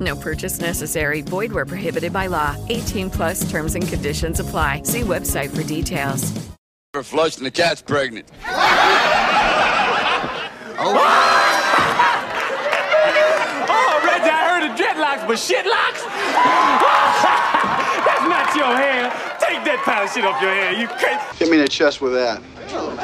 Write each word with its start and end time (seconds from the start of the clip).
No 0.00 0.16
purchase 0.16 0.60
necessary. 0.60 1.20
Void 1.20 1.52
where 1.52 1.66
prohibited 1.66 2.12
by 2.12 2.26
law. 2.26 2.56
18 2.68 3.10
plus 3.10 3.48
terms 3.50 3.74
and 3.74 3.86
conditions 3.86 4.40
apply. 4.40 4.82
See 4.84 5.02
website 5.02 5.50
for 5.54 5.62
details. 5.62 6.32
For 6.92 7.02
flush 7.02 7.36
and 7.36 7.46
the 7.46 7.50
cat's 7.50 7.82
pregnant. 7.82 8.26
Oh, 10.82 10.94
oh, 13.68 14.00
Reggie, 14.02 14.30
I 14.30 14.48
heard 14.48 14.64
of 14.64 14.72
dreadlocks, 14.78 15.26
but 15.28 15.36
shitlocks? 15.36 16.00
That's 18.06 18.24
not 18.24 18.56
your 18.56 18.74
hair. 18.74 19.10
Take 19.38 19.62
that 19.66 19.82
pile 19.84 20.04
of 20.04 20.10
shit 20.10 20.24
off 20.24 20.40
your 20.40 20.54
hair. 20.54 20.72
You 20.72 20.88
crazy. 20.88 21.20
Hit 21.36 21.50
me 21.50 21.58
in 21.58 21.64
the 21.64 21.68
chest 21.68 22.00
with 22.00 22.14
that. 22.14 22.40
Oh, 22.70 22.96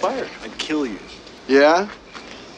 fire. 0.00 0.26
I'd 0.42 0.58
kill 0.58 0.84
you. 0.84 0.98
Yeah? 1.46 1.88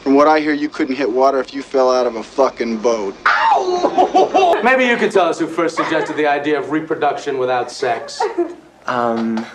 From 0.07 0.15
what 0.15 0.29
I 0.29 0.39
hear, 0.39 0.53
you 0.53 0.69
couldn't 0.69 0.95
hit 0.95 1.11
water 1.11 1.41
if 1.41 1.53
you 1.53 1.61
fell 1.61 1.91
out 1.91 2.07
of 2.07 2.15
a 2.15 2.23
fucking 2.23 2.77
boat. 2.77 3.13
Maybe 4.63 4.85
you 4.85 4.95
could 4.95 5.11
tell 5.11 5.27
us 5.27 5.37
who 5.37 5.47
first 5.47 5.75
suggested 5.75 6.15
the 6.15 6.25
idea 6.25 6.57
of 6.57 6.71
reproduction 6.71 7.37
without 7.37 7.69
sex. 7.69 8.21
Um, 8.85 9.45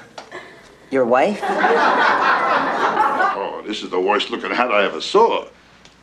your 0.91 1.06
wife? 1.06 1.41
Oh, 3.34 3.62
this 3.67 3.83
is 3.83 3.89
the 3.89 3.98
worst 3.98 4.28
looking 4.28 4.50
hat 4.50 4.70
I 4.70 4.84
ever 4.84 5.00
saw. 5.00 5.48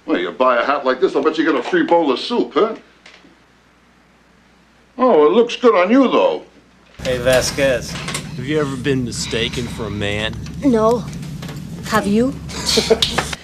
Well, 0.08 0.18
you 0.18 0.32
buy 0.32 0.60
a 0.60 0.66
hat 0.66 0.84
like 0.84 1.00
this, 1.00 1.16
I'll 1.16 1.22
bet 1.22 1.38
you 1.38 1.46
get 1.46 1.54
a 1.54 1.62
free 1.62 1.84
bowl 1.84 2.12
of 2.12 2.18
soup, 2.18 2.54
huh? 2.56 2.76
Oh, 4.98 5.28
it 5.28 5.32
looks 5.32 5.58
good 5.58 5.76
on 5.76 5.92
you, 5.92 6.08
though. 6.10 6.44
Hey, 7.04 7.20
Vasquez, 7.20 7.92
have 7.92 8.46
you 8.46 8.60
ever 8.60 8.76
been 8.78 9.06
mistaken 9.06 9.68
for 9.68 9.86
a 9.86 9.92
man? 9.92 10.36
No. 10.64 11.06
Have 11.86 12.08
you? 12.08 12.34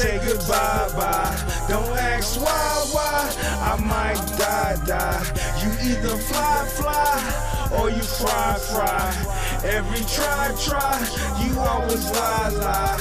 Say 0.00 0.16
goodbye, 0.24 0.88
bye. 0.96 1.66
Don't 1.68 1.92
ask 1.98 2.40
why, 2.40 2.86
why. 2.90 3.20
I 3.60 3.76
might 3.84 4.16
die, 4.38 4.76
die. 4.86 5.22
You 5.60 5.92
either 5.92 6.16
fly, 6.16 6.64
fly, 6.72 7.78
or 7.78 7.90
you 7.90 8.00
fry, 8.00 8.56
fry. 8.72 9.12
Every 9.62 10.00
try, 10.08 10.56
try. 10.56 10.96
You 11.44 11.60
always 11.60 12.10
lie, 12.12 12.48
lie. 12.48 12.96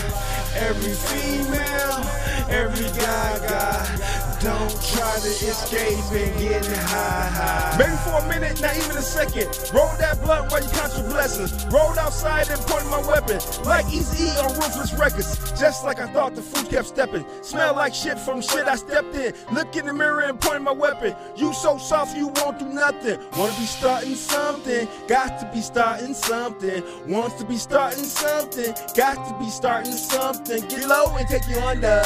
Every 0.57 0.91
female, 0.91 2.03
every 2.51 2.91
guy, 2.99 3.47
guy. 3.47 4.18
Don't 4.41 4.71
try 4.71 5.19
to 5.19 5.27
escape 5.27 5.99
and 6.13 6.39
get 6.39 6.65
high, 6.65 7.27
high. 7.27 7.75
Maybe 7.77 7.97
for 7.97 8.23
a 8.23 8.29
minute, 8.29 8.61
not 8.61 8.77
even 8.77 8.95
a 8.95 9.01
second. 9.01 9.47
Roll 9.73 9.91
that 9.99 10.21
blunt 10.23 10.49
while 10.49 10.63
you 10.63 10.69
count 10.69 10.93
your 10.97 11.09
blessings. 11.09 11.65
Rolled 11.65 11.97
outside 11.97 12.47
and 12.49 12.59
pointed 12.61 12.89
my 12.89 13.05
weapon. 13.05 13.39
Like 13.65 13.85
Eazy 13.87 14.31
on 14.41 14.55
Ruthless 14.55 14.93
Records. 14.93 15.59
Just 15.59 15.83
like 15.83 15.99
I 15.99 16.07
thought 16.13 16.35
the 16.35 16.41
food 16.41 16.69
kept 16.69 16.87
stepping. 16.87 17.25
Smell 17.41 17.75
like 17.75 17.93
shit 17.93 18.17
from 18.17 18.41
shit 18.41 18.65
I 18.65 18.75
stepped 18.75 19.13
in. 19.13 19.33
Look 19.51 19.75
in 19.75 19.85
the 19.85 19.93
mirror 19.93 20.21
and 20.21 20.39
point 20.39 20.61
my 20.61 20.71
weapon. 20.71 21.15
You 21.35 21.53
so 21.53 21.77
soft, 21.77 22.15
you 22.15 22.27
won't 22.27 22.59
do 22.59 22.69
nothing. 22.69 23.19
Wanna 23.37 23.51
be 23.59 23.65
starting 23.65 24.15
something. 24.15 24.87
Got 25.09 25.39
to 25.41 25.51
be 25.53 25.59
starting 25.59 26.13
something. 26.13 26.81
Wants 27.07 27.35
to 27.35 27.45
be 27.45 27.57
starting 27.57 28.05
something. 28.05 28.73
Got 28.95 29.15
to 29.27 29.37
be 29.43 29.49
starting 29.49 29.91
something. 29.91 30.65
Get 30.69 30.87
low 30.87 31.13
and 31.17 31.27
take 31.27 31.45
you 31.49 31.59
under. 31.59 32.03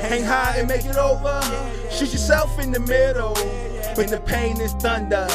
Hang 0.00 0.24
high 0.24 0.56
and 0.56 0.66
make 0.66 0.86
it 0.86 0.96
over. 0.96 1.42
Shoot 1.94 2.12
yourself 2.12 2.58
in 2.58 2.72
the 2.72 2.80
middle 2.80 3.36
when 3.94 4.08
the 4.10 4.20
pain 4.26 4.60
is 4.60 4.72
thunder. 4.72 5.28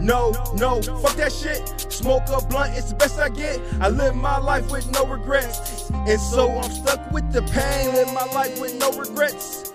No, 0.00 0.32
no, 0.56 0.82
fuck 0.82 1.14
that 1.14 1.32
shit. 1.32 1.68
Smoke 1.92 2.24
a 2.30 2.44
blunt, 2.44 2.76
it's 2.76 2.90
the 2.90 2.96
best 2.96 3.16
I 3.20 3.28
get. 3.28 3.60
I 3.80 3.88
live 3.88 4.16
my 4.16 4.38
life 4.38 4.68
with 4.72 4.90
no 4.90 5.06
regrets. 5.06 5.88
And 5.92 6.20
so 6.20 6.50
I'm 6.50 6.70
stuck 6.72 7.08
with 7.12 7.30
the 7.30 7.42
pain. 7.42 7.94
Live 7.94 8.12
my 8.12 8.24
life 8.32 8.60
with 8.60 8.74
no 8.74 8.90
regrets. 8.90 9.72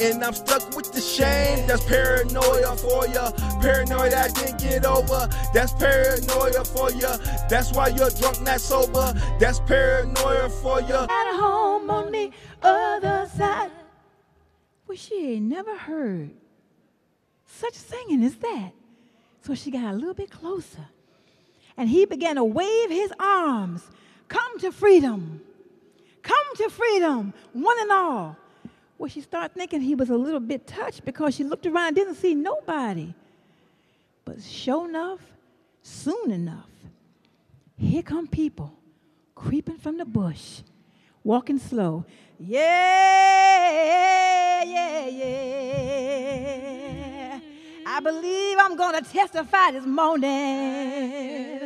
And 0.00 0.24
I'm 0.24 0.32
stuck 0.32 0.74
with 0.74 0.90
the 0.90 1.02
shame. 1.02 1.66
That's 1.66 1.84
paranoia 1.84 2.74
for 2.76 3.06
ya. 3.08 3.30
Paranoia 3.60 4.16
I 4.16 4.28
didn't 4.28 4.58
get 4.58 4.86
over. 4.86 5.28
That's 5.52 5.72
paranoia 5.72 6.64
for 6.64 6.90
ya. 6.92 7.18
That's 7.50 7.72
why 7.72 7.88
you're 7.88 8.08
drunk, 8.08 8.40
not 8.40 8.58
sober. 8.58 9.12
That's 9.38 9.60
paranoia 9.60 10.48
for 10.48 10.80
ya. 10.80 11.04
At 11.04 11.36
home 11.38 11.90
on 11.90 12.10
the 12.10 12.30
other 12.62 13.28
side. 13.36 13.70
She 14.94 15.34
ain't 15.34 15.46
never 15.46 15.76
heard 15.76 16.30
such 17.46 17.74
singing 17.74 18.24
as 18.24 18.34
that. 18.36 18.72
So 19.42 19.54
she 19.54 19.70
got 19.70 19.92
a 19.92 19.96
little 19.96 20.14
bit 20.14 20.30
closer. 20.30 20.86
And 21.76 21.88
he 21.88 22.04
began 22.04 22.36
to 22.36 22.44
wave 22.44 22.90
his 22.90 23.12
arms. 23.18 23.82
Come 24.28 24.58
to 24.60 24.72
freedom. 24.72 25.40
Come 26.22 26.56
to 26.56 26.70
freedom, 26.70 27.34
one 27.52 27.76
and 27.80 27.90
all. 27.90 28.36
Well, 28.96 29.08
she 29.08 29.20
started 29.20 29.54
thinking 29.54 29.80
he 29.80 29.96
was 29.96 30.10
a 30.10 30.16
little 30.16 30.40
bit 30.40 30.66
touched 30.66 31.04
because 31.04 31.34
she 31.34 31.42
looked 31.42 31.66
around 31.66 31.94
didn't 31.94 32.14
see 32.14 32.34
nobody. 32.34 33.12
But 34.24 34.40
sure 34.40 34.88
enough, 34.88 35.18
soon 35.82 36.30
enough, 36.30 36.70
here 37.76 38.02
come 38.02 38.28
people 38.28 38.72
creeping 39.34 39.78
from 39.78 39.98
the 39.98 40.04
bush, 40.04 40.60
walking 41.24 41.58
slow. 41.58 42.04
Yeah, 42.44 42.64
yeah, 44.64 45.06
yeah. 45.06 45.30
I 47.86 48.00
believe 48.00 48.58
I'm 48.58 48.74
going 48.74 49.00
to 49.00 49.08
testify 49.08 49.70
this 49.70 49.86
morning. 49.86 51.60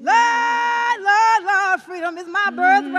Lord, 0.00 1.00
Lord, 1.02 1.44
Lord, 1.44 1.82
freedom 1.82 2.16
is 2.16 2.26
my 2.28 2.48
birthright. 2.48 2.94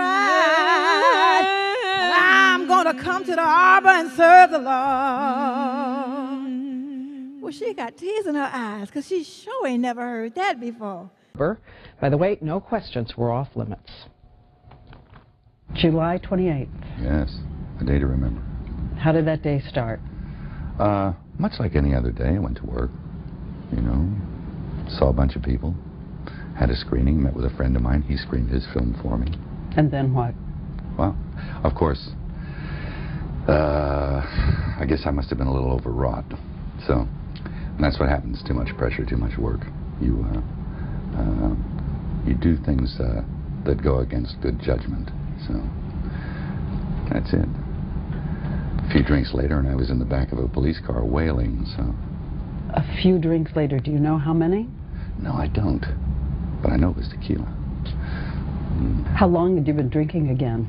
I'm 2.14 2.68
going 2.68 2.86
to 2.86 2.94
come 3.02 3.24
to 3.24 3.34
the 3.34 3.40
arbor 3.40 3.88
and 3.88 4.12
serve 4.12 4.52
the 4.52 4.60
Lord. 4.60 4.78
Well, 7.42 7.50
she 7.50 7.74
got 7.74 7.96
tears 7.96 8.26
in 8.26 8.36
her 8.36 8.48
eyes 8.52 8.86
because 8.86 9.08
she 9.08 9.24
sure 9.24 9.66
ain't 9.66 9.82
never 9.82 10.02
heard 10.02 10.36
that 10.36 10.60
before. 10.60 11.10
By 12.00 12.10
the 12.10 12.16
way, 12.16 12.38
no 12.40 12.60
questions 12.60 13.16
were 13.16 13.32
off 13.32 13.56
limits. 13.56 13.90
July 15.74 16.18
28th. 16.18 16.68
Yes, 17.00 17.38
a 17.80 17.84
day 17.84 17.98
to 17.98 18.06
remember. 18.06 18.42
How 18.98 19.12
did 19.12 19.26
that 19.26 19.42
day 19.42 19.62
start? 19.68 20.00
Uh, 20.78 21.12
much 21.38 21.52
like 21.60 21.76
any 21.76 21.94
other 21.94 22.10
day, 22.10 22.34
I 22.34 22.38
went 22.38 22.56
to 22.58 22.66
work. 22.66 22.90
You 23.72 23.82
know, 23.82 24.08
saw 24.88 25.08
a 25.10 25.12
bunch 25.12 25.36
of 25.36 25.42
people, 25.42 25.74
had 26.58 26.70
a 26.70 26.76
screening, 26.76 27.22
met 27.22 27.34
with 27.34 27.44
a 27.44 27.50
friend 27.50 27.76
of 27.76 27.82
mine. 27.82 28.02
He 28.02 28.16
screened 28.16 28.50
his 28.50 28.66
film 28.72 28.98
for 29.02 29.18
me. 29.18 29.32
And 29.76 29.90
then 29.90 30.14
what? 30.14 30.34
Well, 30.98 31.16
of 31.62 31.74
course, 31.74 32.10
uh, 33.46 34.22
I 34.80 34.84
guess 34.88 35.02
I 35.06 35.10
must 35.10 35.28
have 35.28 35.38
been 35.38 35.46
a 35.46 35.52
little 35.52 35.70
overwrought. 35.70 36.24
So, 36.86 37.06
and 37.44 37.84
that's 37.84 38.00
what 38.00 38.08
happens. 38.08 38.42
Too 38.46 38.54
much 38.54 38.76
pressure, 38.76 39.04
too 39.04 39.16
much 39.16 39.38
work. 39.38 39.60
You, 40.00 40.26
uh, 40.32 41.18
uh, 41.18 41.54
you 42.26 42.34
do 42.34 42.56
things 42.64 42.98
uh, 42.98 43.22
that 43.64 43.82
go 43.82 44.00
against 44.00 44.40
good 44.40 44.60
judgment. 44.60 45.10
So, 45.46 45.54
that's 47.10 47.32
it. 47.32 47.48
A 48.84 48.90
few 48.90 49.02
drinks 49.02 49.34
later, 49.34 49.58
and 49.58 49.68
I 49.68 49.74
was 49.74 49.90
in 49.90 49.98
the 49.98 50.04
back 50.04 50.32
of 50.32 50.38
a 50.38 50.48
police 50.48 50.80
car 50.84 51.04
wailing, 51.04 51.66
so. 51.76 51.94
A 52.74 52.82
few 53.02 53.18
drinks 53.18 53.54
later, 53.54 53.78
do 53.78 53.90
you 53.90 53.98
know 53.98 54.18
how 54.18 54.32
many? 54.32 54.68
No, 55.20 55.32
I 55.32 55.46
don't. 55.48 55.84
But 56.62 56.72
I 56.72 56.76
know 56.76 56.90
it 56.90 56.96
was 56.96 57.08
tequila. 57.08 57.44
Mm. 57.44 59.14
How 59.14 59.26
long 59.26 59.56
had 59.56 59.66
you 59.66 59.74
been 59.74 59.88
drinking 59.88 60.30
again? 60.30 60.68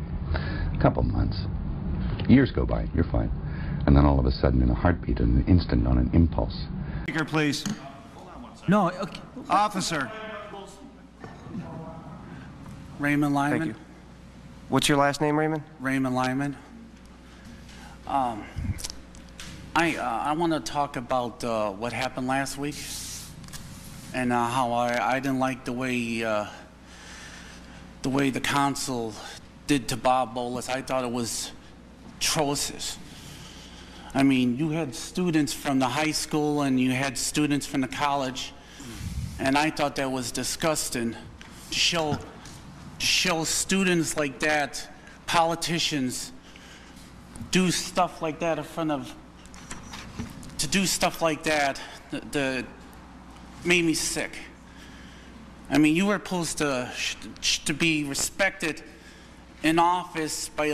A 0.78 0.82
couple 0.82 1.04
months. 1.04 1.40
Years 2.28 2.52
go 2.52 2.66
by, 2.66 2.88
you're 2.94 3.06
fine. 3.06 3.32
And 3.86 3.96
then 3.96 4.06
all 4.06 4.20
of 4.20 4.26
a 4.26 4.32
sudden, 4.32 4.62
in 4.62 4.70
a 4.70 4.76
heartbeat, 4.76 5.20
in 5.20 5.38
an 5.38 5.46
instant, 5.48 5.88
on 5.88 5.98
an 5.98 6.10
impulse. 6.14 6.66
Speaker, 7.04 7.26
please. 7.26 7.64
No, 8.68 8.92
okay. 8.92 9.22
officer. 9.50 10.12
Raymond 13.00 13.34
Lyman. 13.34 13.60
Thank 13.60 13.78
you. 13.78 13.89
What's 14.70 14.88
your 14.88 15.00
last 15.00 15.20
name, 15.20 15.40
Raymond? 15.40 15.64
Raymond 15.80 16.14
Lyman. 16.14 16.56
Um, 18.06 18.44
I 19.76 19.96
uh, 19.96 20.04
I 20.04 20.34
want 20.34 20.54
to 20.54 20.60
talk 20.60 20.96
about 20.96 21.44
uh, 21.44 21.72
what 21.72 21.92
happened 21.92 22.28
last 22.28 22.56
week 22.56 22.76
and 24.14 24.32
uh, 24.32 24.46
how 24.46 24.72
I, 24.74 25.16
I 25.16 25.20
didn't 25.20 25.40
like 25.40 25.66
the 25.66 25.74
way 25.74 26.24
uh, 26.24 26.46
the 28.04 28.10
way 28.10 28.30
the 28.30 28.40
council 28.40 29.16
did 29.66 29.88
to 29.88 29.98
Bob 29.98 30.36
Bolus. 30.36 30.70
I 30.70 30.84
thought 30.84 31.04
it 31.04 31.12
was 31.12 31.52
atrocious. 32.18 33.00
I 34.14 34.22
mean, 34.22 34.56
you 34.56 34.70
had 34.70 34.94
students 34.94 35.52
from 35.52 35.80
the 35.80 35.88
high 35.88 36.12
school 36.12 36.62
and 36.62 36.80
you 36.80 36.92
had 36.92 37.18
students 37.18 37.66
from 37.66 37.82
the 37.82 37.88
college, 37.88 38.54
and 39.40 39.58
I 39.58 39.72
thought 39.72 39.96
that 39.96 40.12
was 40.12 40.32
disgusting. 40.32 41.16
To 41.72 41.76
show, 41.76 42.20
show 43.00 43.44
students 43.44 44.18
like 44.18 44.40
that, 44.40 44.88
politicians, 45.26 46.32
do 47.52 47.72
stuff 47.72 48.22
like 48.22 48.40
that 48.40 48.58
in 48.58 48.64
front 48.64 48.92
of, 48.92 49.14
to 50.58 50.68
do 50.68 50.86
stuff 50.86 51.22
like 51.22 51.44
that, 51.44 51.82
the, 52.12 52.20
the 52.32 52.66
made 53.64 53.84
me 53.84 53.94
sick. 53.94 54.38
I 55.70 55.78
mean, 55.78 55.96
you 55.96 56.08
were 56.08 56.18
supposed 56.18 56.58
to 56.60 56.92
to 57.66 57.74
be 57.74 58.04
respected 58.04 58.84
in 59.64 59.80
office 59.80 60.50
by. 60.50 60.74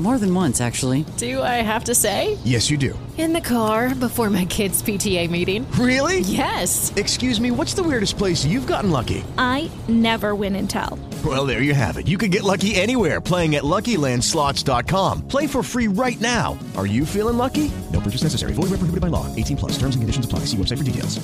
More 0.00 0.16
than 0.16 0.34
once, 0.34 0.62
actually. 0.62 1.04
Do 1.18 1.42
I 1.42 1.60
have 1.60 1.84
to 1.84 1.94
say? 1.94 2.38
Yes, 2.42 2.70
you 2.70 2.78
do. 2.78 2.98
In 3.18 3.34
the 3.34 3.40
car 3.42 3.94
before 3.94 4.30
my 4.30 4.46
kids' 4.46 4.82
PTA 4.82 5.28
meeting. 5.28 5.70
Really? 5.72 6.20
Yes. 6.20 6.90
Excuse 6.96 7.38
me, 7.38 7.50
what's 7.50 7.74
the 7.74 7.82
weirdest 7.82 8.16
place 8.16 8.42
you've 8.42 8.66
gotten 8.66 8.90
lucky? 8.90 9.22
I 9.36 9.70
never 9.88 10.34
win 10.34 10.56
and 10.56 10.70
tell. 10.70 10.98
Well, 11.22 11.44
there 11.44 11.60
you 11.60 11.74
have 11.74 11.98
it. 11.98 12.08
You 12.08 12.16
can 12.16 12.30
get 12.30 12.44
lucky 12.44 12.76
anywhere 12.76 13.20
playing 13.20 13.56
at 13.56 13.62
LuckyLandSlots.com. 13.62 15.28
Play 15.28 15.46
for 15.46 15.62
free 15.62 15.88
right 15.88 16.18
now. 16.18 16.58
Are 16.78 16.86
you 16.86 17.04
feeling 17.04 17.36
lucky? 17.36 17.70
No 17.92 18.00
purchase 18.00 18.22
necessary. 18.22 18.54
Void 18.54 18.70
where 18.70 18.80
prohibited 18.80 19.02
by 19.02 19.08
law. 19.08 19.26
18 19.36 19.58
plus. 19.58 19.72
Terms 19.72 19.96
and 19.96 20.00
conditions 20.00 20.24
apply. 20.24 20.46
See 20.46 20.56
website 20.56 20.78
for 20.78 20.84
details. 20.84 21.20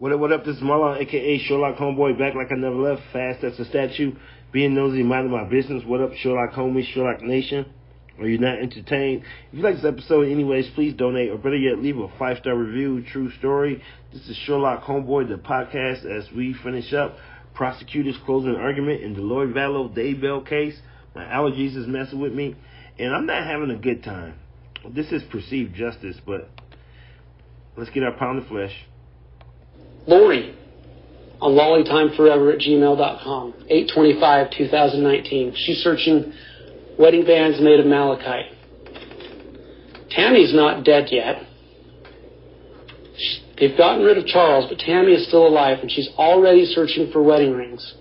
What 0.00 0.12
up, 0.12 0.20
what 0.20 0.32
up? 0.32 0.46
This 0.46 0.56
is 0.56 0.62
Marlawn, 0.62 0.98
aka 0.98 1.38
Sherlock 1.40 1.76
Homeboy, 1.76 2.18
back 2.18 2.34
like 2.34 2.50
I 2.50 2.54
never 2.54 2.74
left, 2.74 3.02
fast 3.12 3.44
as 3.44 3.60
a 3.60 3.66
statue, 3.66 4.14
being 4.52 4.74
nosy, 4.74 5.02
minding 5.02 5.32
my 5.32 5.44
business. 5.44 5.84
What 5.84 6.00
up, 6.00 6.14
Sherlock 6.14 6.52
Homie, 6.52 6.84
Sherlock 6.84 7.22
Nation? 7.22 7.66
Are 8.18 8.28
you 8.28 8.38
not 8.38 8.58
entertained? 8.58 9.22
If 9.50 9.58
you 9.58 9.62
like 9.62 9.76
this 9.76 9.84
episode, 9.84 10.28
anyways, 10.28 10.68
please 10.74 10.94
donate, 10.94 11.30
or 11.30 11.38
better 11.38 11.56
yet, 11.56 11.78
leave 11.78 11.96
a 11.98 12.08
five 12.18 12.38
star 12.38 12.54
review. 12.54 13.02
True 13.02 13.30
story. 13.38 13.82
This 14.12 14.28
is 14.28 14.36
Sherlock 14.44 14.82
Homeboy, 14.82 15.28
the 15.28 15.36
podcast, 15.36 16.04
as 16.04 16.30
we 16.32 16.54
finish 16.62 16.92
up 16.92 17.16
prosecutor's 17.54 18.16
closing 18.24 18.54
argument 18.54 19.02
in 19.02 19.14
the 19.14 19.20
Lori 19.20 19.52
Vallow 19.52 19.94
Daybell 19.94 20.46
case. 20.46 20.80
My 21.14 21.24
allergies 21.24 21.76
is 21.76 21.86
messing 21.86 22.20
with 22.20 22.32
me, 22.32 22.56
and 22.98 23.14
I'm 23.14 23.26
not 23.26 23.44
having 23.44 23.70
a 23.70 23.76
good 23.76 24.02
time. 24.02 24.34
This 24.88 25.12
is 25.12 25.22
perceived 25.24 25.74
justice, 25.74 26.16
but 26.24 26.48
let's 27.76 27.90
get 27.90 28.02
our 28.02 28.12
pound 28.12 28.38
of 28.38 28.46
flesh. 28.46 28.72
Lori 30.06 30.56
on 31.40 31.52
lollytimeforever 31.52 32.52
at 32.52 32.60
gmail.com, 32.60 33.54
825 33.68 34.50
2019. 34.50 35.54
She's 35.56 35.78
searching 35.78 36.32
wedding 36.98 37.24
bands 37.24 37.60
made 37.60 37.80
of 37.80 37.86
malachite. 37.86 38.52
Tammy's 40.10 40.52
not 40.54 40.84
dead 40.84 41.08
yet. 41.10 41.46
They've 43.58 43.76
gotten 43.76 44.04
rid 44.04 44.18
of 44.18 44.26
Charles, 44.26 44.66
but 44.68 44.78
Tammy 44.78 45.12
is 45.12 45.26
still 45.26 45.46
alive, 45.46 45.78
and 45.80 45.90
she's 45.90 46.08
already 46.16 46.64
searching 46.64 47.10
for 47.12 47.22
wedding 47.22 47.52
rings. 47.52 47.94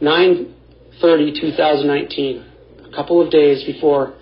9:30 0.00 1.40
2019, 1.40 2.44
a 2.84 2.94
couple 2.94 3.20
of 3.20 3.30
days 3.30 3.62
before 3.64 4.14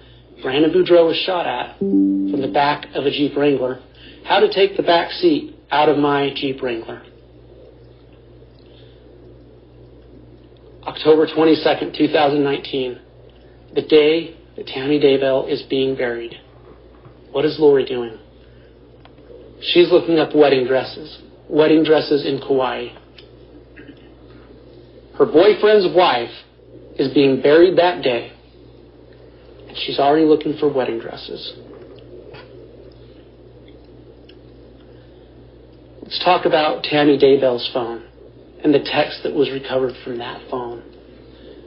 Brandon 0.43 0.71
Boudreaux 0.71 1.07
was 1.07 1.17
shot 1.17 1.47
at 1.47 1.79
from 1.79 2.41
the 2.41 2.49
back 2.49 2.87
of 2.95 3.07
a 3.07 3.11
Jeep 3.11 3.37
Wrangler. 3.37 3.81
How 4.25 4.41
to 4.41 4.53
take 4.53 4.77
the 4.77 4.83
back 4.83 5.11
seat 5.13 5.57
out 5.71 5.89
of 5.89 5.97
my 5.97 6.33
Jeep 6.35 6.63
Wrangler. 6.63 7.03
October 10.87 11.27
22nd, 11.27 11.95
2019, 11.97 13.01
the 13.75 13.83
day 13.83 14.35
that 14.57 14.67
Tammy 14.67 14.99
Daybell 14.99 15.47
is 15.51 15.63
being 15.69 15.95
buried. 15.95 16.33
What 17.33 17.45
is 17.45 17.59
Lori 17.59 17.85
doing? 17.85 18.19
She's 19.61 19.93
looking 19.93 20.19
up 20.19 20.35
wedding 20.35 20.67
dresses, 20.67 21.21
wedding 21.51 21.85
dresses 21.85 22.25
in 22.27 22.41
Kauai. 22.41 22.89
Her 25.19 25.27
boyfriend's 25.27 25.95
wife 25.95 26.31
is 26.99 27.13
being 27.13 27.43
buried 27.43 27.77
that 27.77 28.03
day, 28.03 28.33
and 29.69 29.77
she's 29.85 29.99
already 29.99 30.25
looking 30.25 30.57
for 30.59 30.73
wedding 30.73 30.99
dresses. 30.99 31.59
Let's 36.03 36.25
talk 36.25 36.47
about 36.47 36.85
Tammy 36.85 37.19
Daybell's 37.19 37.71
phone 37.75 38.10
and 38.63 38.75
the 38.75 38.81
text 38.81 39.23
that 39.23 39.35
was 39.35 39.51
recovered 39.51 39.95
from 40.05 40.19
that 40.19 40.41
phone. 40.51 40.83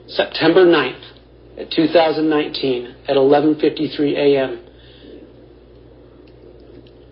September 0.06 0.64
9th, 0.64 1.02
at 1.58 1.70
2019, 1.70 2.94
at 3.08 3.16
11:53 3.16 4.16
a.m., 4.16 4.60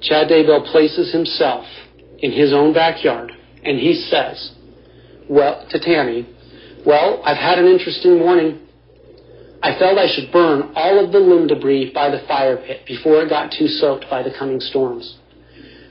Chad 0.01 0.29
Daybell 0.29 0.67
places 0.71 1.13
himself 1.13 1.65
in 2.19 2.33
his 2.33 2.53
own 2.53 2.73
backyard, 2.73 3.33
and 3.65 3.79
he 3.79 3.95
says, 3.95 4.53
"Well, 5.29 5.65
to 5.71 5.79
Tammy, 5.79 6.27
well, 6.85 7.23
I've 7.25 7.37
had 7.37 7.59
an 7.59 7.67
interesting 7.67 8.19
morning. 8.19 8.59
I 9.63 9.79
felt 9.79 9.97
I 9.97 10.09
should 10.09 10.33
burn 10.33 10.73
all 10.75 10.99
of 11.05 11.13
the 11.13 11.21
limb 11.21 11.47
debris 11.47 11.93
by 11.95 12.11
the 12.11 12.19
fire 12.27 12.57
pit 12.57 12.81
before 12.85 13.23
it 13.23 13.29
got 13.29 13.53
too 13.53 13.69
soaked 13.69 14.11
by 14.11 14.25
the 14.25 14.33
coming 14.37 14.59
storms. 14.59 15.19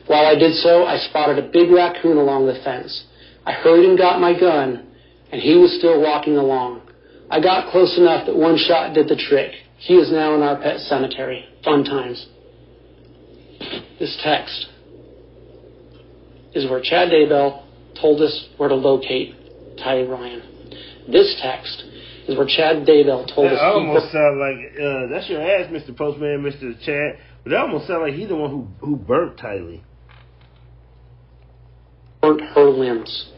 While 0.08 0.26
I 0.26 0.36
did 0.36 0.54
so, 0.56 0.84
I 0.84 0.98
spotted 0.98 1.40
a 1.40 1.48
big 1.48 1.72
raccoon 1.72 2.18
along 2.18 2.48
the 2.48 2.60
fence. 2.66 3.06
I 3.46 3.52
hurried 3.54 3.90
and 3.90 3.98
got 3.98 4.20
my 4.20 4.40
gun, 4.40 4.88
and 5.32 5.42
he 5.42 5.56
was 5.56 5.76
still 5.78 6.02
walking 6.02 6.38
along. 6.38 6.82
I 7.30 7.40
got 7.40 7.72
close 7.72 7.98
enough 7.98 8.26
that 8.28 8.36
one 8.36 8.58
shot 8.58 8.94
did 8.94 9.08
the 9.08 9.16
trick. 9.16 9.52
He 9.78 9.96
is 9.96 10.12
now 10.12 10.36
in 10.36 10.42
our 10.44 10.62
pet 10.62 10.80
cemetery. 10.82 11.46
Fun 11.64 11.84
times. 11.84 12.28
This 14.00 14.20
text 14.24 14.68
is 16.54 16.70
where 16.70 16.82
Chad 16.82 17.10
Daybell 17.10 17.64
told 18.00 18.22
us 18.22 18.50
where 18.58 18.70
to 18.70 18.76
locate 18.76 19.36
Ty 19.78 20.04
Ryan. 20.04 20.42
This 21.12 21.40
text 21.42 21.84
is 22.28 22.38
where 22.38 22.48
Chad 22.48 22.86
Daybell 22.86 23.34
told 23.34 23.48
That 23.48 23.56
us 23.56 23.60
almost 23.62 24.06
people 24.06 24.22
sound 24.22 24.40
like 24.40 24.58
uh, 24.76 25.08
that's 25.14 25.30
your 25.30 25.42
ass, 25.42 25.72
Mr. 25.72 25.96
Postman, 25.96 26.42
Mr. 26.44 26.80
Chad. 26.86 27.20
But 27.44 27.52
that 27.52 27.60
almost 27.62 27.88
sounds 27.88 28.02
like 28.02 28.14
he's 28.14 28.30
the 28.30 28.36
one 28.36 28.52
who 28.52 28.68
who 28.86 28.96
burnt 28.96 29.38
Tylee. 29.38 29.82
burnt 32.22 32.42
her 32.42 32.70
limbs. 32.70 33.31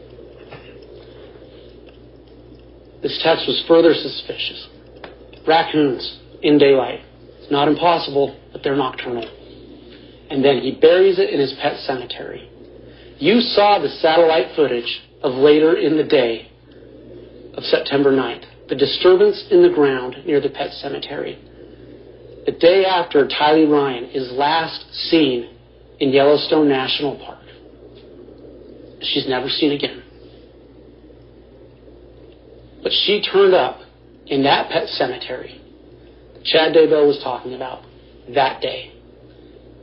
This 3.04 3.20
text 3.22 3.46
was 3.46 3.62
further 3.68 3.92
suspicious. 3.92 4.66
Raccoons 5.46 6.20
in 6.40 6.56
daylight. 6.56 7.00
It's 7.38 7.52
not 7.52 7.68
impossible, 7.68 8.34
but 8.50 8.62
they're 8.64 8.76
nocturnal. 8.76 9.28
And 10.30 10.42
then 10.42 10.62
he 10.62 10.72
buries 10.80 11.18
it 11.18 11.28
in 11.28 11.38
his 11.38 11.52
pet 11.60 11.76
cemetery. 11.80 12.48
You 13.18 13.40
saw 13.40 13.78
the 13.78 13.90
satellite 13.90 14.56
footage 14.56 15.02
of 15.22 15.34
later 15.34 15.76
in 15.76 15.98
the 15.98 16.04
day 16.04 16.50
of 17.52 17.62
September 17.64 18.10
9th, 18.10 18.46
the 18.70 18.74
disturbance 18.74 19.48
in 19.50 19.62
the 19.62 19.68
ground 19.68 20.16
near 20.24 20.40
the 20.40 20.48
pet 20.48 20.72
cemetery. 20.72 21.38
The 22.46 22.52
day 22.52 22.86
after 22.86 23.28
Tylee 23.28 23.70
Ryan 23.70 24.04
is 24.14 24.32
last 24.32 24.82
seen 25.10 25.50
in 26.00 26.08
Yellowstone 26.08 26.70
National 26.70 27.18
Park. 27.18 27.44
She's 29.02 29.28
never 29.28 29.50
seen 29.50 29.72
again. 29.72 30.03
But 32.84 32.92
she 32.92 33.20
turned 33.20 33.54
up 33.54 33.80
in 34.26 34.44
that 34.44 34.70
pet 34.70 34.88
cemetery 34.88 35.60
Chad 36.44 36.74
Daybell 36.74 37.06
was 37.06 37.20
talking 37.24 37.54
about 37.54 37.82
that 38.34 38.60
day. 38.60 38.92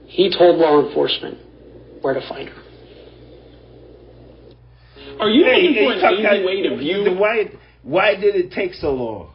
He 0.05 0.31
told 0.31 0.57
law 0.57 0.85
enforcement 0.85 1.39
where 2.01 2.13
to 2.13 2.21
find 2.29 2.49
her. 2.49 2.61
Are 5.19 5.29
you 5.29 5.43
looking 5.43 5.75
for 5.75 6.07
an 6.07 6.13
easy 6.13 6.45
way 6.45 6.61
to 6.63 6.77
view? 6.77 7.15
Why, 7.17 7.51
why 7.83 8.15
did 8.15 8.35
it 8.35 8.51
take 8.51 8.73
so 8.75 8.93
long? 8.93 9.33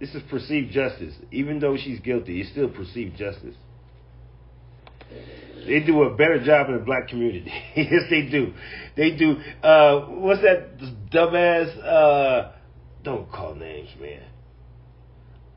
This 0.00 0.14
is 0.14 0.22
perceived 0.28 0.72
justice. 0.72 1.14
Even 1.30 1.58
though 1.58 1.76
she's 1.76 2.00
guilty, 2.00 2.40
it's 2.40 2.50
still 2.50 2.68
perceived 2.68 3.16
justice. 3.16 3.54
They 5.66 5.80
do 5.80 6.02
a 6.02 6.14
better 6.14 6.42
job 6.44 6.68
in 6.68 6.78
the 6.78 6.84
black 6.84 7.08
community. 7.08 7.52
yes, 7.76 8.02
they 8.08 8.22
do. 8.22 8.52
They 8.96 9.16
do. 9.16 9.36
Uh, 9.62 10.00
what's 10.06 10.42
that 10.42 10.78
dumbass? 11.12 11.84
Uh, 11.84 12.52
don't 13.02 13.30
call 13.30 13.54
names, 13.54 13.90
man. 14.00 14.22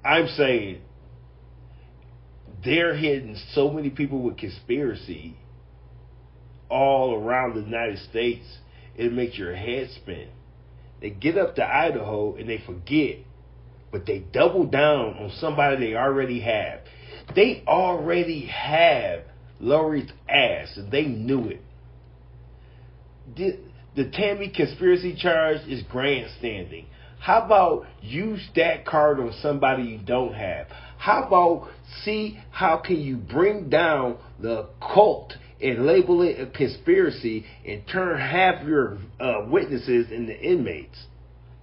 I'm 0.04 0.28
saying 0.28 0.82
they're 2.64 2.96
hitting 2.96 3.38
so 3.54 3.70
many 3.70 3.90
people 3.90 4.22
with 4.22 4.38
conspiracy 4.38 5.38
all 6.70 7.16
around 7.16 7.56
the 7.56 7.62
United 7.62 8.00
States, 8.10 8.46
it 8.96 9.12
makes 9.12 9.38
your 9.38 9.56
head 9.56 9.90
spin. 9.96 10.30
They 11.02 11.10
get 11.10 11.38
up 11.38 11.56
to 11.56 11.66
Idaho 11.66 12.36
and 12.36 12.48
they 12.48 12.62
forget, 12.66 13.18
but 13.92 14.06
they 14.06 14.20
double 14.20 14.66
down 14.66 15.16
on 15.18 15.32
somebody 15.40 15.78
they 15.78 15.96
already 15.96 16.42
have. 16.42 16.82
They 17.36 17.64
already 17.68 18.46
have 18.48 19.24
Lori's 19.60 20.10
ass, 20.28 20.80
they 20.92 21.06
knew 21.06 21.50
it. 21.50 21.62
The, 23.36 23.60
the 23.96 24.10
Tammy 24.12 24.50
conspiracy 24.50 25.16
charge 25.16 25.62
is 25.68 25.84
grandstanding. 25.84 26.86
How 27.20 27.42
about 27.46 27.86
use 28.02 28.48
that 28.56 28.86
card 28.86 29.20
on 29.20 29.34
somebody 29.42 29.84
you 29.84 29.98
don't 29.98 30.34
have? 30.34 30.68
How 30.98 31.24
about 31.24 31.70
see 32.04 32.40
how 32.52 32.78
can 32.78 33.00
you 33.02 33.18
bring 33.18 33.70
down 33.70 34.18
the 34.42 34.70
cult 34.82 35.34
and 35.62 35.86
label 35.86 36.22
it 36.22 36.40
a 36.40 36.48
conspiracy 36.48 37.46
and 37.66 37.84
turn 37.92 38.20
half 38.20 38.66
your 38.66 39.00
uh, 39.20 39.46
witnesses 39.48 40.08
into 40.12 40.38
inmates? 40.40 40.98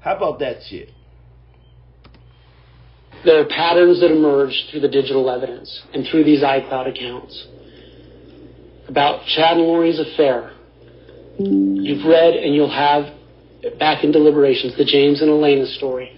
How 0.00 0.16
about 0.16 0.40
that 0.40 0.56
shit? 0.68 0.90
There 3.24 3.40
are 3.40 3.46
patterns 3.46 4.00
that 4.00 4.12
emerge 4.12 4.68
through 4.70 4.80
the 4.80 4.88
digital 4.88 5.30
evidence 5.30 5.82
and 5.94 6.06
through 6.10 6.24
these 6.24 6.42
iCloud 6.42 6.94
accounts 6.94 7.46
about 8.88 9.26
Chad 9.26 9.56
and 9.56 9.66
Lori's 9.66 9.98
affair. 9.98 10.52
You've 11.38 12.06
read 12.06 12.34
and 12.34 12.54
you'll 12.54 12.70
have 12.70 13.12
back 13.78 14.04
in 14.04 14.12
deliberations 14.12 14.76
the 14.76 14.84
James 14.84 15.20
and 15.20 15.30
Elena 15.30 15.66
story, 15.66 16.12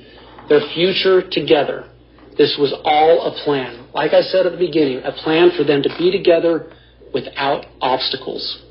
their 0.49 0.61
future 0.75 1.23
together. 1.29 1.89
This 2.37 2.57
was 2.59 2.73
all 2.85 3.27
a 3.27 3.45
plan. 3.45 3.89
Like 3.93 4.13
I 4.13 4.21
said 4.23 4.47
at 4.47 4.53
the 4.53 4.59
beginning, 4.59 5.03
a 5.05 5.13
plan 5.13 5.51
for 5.57 5.65
them 5.65 5.83
to 5.83 5.89
be 5.99 6.13
together 6.13 6.71
without 7.13 7.67
obstacles. 7.81 8.63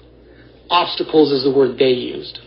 Obstacles 0.69 1.31
is 1.31 1.43
the 1.43 1.51
word 1.51 1.77
they 1.77 1.91
used. 1.91 2.39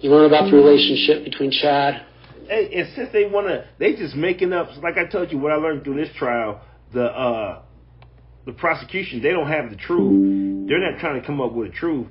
You 0.00 0.10
learn 0.10 0.26
about 0.26 0.50
the 0.50 0.56
relationship 0.56 1.24
between 1.24 1.50
Chad. 1.50 2.06
Hey, 2.46 2.70
and 2.72 2.88
since 2.94 3.10
they 3.12 3.26
want 3.26 3.48
to, 3.48 3.66
they 3.78 3.94
just 3.94 4.14
making 4.14 4.52
up. 4.52 4.68
Like 4.80 4.96
I 4.96 5.10
told 5.10 5.32
you, 5.32 5.38
what 5.38 5.50
I 5.50 5.56
learned 5.56 5.84
through 5.84 5.96
this 5.96 6.14
trial, 6.16 6.60
the 6.94 7.04
uh, 7.04 7.62
the 8.46 8.52
prosecution, 8.52 9.22
they 9.22 9.30
don't 9.30 9.48
have 9.48 9.70
the 9.70 9.76
truth. 9.76 10.68
They're 10.68 10.90
not 10.90 11.00
trying 11.00 11.20
to 11.20 11.26
come 11.26 11.40
up 11.40 11.52
with 11.52 11.68
a 11.70 11.72
truth. 11.72 12.06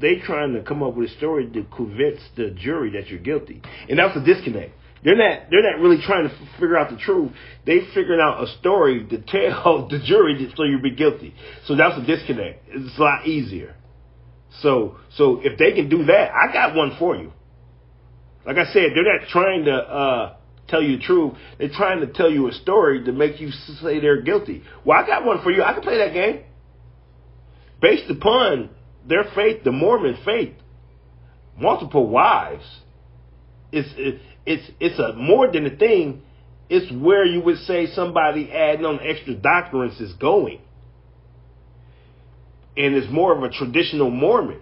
They're 0.00 0.20
trying 0.24 0.54
to 0.54 0.62
come 0.62 0.82
up 0.82 0.94
with 0.94 1.10
a 1.10 1.16
story 1.16 1.48
to 1.50 1.64
convince 1.74 2.20
the 2.36 2.50
jury 2.50 2.90
that 2.92 3.08
you're 3.08 3.20
guilty, 3.20 3.62
and 3.88 3.98
that's 3.98 4.16
a 4.16 4.24
disconnect. 4.24 4.72
They're 5.04 5.16
not. 5.16 5.50
They're 5.50 5.62
not 5.62 5.80
really 5.80 6.02
trying 6.02 6.28
to 6.28 6.34
figure 6.54 6.76
out 6.76 6.90
the 6.90 6.96
truth. 6.96 7.30
They 7.64 7.80
figuring 7.94 8.20
out 8.20 8.42
a 8.42 8.46
story 8.58 9.06
to 9.08 9.18
tell 9.18 9.88
the 9.90 10.00
jury 10.04 10.52
so 10.56 10.64
you'll 10.64 10.82
be 10.82 10.94
guilty. 10.94 11.34
So 11.66 11.76
that's 11.76 11.96
a 11.98 12.04
disconnect. 12.04 12.64
It's 12.68 12.98
a 12.98 13.02
lot 13.02 13.26
easier. 13.26 13.76
So 14.62 14.96
so 15.16 15.40
if 15.42 15.58
they 15.58 15.72
can 15.72 15.88
do 15.88 16.04
that, 16.06 16.30
I 16.32 16.52
got 16.52 16.74
one 16.74 16.96
for 16.98 17.16
you. 17.16 17.32
Like 18.44 18.56
I 18.56 18.64
said, 18.72 18.90
they're 18.94 19.18
not 19.18 19.28
trying 19.28 19.64
to 19.64 19.74
uh, 19.74 20.36
tell 20.68 20.82
you 20.82 20.98
the 20.98 21.02
truth. 21.02 21.34
They're 21.58 21.68
trying 21.68 22.00
to 22.00 22.06
tell 22.06 22.30
you 22.30 22.48
a 22.48 22.52
story 22.52 23.04
to 23.04 23.12
make 23.12 23.40
you 23.40 23.50
say 23.50 24.00
they're 24.00 24.22
guilty. 24.22 24.62
Well, 24.84 25.02
I 25.02 25.06
got 25.06 25.24
one 25.24 25.42
for 25.42 25.50
you. 25.50 25.62
I 25.62 25.72
can 25.72 25.82
play 25.82 25.98
that 25.98 26.12
game. 26.12 26.42
Based 27.80 28.10
upon 28.10 28.70
their 29.06 29.24
faith, 29.34 29.64
the 29.64 29.72
Mormon 29.72 30.18
faith, 30.24 30.54
multiple 31.58 32.08
wives. 32.08 32.64
It's 33.72 33.88
it, 33.96 34.20
it's 34.44 34.70
it's 34.80 34.98
a 34.98 35.12
more 35.14 35.50
than 35.50 35.66
a 35.66 35.76
thing. 35.76 36.22
It's 36.68 36.90
where 36.92 37.24
you 37.24 37.40
would 37.42 37.58
say 37.58 37.86
somebody 37.86 38.50
adding 38.50 38.84
on 38.84 38.98
extra 39.00 39.34
doctrines 39.34 40.00
is 40.00 40.12
going, 40.14 40.60
and 42.76 42.94
it's 42.94 43.12
more 43.12 43.36
of 43.36 43.42
a 43.42 43.50
traditional 43.50 44.10
Mormon. 44.10 44.60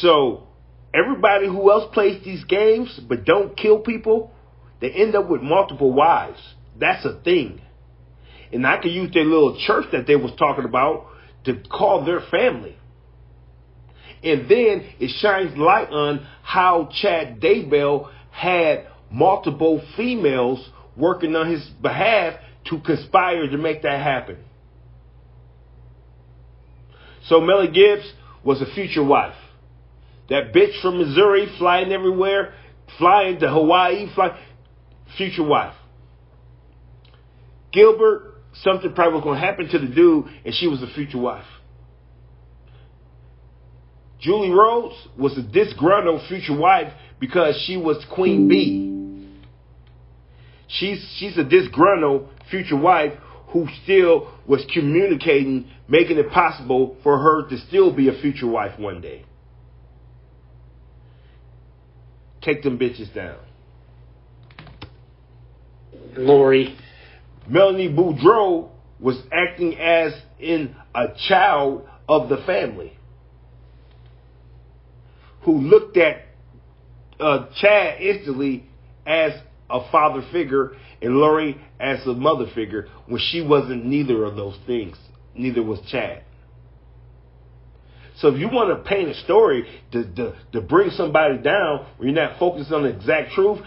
So 0.00 0.48
everybody 0.94 1.46
who 1.46 1.70
else 1.70 1.92
plays 1.92 2.24
these 2.24 2.44
games 2.44 2.98
but 3.08 3.24
don't 3.24 3.56
kill 3.56 3.80
people, 3.80 4.31
they 4.82 4.90
end 4.90 5.14
up 5.14 5.30
with 5.30 5.40
multiple 5.40 5.92
wives. 5.92 6.40
That's 6.78 7.04
a 7.06 7.20
thing. 7.22 7.60
And 8.52 8.66
I 8.66 8.78
could 8.82 8.90
use 8.90 9.12
their 9.14 9.24
little 9.24 9.56
church 9.64 9.86
that 9.92 10.08
they 10.08 10.16
was 10.16 10.32
talking 10.36 10.64
about 10.64 11.06
to 11.44 11.62
call 11.70 12.04
their 12.04 12.20
family. 12.32 12.76
And 14.24 14.48
then 14.48 14.84
it 14.98 15.10
shines 15.20 15.56
light 15.56 15.88
on 15.88 16.26
how 16.42 16.88
Chad 17.00 17.40
Daybell 17.40 18.10
had 18.32 18.88
multiple 19.10 19.80
females 19.96 20.68
working 20.96 21.36
on 21.36 21.50
his 21.50 21.64
behalf 21.80 22.34
to 22.70 22.80
conspire 22.80 23.48
to 23.48 23.58
make 23.58 23.82
that 23.82 24.02
happen. 24.02 24.38
So 27.28 27.40
Melly 27.40 27.68
Gibbs 27.68 28.12
was 28.42 28.60
a 28.60 28.74
future 28.74 29.04
wife. 29.04 29.36
That 30.28 30.52
bitch 30.52 30.80
from 30.82 30.98
Missouri 30.98 31.46
flying 31.58 31.92
everywhere, 31.92 32.54
flying 32.98 33.38
to 33.40 33.48
Hawaii, 33.48 34.06
flying, 34.14 34.34
future 35.16 35.44
wife. 35.44 35.74
Gilbert, 37.72 38.34
something 38.54 38.92
probably 38.92 39.14
was 39.14 39.24
going 39.24 39.40
to 39.40 39.46
happen 39.46 39.68
to 39.68 39.78
the 39.78 39.86
dude, 39.86 40.26
and 40.44 40.54
she 40.54 40.66
was 40.66 40.80
the 40.80 40.88
future 40.88 41.18
wife. 41.18 41.46
Julie 44.20 44.50
Rhodes 44.50 44.94
was 45.18 45.36
a 45.36 45.42
disgruntled 45.42 46.22
future 46.28 46.56
wife 46.56 46.92
because 47.18 47.60
she 47.66 47.76
was 47.76 48.04
Queen 48.14 48.46
Bee. 48.48 48.92
She's 50.68 51.04
she's 51.18 51.36
a 51.36 51.44
disgruntled 51.44 52.28
future 52.48 52.76
wife 52.76 53.12
who 53.48 53.66
still 53.82 54.32
was 54.46 54.64
communicating, 54.72 55.68
making 55.88 56.18
it 56.18 56.30
possible 56.30 56.96
for 57.02 57.18
her 57.18 57.48
to 57.48 57.58
still 57.68 57.94
be 57.94 58.08
a 58.08 58.12
future 58.20 58.46
wife 58.46 58.78
one 58.78 59.00
day. 59.00 59.24
Take 62.42 62.62
them 62.62 62.78
bitches 62.78 63.12
down. 63.14 63.38
Lori. 66.16 66.76
Melanie 67.48 67.88
Boudreaux 67.88 68.70
was 69.00 69.20
acting 69.32 69.76
as 69.78 70.12
in 70.38 70.76
a 70.94 71.06
child 71.28 71.86
of 72.08 72.28
the 72.28 72.38
family 72.46 72.96
who 75.42 75.58
looked 75.58 75.96
at 75.96 76.26
uh, 77.18 77.46
Chad 77.60 78.00
instantly 78.00 78.64
as 79.06 79.32
a 79.68 79.90
father 79.90 80.22
figure 80.30 80.72
and 81.00 81.16
Lori 81.16 81.60
as 81.80 82.06
a 82.06 82.12
mother 82.12 82.46
figure 82.54 82.88
when 83.06 83.20
she 83.30 83.40
wasn't 83.40 83.84
neither 83.84 84.24
of 84.24 84.36
those 84.36 84.56
things. 84.66 84.96
Neither 85.34 85.62
was 85.62 85.80
Chad. 85.90 86.22
So 88.18 88.28
if 88.28 88.38
you 88.38 88.48
want 88.48 88.68
to 88.70 88.88
paint 88.88 89.08
a 89.08 89.14
story 89.24 89.66
to, 89.92 90.04
to, 90.14 90.36
to 90.52 90.60
bring 90.60 90.90
somebody 90.90 91.38
down 91.38 91.86
where 91.96 92.08
you're 92.08 92.14
not 92.14 92.38
focused 92.38 92.70
on 92.70 92.82
the 92.82 92.90
exact 92.90 93.32
truth, 93.32 93.58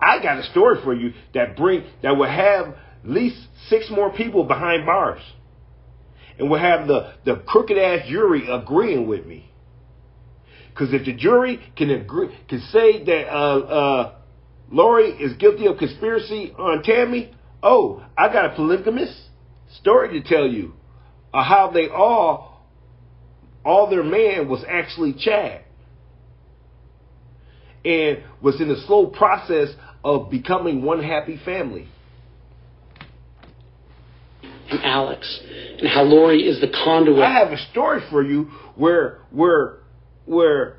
I 0.00 0.22
got 0.22 0.38
a 0.38 0.44
story 0.44 0.78
for 0.82 0.94
you 0.94 1.12
that 1.34 1.56
bring 1.56 1.84
that 2.02 2.16
will 2.16 2.28
have 2.28 2.68
at 2.68 3.10
least 3.10 3.36
six 3.68 3.90
more 3.90 4.12
people 4.12 4.44
behind 4.44 4.86
bars. 4.86 5.22
And 6.38 6.48
will 6.48 6.58
have 6.58 6.86
the, 6.86 7.14
the 7.24 7.36
crooked 7.46 7.76
ass 7.76 8.06
jury 8.08 8.48
agreeing 8.48 9.08
with 9.08 9.26
me. 9.26 9.50
Because 10.68 10.94
if 10.94 11.04
the 11.04 11.12
jury 11.12 11.58
can 11.76 11.90
agree, 11.90 12.28
can 12.48 12.60
say 12.70 13.02
that 13.04 13.28
uh, 13.28 13.58
uh, 13.58 14.14
Lori 14.70 15.10
is 15.10 15.36
guilty 15.36 15.66
of 15.66 15.78
conspiracy 15.78 16.52
on 16.56 16.84
Tammy, 16.84 17.34
oh, 17.62 18.04
I 18.16 18.32
got 18.32 18.52
a 18.52 18.54
polygamous 18.54 19.28
story 19.80 20.20
to 20.20 20.28
tell 20.28 20.46
you. 20.46 20.74
Of 21.34 21.44
how 21.44 21.70
they 21.72 21.88
all, 21.88 22.64
all 23.64 23.90
their 23.90 24.04
man 24.04 24.48
was 24.48 24.64
actually 24.68 25.14
Chad. 25.18 25.64
And 27.84 28.22
was 28.40 28.60
in 28.60 28.68
the 28.68 28.80
slow 28.86 29.06
process 29.06 29.70
of 30.08 30.30
becoming 30.30 30.82
one 30.82 31.02
happy 31.02 31.38
family. 31.44 31.86
And 34.70 34.82
Alex, 34.82 35.40
and 35.78 35.86
how 35.86 36.02
Lori 36.02 36.48
is 36.48 36.62
the 36.62 36.68
conduit. 36.68 37.18
I 37.18 37.38
have 37.38 37.52
a 37.52 37.58
story 37.70 38.00
for 38.10 38.22
you 38.22 38.44
where 38.74 39.18
where 39.30 39.80
where 40.24 40.76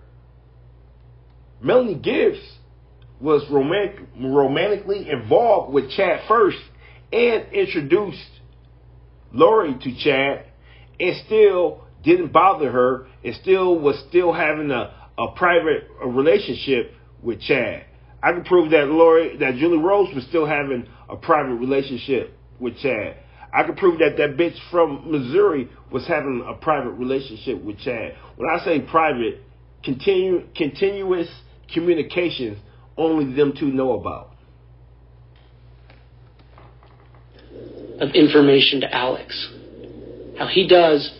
Melanie 1.61 1.93
Gibbs 1.93 2.39
was 3.21 3.43
romantic, 3.51 3.99
romantically 4.19 5.07
involved 5.07 5.73
with 5.73 5.91
Chad 5.91 6.21
first 6.27 6.57
and 7.11 7.53
introduced 7.53 8.29
Lori 9.31 9.75
to 9.79 9.95
Chad 10.03 10.45
and 10.99 11.15
still 11.27 11.83
didn't 12.03 12.31
bother 12.31 12.71
her 12.71 13.07
and 13.23 13.35
still 13.35 13.77
was 13.77 14.03
still 14.09 14.33
having 14.33 14.71
a, 14.71 14.91
a 15.19 15.31
private 15.35 15.87
relationship 16.03 16.93
with 17.21 17.41
Chad. 17.41 17.85
I 18.21 18.33
can 18.33 18.43
prove 18.43 18.71
that 18.71 18.87
Lori, 18.87 19.37
that 19.37 19.55
Julie 19.55 19.77
Rose 19.77 20.13
was 20.13 20.25
still 20.25 20.45
having 20.45 20.87
a 21.07 21.15
private 21.15 21.55
relationship 21.55 22.37
with 22.59 22.77
Chad. 22.77 23.17
I 23.53 23.63
can 23.63 23.75
prove 23.75 23.99
that 23.99 24.17
that 24.17 24.37
bitch 24.37 24.57
from 24.69 25.09
Missouri 25.09 25.69
was 25.91 26.05
having 26.05 26.45
a 26.47 26.53
private 26.53 26.91
relationship 26.91 27.63
with 27.63 27.79
Chad. 27.79 28.15
When 28.35 28.49
I 28.49 28.63
say 28.63 28.81
private, 28.81 29.41
continuous 29.83 31.29
communications 31.73 32.57
only 32.97 33.33
them 33.33 33.53
two 33.57 33.67
know 33.67 33.93
about. 33.93 34.35
Of 37.99 38.11
information 38.13 38.81
to 38.81 38.93
Alex. 38.93 39.53
How 40.37 40.47
he 40.47 40.67
does, 40.67 41.11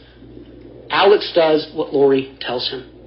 Alex 0.90 1.32
does 1.36 1.72
what 1.74 1.94
Lori 1.94 2.38
tells 2.42 2.70
him. 2.70 2.99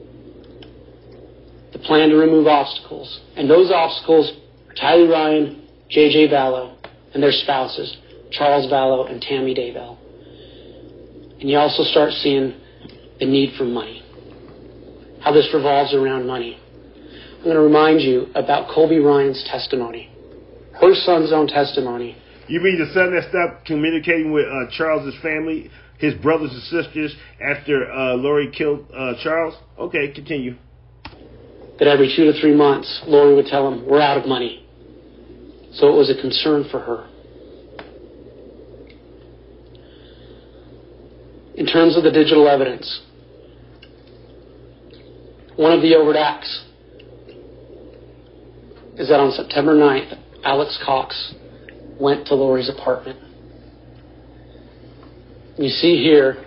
The 1.73 1.79
plan 1.79 2.11
to 2.11 2.17
remove 2.17 2.47
obstacles. 2.47 3.21
And 3.37 3.49
those 3.49 3.71
obstacles 3.71 4.33
are 4.69 4.75
Tylee 4.75 5.11
Ryan, 5.11 5.69
JJ 5.91 6.31
Vallow, 6.31 6.77
and 7.15 7.23
their 7.23 7.33
spouses, 7.33 7.97
Charles 8.31 8.71
Vallow 8.71 9.11
and 9.11 9.21
Tammy 9.21 9.55
Daybell. 9.55 9.97
And 11.41 11.51
you 11.51 11.59
also 11.59 11.83
start 11.83 12.13
seeing 12.13 12.55
the 13.19 13.27
need 13.27 13.57
for 13.57 13.65
money. 13.65 14.03
How 15.23 15.33
this 15.33 15.49
revolves 15.55 15.95
around 15.95 16.27
money. 16.27 16.59
I'm 17.43 17.45
going 17.45 17.57
to 17.57 17.63
remind 17.63 18.01
you 18.01 18.29
about 18.35 18.73
Colby 18.73 18.99
Ryan's 18.99 19.43
testimony, 19.51 20.09
her 20.81 20.95
son's 20.95 21.33
own 21.33 21.49
testimony. 21.49 22.17
You 22.49 22.61
mean 22.61 22.79
the 22.79 22.93
son 22.93 23.15
that 23.15 23.29
stopped 23.29 23.67
communicating 23.67 24.33
with 24.33 24.47
uh, 24.47 24.71
Charles's 24.77 25.21
family, 25.23 25.71
his 25.99 26.15
brothers 26.15 26.53
and 26.53 26.63
sisters, 26.85 27.15
after 27.41 27.91
uh, 27.91 28.15
Lori 28.15 28.51
killed 28.57 28.87
uh, 28.97 29.15
Charles? 29.23 29.55
Okay, 29.79 30.13
continue. 30.13 30.57
That 31.79 31.89
every 31.89 32.13
two 32.15 32.31
to 32.31 32.41
three 32.41 32.55
months, 32.55 33.03
Lori 33.07 33.35
would 33.35 33.47
tell 33.47 33.67
him, 33.71 33.87
We're 33.87 34.01
out 34.01 34.19
of 34.19 34.27
money. 34.27 34.67
So 35.73 35.89
it 35.89 35.97
was 35.97 36.11
a 36.11 36.21
concern 36.21 36.67
for 36.71 36.81
her. 36.81 37.09
In 41.55 41.67
terms 41.67 41.97
of 41.97 42.03
the 42.03 42.11
digital 42.11 42.49
evidence, 42.49 43.03
one 45.57 45.73
of 45.73 45.83
the 45.83 45.95
overt 45.95 46.17
acts 46.17 46.65
is 48.97 49.09
that 49.09 49.21
on 49.21 49.33
September 49.33 49.75
9th, 49.75 50.19
Alex 50.45 50.79
Cox 50.85 51.35
went 52.01 52.27
to 52.27 52.35
Lori's 52.35 52.69
apartment. 52.69 53.19
You 55.59 55.69
see 55.69 56.03
here, 56.03 56.45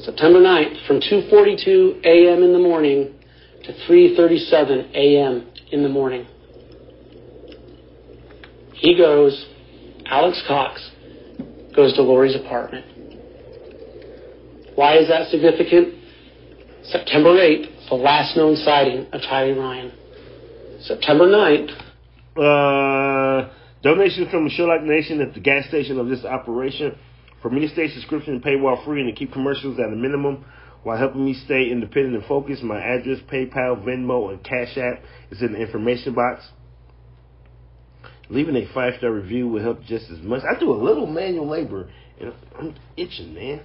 September 0.00 0.40
9th, 0.40 0.86
from 0.86 1.00
2:42 1.00 2.04
a.m. 2.04 2.42
in 2.42 2.52
the 2.52 2.58
morning 2.58 3.14
to 3.64 3.72
3:37 3.88 4.94
a.m. 4.94 5.48
in 5.70 5.82
the 5.82 5.88
morning. 5.88 6.26
He 8.74 8.96
goes, 8.96 9.46
Alex 10.06 10.42
Cox 10.46 10.90
goes 11.74 11.94
to 11.94 12.02
Lori's 12.02 12.34
apartment. 12.34 12.84
Why 14.74 14.98
is 14.98 15.08
that 15.08 15.28
significant? 15.28 15.94
September 16.84 17.30
8th, 17.30 17.88
the 17.88 17.94
last 17.94 18.36
known 18.36 18.56
sighting 18.56 19.06
of 19.12 19.20
Tylee 19.20 19.56
Ryan. 19.56 19.92
September 20.80 21.26
9th. 21.28 21.70
Uh, 22.34 23.52
donations 23.82 24.28
from 24.30 24.44
the 24.44 24.50
Sherlock 24.50 24.82
Nation 24.82 25.20
at 25.20 25.34
the 25.34 25.40
gas 25.40 25.68
station 25.68 26.00
of 26.00 26.08
this 26.08 26.24
operation. 26.24 26.96
For 27.40 27.50
to 27.50 27.68
stay 27.68 27.88
subscription 27.88 28.40
paywall 28.40 28.84
free 28.84 29.00
and 29.00 29.08
to 29.08 29.14
keep 29.16 29.32
commercials 29.32 29.78
at 29.78 29.92
a 29.92 29.96
minimum 29.96 30.44
while 30.82 30.98
helping 30.98 31.24
me 31.24 31.34
stay 31.34 31.70
independent 31.70 32.16
and 32.16 32.24
focused, 32.24 32.62
my 32.62 32.80
address, 32.80 33.18
PayPal, 33.32 33.84
Venmo, 33.84 34.30
and 34.30 34.42
Cash 34.42 34.76
App 34.76 35.02
is 35.30 35.40
in 35.40 35.52
the 35.52 35.60
information 35.60 36.14
box. 36.14 36.44
Leaving 38.28 38.56
a 38.56 38.66
five 38.72 38.94
star 38.98 39.12
review 39.12 39.48
will 39.48 39.62
help 39.62 39.82
just 39.84 40.10
as 40.10 40.18
much. 40.20 40.42
I 40.42 40.58
do 40.58 40.72
a 40.72 40.74
little 40.74 41.06
manual 41.06 41.48
labor 41.48 41.90
and 42.20 42.32
I'm 42.58 42.74
itching, 42.96 43.34
man. 43.34 43.60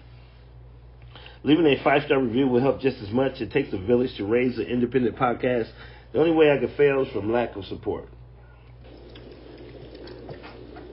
Leaving 1.43 1.65
a 1.65 1.83
five 1.83 2.03
star 2.05 2.21
review 2.21 2.47
will 2.47 2.61
help 2.61 2.81
just 2.81 2.97
as 3.01 3.09
much. 3.09 3.39
It 3.39 3.51
takes 3.51 3.73
a 3.73 3.77
village 3.77 4.15
to 4.17 4.25
raise 4.25 4.57
an 4.57 4.65
independent 4.65 5.15
podcast 5.15 5.69
the 6.13 6.19
only 6.19 6.31
way 6.31 6.51
I 6.51 6.57
could 6.57 6.75
fail 6.77 7.03
is 7.03 7.11
from 7.11 7.31
lack 7.31 7.55
of 7.55 7.65
support. 7.65 8.09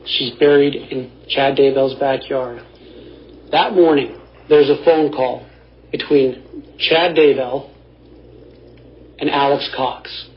She's 0.06 0.32
buried 0.38 0.74
in 0.74 1.10
Chad 1.28 1.56
Daybell's 1.56 1.98
backyard. 1.98 2.62
That 3.52 3.72
morning, 3.72 4.18
there's 4.48 4.68
a 4.68 4.84
phone 4.84 5.12
call 5.12 5.46
between 5.96 6.74
Chad 6.76 7.14
Daybell 7.14 7.70
and 9.20 9.30
Alex 9.30 9.70
Cox. 9.76 10.28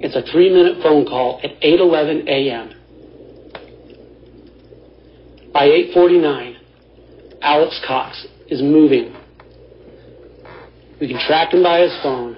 It's 0.00 0.14
a 0.14 0.20
three 0.30 0.50
minute 0.50 0.82
phone 0.82 1.06
call 1.06 1.40
at 1.42 1.58
8.11 1.62 2.28
a.m. 2.28 2.74
By 5.54 5.66
8.49, 5.66 6.56
Alex 7.40 7.80
Cox 7.86 8.26
is 8.48 8.60
moving. 8.60 9.16
We 11.00 11.08
can 11.08 11.18
track 11.26 11.54
him 11.54 11.62
by 11.62 11.80
his 11.80 11.98
phone 12.02 12.36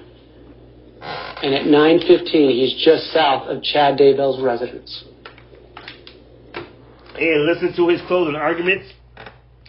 and 1.01 1.53
at 1.53 1.65
9.15 1.65 2.31
he's 2.31 2.85
just 2.85 3.11
south 3.11 3.49
of 3.49 3.61
Chad 3.63 3.97
Daybell's 3.97 4.41
residence. 4.41 5.03
And 6.55 7.45
listen 7.45 7.73
to 7.75 7.89
his 7.89 7.99
closing 8.07 8.35
arguments. 8.35 8.85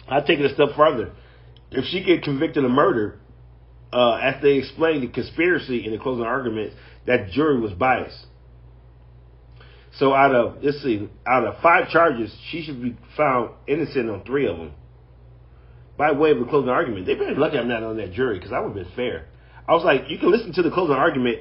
I 0.07 0.21
take 0.21 0.39
it 0.39 0.49
a 0.49 0.53
step 0.53 0.69
further. 0.77 1.11
If 1.71 1.85
she 1.85 2.03
get 2.03 2.23
convicted 2.23 2.63
of 2.63 2.71
murder, 2.71 3.19
uh, 3.91 4.15
as 4.15 4.41
they 4.41 4.53
explained 4.53 5.03
the 5.03 5.07
conspiracy 5.07 5.85
in 5.85 5.91
the 5.91 5.97
closing 5.97 6.25
arguments, 6.25 6.75
that 7.05 7.29
jury 7.31 7.59
was 7.59 7.71
biased. 7.71 8.25
So 9.97 10.13
out 10.13 10.35
of 10.35 10.61
let's 10.61 10.81
see, 10.83 11.09
out 11.25 11.45
of 11.45 11.61
five 11.61 11.89
charges, 11.89 12.35
she 12.49 12.63
should 12.63 12.81
be 12.81 12.97
found 13.15 13.51
innocent 13.67 14.09
on 14.09 14.23
three 14.23 14.47
of 14.47 14.57
them. 14.57 14.73
By 15.97 16.11
way 16.11 16.31
of 16.31 16.39
the 16.39 16.45
closing 16.45 16.69
argument, 16.69 17.05
they 17.05 17.15
better 17.15 17.35
lucky 17.35 17.57
I'm 17.57 17.69
not 17.69 17.83
on 17.83 17.95
that 17.97 18.11
jury 18.11 18.37
because 18.37 18.51
I 18.51 18.59
would 18.59 18.75
have 18.75 18.85
been 18.85 18.95
fair. 18.95 19.27
I 19.67 19.73
was 19.73 19.85
like, 19.85 20.09
you 20.09 20.17
can 20.19 20.29
listen 20.29 20.51
to 20.53 20.61
the 20.61 20.69
closing 20.69 20.95
argument 20.95 21.39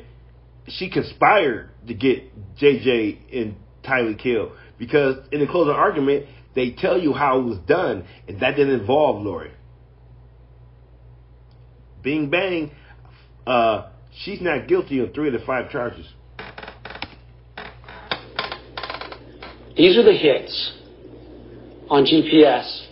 she 0.66 0.90
conspired 0.90 1.70
to 1.86 1.94
get 1.94 2.56
JJ 2.56 3.18
and 3.32 3.56
Tylee 3.84 4.18
killed 4.18 4.52
because 4.78 5.16
in 5.30 5.40
the 5.40 5.46
closing 5.46 5.74
argument 5.74 6.26
they 6.54 6.70
tell 6.70 6.98
you 6.98 7.12
how 7.12 7.40
it 7.40 7.42
was 7.42 7.58
done 7.66 8.06
and 8.28 8.40
that 8.40 8.56
didn't 8.56 8.80
involve 8.80 9.22
Lori. 9.22 9.50
Bing 12.04 12.28
bang, 12.28 12.70
uh, 13.46 13.88
she's 14.22 14.40
not 14.42 14.68
guilty 14.68 15.00
on 15.00 15.12
three 15.14 15.28
of 15.28 15.32
the 15.32 15.44
five 15.46 15.70
charges. 15.70 16.06
These 19.76 19.96
are 19.96 20.04
the 20.04 20.12
hits 20.12 20.72
on 21.88 22.04
GPS 22.04 22.86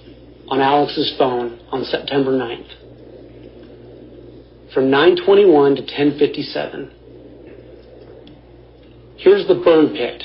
on 0.48 0.60
Alex's 0.60 1.14
phone 1.18 1.60
on 1.70 1.84
September 1.84 2.32
9th. 2.32 2.78
From 4.74 4.90
921 4.90 5.76
to 5.76 5.82
1057. 5.82 6.90
Here's 9.18 9.46
the 9.46 9.54
burn 9.62 9.90
pit 9.90 10.24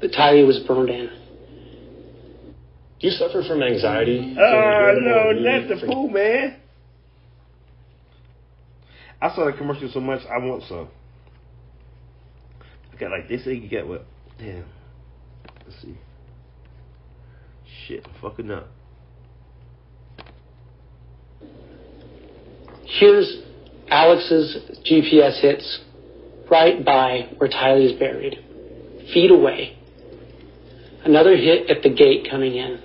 that 0.00 0.12
Tylee 0.12 0.46
was 0.46 0.60
burned 0.66 0.88
in. 0.88 1.10
Do 3.00 3.06
you 3.06 3.10
suffer 3.10 3.42
from 3.46 3.62
anxiety? 3.62 4.36
Oh, 4.38 4.42
uh, 4.42 4.92
no, 5.00 5.32
not 5.32 5.68
the 5.68 5.86
pool, 5.86 6.08
man. 6.08 6.56
I 9.20 9.34
saw 9.34 9.46
the 9.46 9.52
commercial 9.52 9.90
so 9.92 10.00
much, 10.00 10.20
I 10.26 10.38
want 10.38 10.62
some. 10.68 10.88
I 12.92 12.96
got 12.96 13.10
like 13.10 13.28
this, 13.28 13.44
thing. 13.44 13.62
you 13.62 13.68
get 13.68 13.86
what? 13.86 14.06
Damn. 14.38 14.64
Let's 15.66 15.82
see. 15.82 15.98
Shit, 17.86 18.06
I'm 18.06 18.20
fucking 18.20 18.50
up. 18.50 18.68
Here's 22.84 23.42
Alex's 23.88 24.80
GPS 24.88 25.40
hits 25.40 25.80
right 26.50 26.84
by 26.84 27.28
where 27.36 27.50
Tylee 27.50 27.92
is 27.92 27.98
buried, 27.98 28.38
feet 29.12 29.30
away. 29.30 29.76
Another 31.04 31.36
hit 31.36 31.70
at 31.70 31.82
the 31.82 31.90
gate 31.90 32.28
coming 32.30 32.54
in. 32.56 32.82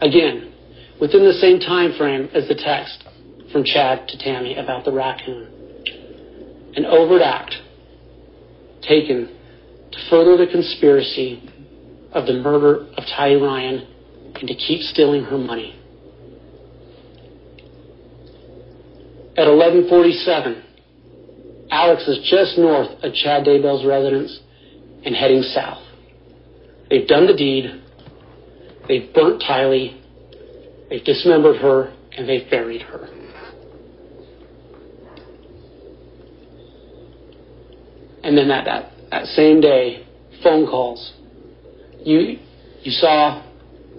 Again, 0.00 0.52
within 1.00 1.24
the 1.24 1.34
same 1.34 1.60
time 1.60 1.92
frame 1.96 2.28
as 2.34 2.48
the 2.48 2.54
text 2.54 3.04
from 3.52 3.64
Chad 3.64 4.08
to 4.08 4.18
Tammy 4.18 4.56
about 4.56 4.84
the 4.84 4.92
raccoon. 4.92 5.48
An 6.76 6.84
overt 6.84 7.22
act 7.22 7.54
taken 8.82 9.28
to 9.92 9.98
further 10.10 10.36
the 10.36 10.50
conspiracy 10.50 11.42
of 12.12 12.26
the 12.26 12.34
murder 12.34 12.86
of 12.96 13.04
Ty 13.16 13.34
Ryan 13.34 13.86
and 14.34 14.48
to 14.48 14.54
keep 14.54 14.82
stealing 14.82 15.24
her 15.24 15.38
money. 15.38 15.74
At 19.36 19.48
1147, 19.48 20.62
Alex 21.70 22.08
is 22.08 22.26
just 22.30 22.58
north 22.58 22.88
of 23.02 23.12
Chad 23.12 23.44
Daybell's 23.44 23.84
residence 23.84 24.40
and 25.04 25.14
heading 25.14 25.42
south. 25.42 25.82
They've 26.88 27.06
done 27.06 27.26
the 27.26 27.34
deed. 27.34 27.82
They've 28.88 29.12
burnt 29.12 29.42
Tylee. 29.42 30.00
They've 30.88 31.04
dismembered 31.04 31.56
her 31.56 31.92
and 32.16 32.28
they've 32.28 32.48
buried 32.50 32.82
her. 32.82 33.08
And 38.22 38.36
then 38.36 38.48
that, 38.48 38.64
that, 38.64 38.92
that 39.10 39.26
same 39.26 39.60
day, 39.60 40.06
phone 40.42 40.66
calls. 40.66 41.12
You, 42.04 42.38
you 42.82 42.90
saw 42.90 43.42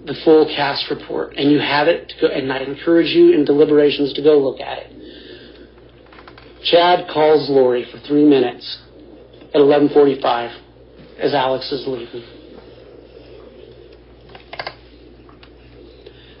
the 0.04 0.14
full 0.24 0.46
cast 0.54 0.90
report 0.90 1.36
and 1.36 1.50
you 1.50 1.58
have 1.58 1.88
it 1.88 2.08
to 2.10 2.14
go, 2.20 2.26
and 2.28 2.52
I 2.52 2.58
encourage 2.60 3.08
you 3.08 3.32
in 3.32 3.44
deliberations 3.44 4.12
to 4.14 4.22
go 4.22 4.38
look 4.38 4.60
at 4.60 4.78
it. 4.78 4.92
Chad 6.64 7.08
calls 7.12 7.48
Lori 7.48 7.86
for 7.90 7.98
three 8.06 8.24
minutes 8.24 8.80
at 9.54 9.60
11:45 9.60 10.60
as 11.20 11.34
Alex 11.34 11.70
is 11.72 11.86
leaving. 11.86 12.37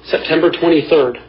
September 0.08 0.50
23rd. 0.50 1.22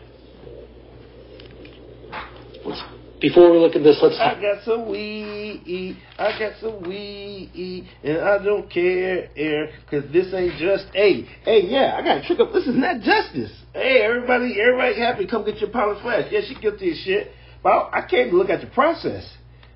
Before 3.20 3.52
we 3.52 3.58
look 3.58 3.76
at 3.76 3.84
this, 3.84 4.00
let's. 4.02 4.18
I 4.18 4.40
got 4.40 4.64
some 4.64 4.90
weed, 4.90 5.98
I 6.18 6.40
got 6.40 6.54
some 6.62 6.82
weed, 6.84 7.90
and 8.02 8.18
I 8.20 8.42
don't 8.42 8.72
care, 8.72 9.30
air, 9.36 9.72
cause 9.92 10.04
this 10.14 10.34
ain't 10.34 10.58
just, 10.58 10.86
hey, 10.94 11.28
hey, 11.44 11.64
yeah, 11.68 11.98
I 11.98 12.02
got 12.02 12.20
a 12.20 12.24
trick 12.26 12.40
up, 12.40 12.54
this 12.54 12.66
is 12.66 12.78
not 12.78 13.02
justice. 13.02 13.52
Hey, 13.74 14.00
everybody, 14.02 14.56
everybody 14.62 14.98
happy, 14.98 15.28
come 15.28 15.44
get 15.44 15.58
your 15.58 15.70
polished 15.70 16.02
flash. 16.02 16.32
Yeah, 16.32 16.40
she 16.48 16.56
guilty 16.56 16.92
as 16.92 16.98
shit, 17.00 17.32
but 17.62 17.90
I 17.92 18.08
can't 18.10 18.34
look 18.34 18.50
at 18.50 18.62
the 18.62 18.68
process. 18.68 19.30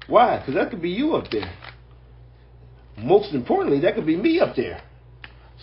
Why? 0.08 0.42
Cause 0.46 0.56
that 0.56 0.70
could 0.70 0.82
be 0.82 0.92
you 0.92 1.16
up 1.16 1.30
there. 1.30 1.54
Most 2.98 3.34
importantly, 3.34 3.82
that 3.82 3.96
could 3.96 4.06
be 4.06 4.16
me 4.16 4.40
up 4.40 4.56
there. 4.56 4.82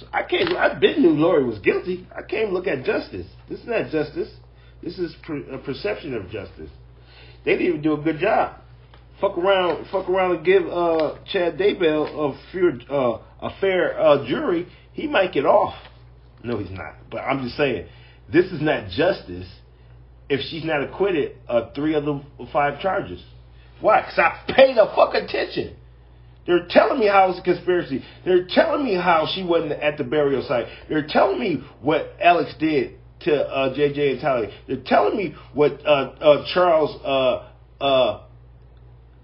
So 0.00 0.06
I 0.12 0.22
can't, 0.22 0.56
I 0.56 0.78
been 0.78 1.02
knew 1.02 1.10
Lori 1.10 1.44
was 1.44 1.58
guilty. 1.58 2.08
I 2.16 2.22
can't 2.22 2.52
look 2.52 2.66
at 2.66 2.84
justice. 2.84 3.26
This 3.48 3.60
is 3.60 3.66
not 3.66 3.90
justice. 3.90 4.30
This 4.82 4.98
is 4.98 5.14
per, 5.22 5.36
a 5.52 5.58
perception 5.58 6.14
of 6.14 6.30
justice. 6.30 6.70
They 7.44 7.52
didn't 7.52 7.66
even 7.66 7.82
do 7.82 7.92
a 7.92 8.02
good 8.02 8.18
job. 8.18 8.56
Fuck 9.20 9.36
around, 9.36 9.86
fuck 9.92 10.08
around 10.08 10.36
and 10.36 10.46
give 10.46 10.62
uh, 10.66 11.16
Chad 11.30 11.58
Daybell 11.58 12.34
a 12.34 12.52
fair, 12.52 12.72
uh, 12.90 13.18
a 13.42 13.50
fair 13.60 14.00
uh, 14.00 14.26
jury. 14.26 14.66
He 14.92 15.06
might 15.06 15.32
get 15.34 15.44
off. 15.44 15.74
No, 16.42 16.58
he's 16.58 16.70
not. 16.70 16.94
But 17.10 17.18
I'm 17.18 17.42
just 17.42 17.56
saying, 17.58 17.86
this 18.32 18.46
is 18.46 18.62
not 18.62 18.88
justice 18.88 19.46
if 20.30 20.40
she's 20.48 20.64
not 20.64 20.82
acquitted 20.82 21.36
of 21.46 21.74
three 21.74 21.94
of 21.94 22.06
the 22.06 22.22
five 22.50 22.80
charges. 22.80 23.22
Why? 23.80 24.00
Because 24.00 24.18
I 24.18 24.52
paid 24.54 24.78
a 24.78 24.86
fuck 24.94 25.14
attention. 25.14 25.76
They're 26.46 26.66
telling 26.68 26.98
me 26.98 27.06
how 27.06 27.30
it's 27.30 27.38
a 27.38 27.42
conspiracy. 27.42 28.02
They're 28.24 28.46
telling 28.48 28.84
me 28.84 28.94
how 28.94 29.28
she 29.34 29.44
wasn't 29.44 29.72
at 29.72 29.98
the 29.98 30.04
burial 30.04 30.42
site. 30.42 30.66
They're 30.88 31.06
telling 31.06 31.38
me 31.38 31.62
what 31.80 32.14
Alex 32.20 32.54
did 32.58 32.98
to 33.20 33.34
uh, 33.34 33.74
JJ 33.74 34.12
and 34.12 34.20
Tylee. 34.20 34.52
They're 34.66 34.82
telling 34.84 35.16
me 35.16 35.34
what 35.52 35.84
uh, 35.84 36.12
uh, 36.20 36.44
Charles 36.52 36.98
uh, 37.04 37.84
uh, 37.84 38.22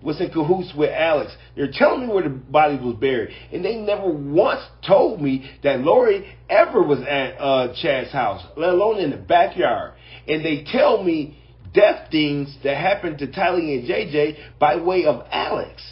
was 0.03 0.21
in 0.21 0.31
cahoots 0.31 0.73
with 0.77 0.91
Alex. 0.91 1.35
They're 1.57 1.73
telling 1.73 2.07
me 2.07 2.13
where 2.13 2.23
the 2.23 2.29
body 2.29 2.79
was 2.79 2.97
buried, 3.01 3.31
and 3.53 3.65
they 3.65 3.77
never 3.77 4.09
once 4.09 4.63
told 4.87 5.21
me 5.21 5.51
that 5.63 5.81
Lori 5.81 6.27
ever 6.51 6.83
was 6.83 7.01
at 7.01 7.41
uh, 7.41 7.75
Chad's 7.81 8.13
house, 8.13 8.47
let 8.57 8.71
alone 8.71 9.01
in 9.01 9.11
the 9.11 9.17
backyard. 9.17 9.95
And 10.29 10.45
they 10.45 10.65
tell 10.71 11.03
me 11.03 11.43
death 11.73 12.11
things 12.11 12.57
that 12.63 12.77
happened 12.77 13.19
to 13.19 13.27
Tylee 13.27 13.79
and 13.79 13.89
JJ 13.89 14.59
by 14.59 14.77
way 14.77 15.07
of 15.07 15.27
Alex. 15.31 15.83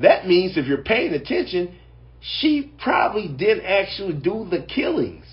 That 0.00 0.26
means 0.26 0.56
if 0.56 0.66
you're 0.66 0.82
paying 0.82 1.12
attention, 1.12 1.76
she 2.20 2.72
probably 2.82 3.28
didn't 3.28 3.64
actually 3.64 4.14
do 4.14 4.46
the 4.50 4.62
killings, 4.62 5.24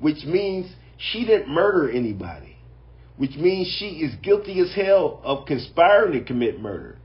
which 0.00 0.24
means 0.24 0.72
she 0.96 1.24
didn't 1.24 1.48
murder 1.48 1.90
anybody, 1.90 2.56
which 3.16 3.36
means 3.36 3.68
she 3.78 4.00
is 4.00 4.14
guilty 4.22 4.60
as 4.60 4.74
hell 4.74 5.20
of 5.24 5.46
conspiring 5.46 6.12
to 6.12 6.24
commit 6.24 6.60
murder. 6.60 6.98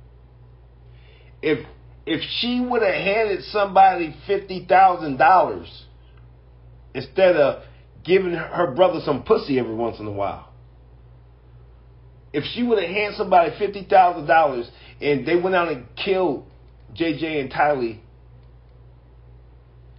If 1.41 1.65
if 2.05 2.21
she 2.39 2.59
would 2.59 2.81
have 2.81 2.93
handed 2.93 3.43
somebody 3.45 4.15
fifty 4.25 4.65
thousand 4.65 5.17
dollars 5.17 5.85
instead 6.95 7.35
of 7.35 7.63
giving 8.03 8.33
her 8.33 8.73
brother 8.75 8.99
some 9.05 9.23
pussy 9.23 9.59
every 9.59 9.75
once 9.75 9.99
in 9.99 10.07
a 10.07 10.11
while, 10.11 10.51
if 12.33 12.43
she 12.55 12.63
would 12.63 12.81
have 12.81 12.89
handed 12.89 13.15
somebody 13.15 13.51
fifty 13.59 13.85
thousand 13.85 14.25
dollars 14.25 14.69
and 15.01 15.25
they 15.25 15.35
went 15.35 15.55
out 15.55 15.69
and 15.69 15.85
killed 15.95 16.48
JJ 16.95 17.41
and 17.41 17.51
Tylee 17.51 17.99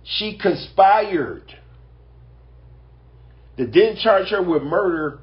she 0.05 0.39
conspired. 0.39 1.55
To 3.59 3.67
then 3.67 3.97
charge 3.97 4.29
her 4.29 4.43
with 4.43 4.63
murder 4.63 5.21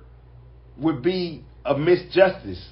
would 0.78 1.02
be 1.02 1.44
a 1.66 1.74
misjustice. 1.76 2.64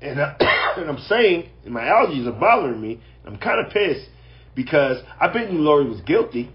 And, 0.00 0.20
I, 0.20 0.36
uh, 0.40 0.74
and 0.80 0.88
I'm 0.90 0.98
saying, 0.98 1.50
and 1.64 1.74
my 1.74 1.82
allergies 1.82 2.26
are 2.26 2.38
bothering 2.38 2.80
me. 2.80 3.00
I'm 3.24 3.38
kind 3.38 3.64
of 3.64 3.72
pissed 3.72 4.08
because 4.54 5.02
I 5.20 5.32
bet 5.32 5.52
you 5.52 5.58
Lori 5.58 5.88
was 5.88 6.00
guilty. 6.02 6.50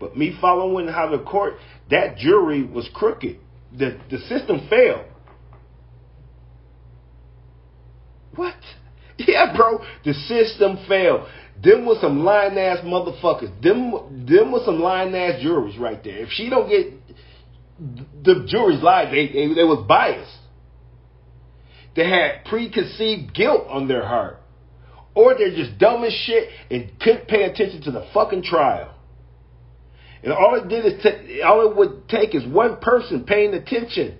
But 0.00 0.16
me 0.16 0.36
following 0.40 0.88
how 0.88 1.10
the 1.10 1.22
court, 1.22 1.54
that 1.90 2.16
jury 2.16 2.62
was 2.64 2.88
crooked. 2.94 3.38
The, 3.76 3.98
the 4.10 4.18
system 4.18 4.66
failed. 4.68 5.04
What? 8.34 8.54
Yeah, 9.26 9.54
bro. 9.56 9.80
The 10.04 10.14
system 10.14 10.78
failed. 10.88 11.28
Them 11.62 11.86
was 11.86 12.00
some 12.00 12.24
lying 12.24 12.56
ass 12.56 12.78
motherfuckers. 12.84 13.50
Them 13.62 14.26
them 14.26 14.52
was 14.52 14.64
some 14.64 14.80
lying 14.80 15.14
ass 15.14 15.42
juries 15.42 15.76
right 15.76 16.02
there. 16.04 16.18
If 16.18 16.30
she 16.30 16.48
don't 16.48 16.68
get 16.68 16.92
the 18.22 18.46
juries 18.46 18.80
lied, 18.80 19.08
they, 19.12 19.26
they 19.26 19.54
they 19.54 19.64
was 19.64 19.84
biased. 19.88 20.36
They 21.96 22.08
had 22.08 22.44
preconceived 22.44 23.34
guilt 23.34 23.66
on 23.68 23.88
their 23.88 24.06
heart. 24.06 24.40
Or 25.14 25.34
they're 25.36 25.54
just 25.54 25.78
dumb 25.78 26.04
as 26.04 26.12
shit 26.12 26.48
and 26.70 26.92
couldn't 27.00 27.26
pay 27.26 27.42
attention 27.42 27.82
to 27.82 27.90
the 27.90 28.08
fucking 28.14 28.44
trial. 28.44 28.94
And 30.22 30.32
all 30.32 30.54
it 30.54 30.68
did 30.68 30.84
is 30.84 31.02
t- 31.02 31.42
all 31.42 31.68
it 31.68 31.76
would 31.76 32.08
take 32.08 32.36
is 32.36 32.46
one 32.46 32.76
person 32.76 33.24
paying 33.24 33.52
attention 33.52 34.18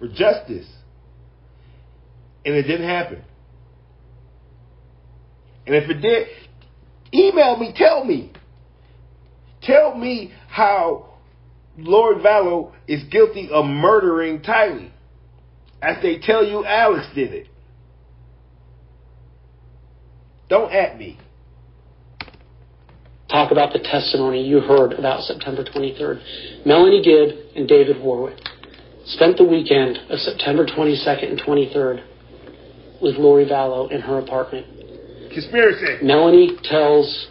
for 0.00 0.08
justice. 0.08 0.66
And 2.44 2.56
it 2.56 2.62
didn't 2.64 2.88
happen. 2.88 3.22
And 5.66 5.76
if 5.76 5.88
it 5.88 6.00
did, 6.00 6.28
email 7.14 7.56
me, 7.56 7.72
tell 7.76 8.04
me. 8.04 8.32
Tell 9.62 9.96
me 9.96 10.32
how 10.48 11.14
Lori 11.78 12.16
Vallow 12.16 12.72
is 12.88 13.04
guilty 13.04 13.48
of 13.50 13.64
murdering 13.64 14.40
Tylee. 14.40 14.90
As 15.80 15.96
they 16.02 16.18
tell 16.18 16.44
you 16.44 16.64
Alex 16.64 17.06
did 17.14 17.32
it. 17.32 17.48
Don't 20.48 20.72
at 20.72 20.98
me. 20.98 21.18
Talk 23.30 23.50
about 23.50 23.72
the 23.72 23.78
testimony 23.78 24.46
you 24.46 24.60
heard 24.60 24.92
about 24.92 25.22
September 25.22 25.64
23rd. 25.64 26.66
Melanie 26.66 27.02
Gibb 27.02 27.56
and 27.56 27.66
David 27.66 27.98
Warwick 28.02 28.38
spent 29.06 29.38
the 29.38 29.44
weekend 29.44 29.98
of 30.10 30.18
September 30.18 30.66
22nd 30.66 31.30
and 31.30 31.40
23rd 31.40 32.04
with 33.00 33.16
Lori 33.16 33.46
Vallow 33.46 33.90
in 33.90 34.02
her 34.02 34.18
apartment. 34.18 34.66
Conspiracy. 35.32 36.04
Melanie 36.04 36.56
tells, 36.62 37.28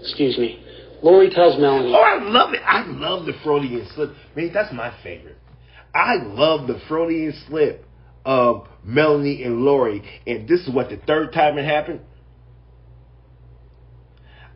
excuse 0.00 0.38
me, 0.38 0.64
Lori 1.02 1.30
tells 1.30 1.60
Melanie. 1.60 1.92
Oh, 1.94 2.00
I 2.00 2.22
love 2.22 2.54
it. 2.54 2.60
I 2.64 2.84
love 2.86 3.26
the 3.26 3.34
Freudian 3.44 3.86
slip. 3.94 4.10
Man, 4.34 4.50
that's 4.52 4.72
my 4.72 4.92
favorite. 5.02 5.36
I 5.94 6.16
love 6.22 6.66
the 6.66 6.80
Freudian 6.88 7.34
slip 7.46 7.84
of 8.24 8.66
Melanie 8.84 9.42
and 9.44 9.60
Lori. 9.60 10.02
And 10.26 10.48
this 10.48 10.60
is 10.60 10.74
what 10.74 10.90
the 10.90 10.96
third 10.96 11.32
time 11.32 11.58
it 11.58 11.64
happened. 11.64 12.00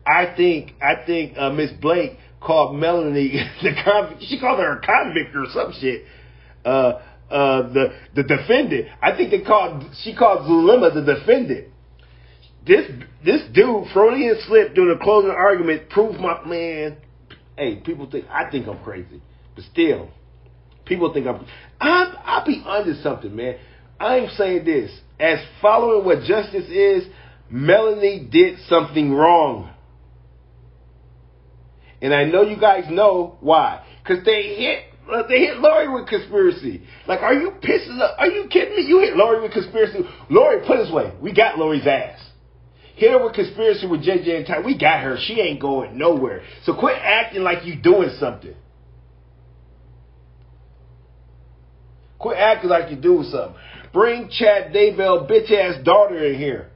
I 0.05 0.33
think 0.35 0.73
I 0.81 1.05
think 1.05 1.37
uh, 1.37 1.49
Miss 1.51 1.71
Blake 1.81 2.17
called 2.41 2.75
Melanie 2.75 3.31
the 3.63 3.71
convict. 3.83 4.23
She 4.23 4.39
called 4.39 4.59
her 4.59 4.79
a 4.79 4.81
convict 4.81 5.35
or 5.35 5.45
some 5.53 5.73
shit. 5.79 6.03
Uh, 6.65 6.99
uh, 7.29 7.73
the 7.73 7.93
the 8.15 8.23
defendant. 8.23 8.87
I 9.01 9.15
think 9.15 9.31
they 9.31 9.41
called 9.41 9.85
she 10.03 10.13
called 10.13 10.41
Zulema 10.41 10.93
the 10.93 11.15
defendant. 11.15 11.72
This 12.65 12.89
this 13.25 13.41
dude 13.53 13.87
Freudian 13.93 14.37
slip 14.47 14.73
during 14.73 14.97
the 14.97 15.03
closing 15.03 15.31
argument 15.31 15.89
proved 15.89 16.19
my 16.19 16.43
man. 16.45 16.97
Hey, 17.57 17.77
people 17.77 18.09
think 18.09 18.25
I 18.29 18.49
think 18.49 18.67
I'm 18.67 18.81
crazy, 18.83 19.21
but 19.55 19.63
still, 19.71 20.09
people 20.85 21.13
think 21.13 21.27
I'm. 21.27 21.45
I'm 21.79 22.15
I'll 22.23 22.45
be 22.45 22.63
under 22.65 22.95
something, 23.01 23.35
man. 23.35 23.57
I'm 23.99 24.29
saying 24.37 24.65
this 24.65 24.91
as 25.19 25.39
following 25.61 26.05
what 26.05 26.23
justice 26.23 26.69
is. 26.69 27.03
Melanie 27.49 28.27
did 28.31 28.57
something 28.67 29.13
wrong, 29.13 29.71
and 32.01 32.13
I 32.13 32.23
know 32.23 32.41
you 32.41 32.59
guys 32.59 32.85
know 32.89 33.37
why. 33.41 33.85
Because 34.01 34.25
they 34.25 34.55
hit 34.55 34.83
uh, 35.11 35.27
they 35.27 35.39
hit 35.39 35.57
Lori 35.57 35.93
with 35.93 36.07
conspiracy. 36.07 36.83
Like, 37.07 37.19
are 37.19 37.33
you 37.33 37.51
pissing? 37.61 37.99
Up? 37.99 38.15
Are 38.17 38.27
you 38.27 38.47
kidding 38.49 38.75
me? 38.75 38.83
You 38.87 39.01
hit 39.01 39.15
Lori 39.15 39.41
with 39.41 39.51
conspiracy. 39.51 39.99
Lori, 40.29 40.65
put 40.65 40.77
this 40.77 40.91
way, 40.91 41.13
we 41.21 41.33
got 41.33 41.59
Lori's 41.59 41.85
ass. 41.85 42.19
Hit 42.95 43.11
her 43.11 43.23
with 43.23 43.33
conspiracy 43.33 43.87
with 43.87 44.01
JJ 44.01 44.37
and 44.37 44.47
Ty. 44.47 44.59
We 44.59 44.77
got 44.77 45.01
her. 45.01 45.17
She 45.19 45.39
ain't 45.39 45.59
going 45.59 45.97
nowhere. 45.97 46.43
So 46.63 46.75
quit 46.75 46.95
acting 46.99 47.41
like 47.41 47.65
you 47.65 47.75
doing 47.75 48.11
something. 48.19 48.55
Quit 52.19 52.37
acting 52.37 52.69
like 52.69 52.91
you're 52.91 53.01
doing 53.01 53.29
something. 53.29 53.55
Bring 53.91 54.29
Chad 54.29 54.73
Daybell 54.73 55.29
bitch 55.29 55.51
ass 55.51 55.83
daughter 55.83 56.23
in 56.23 56.39
here. 56.39 56.69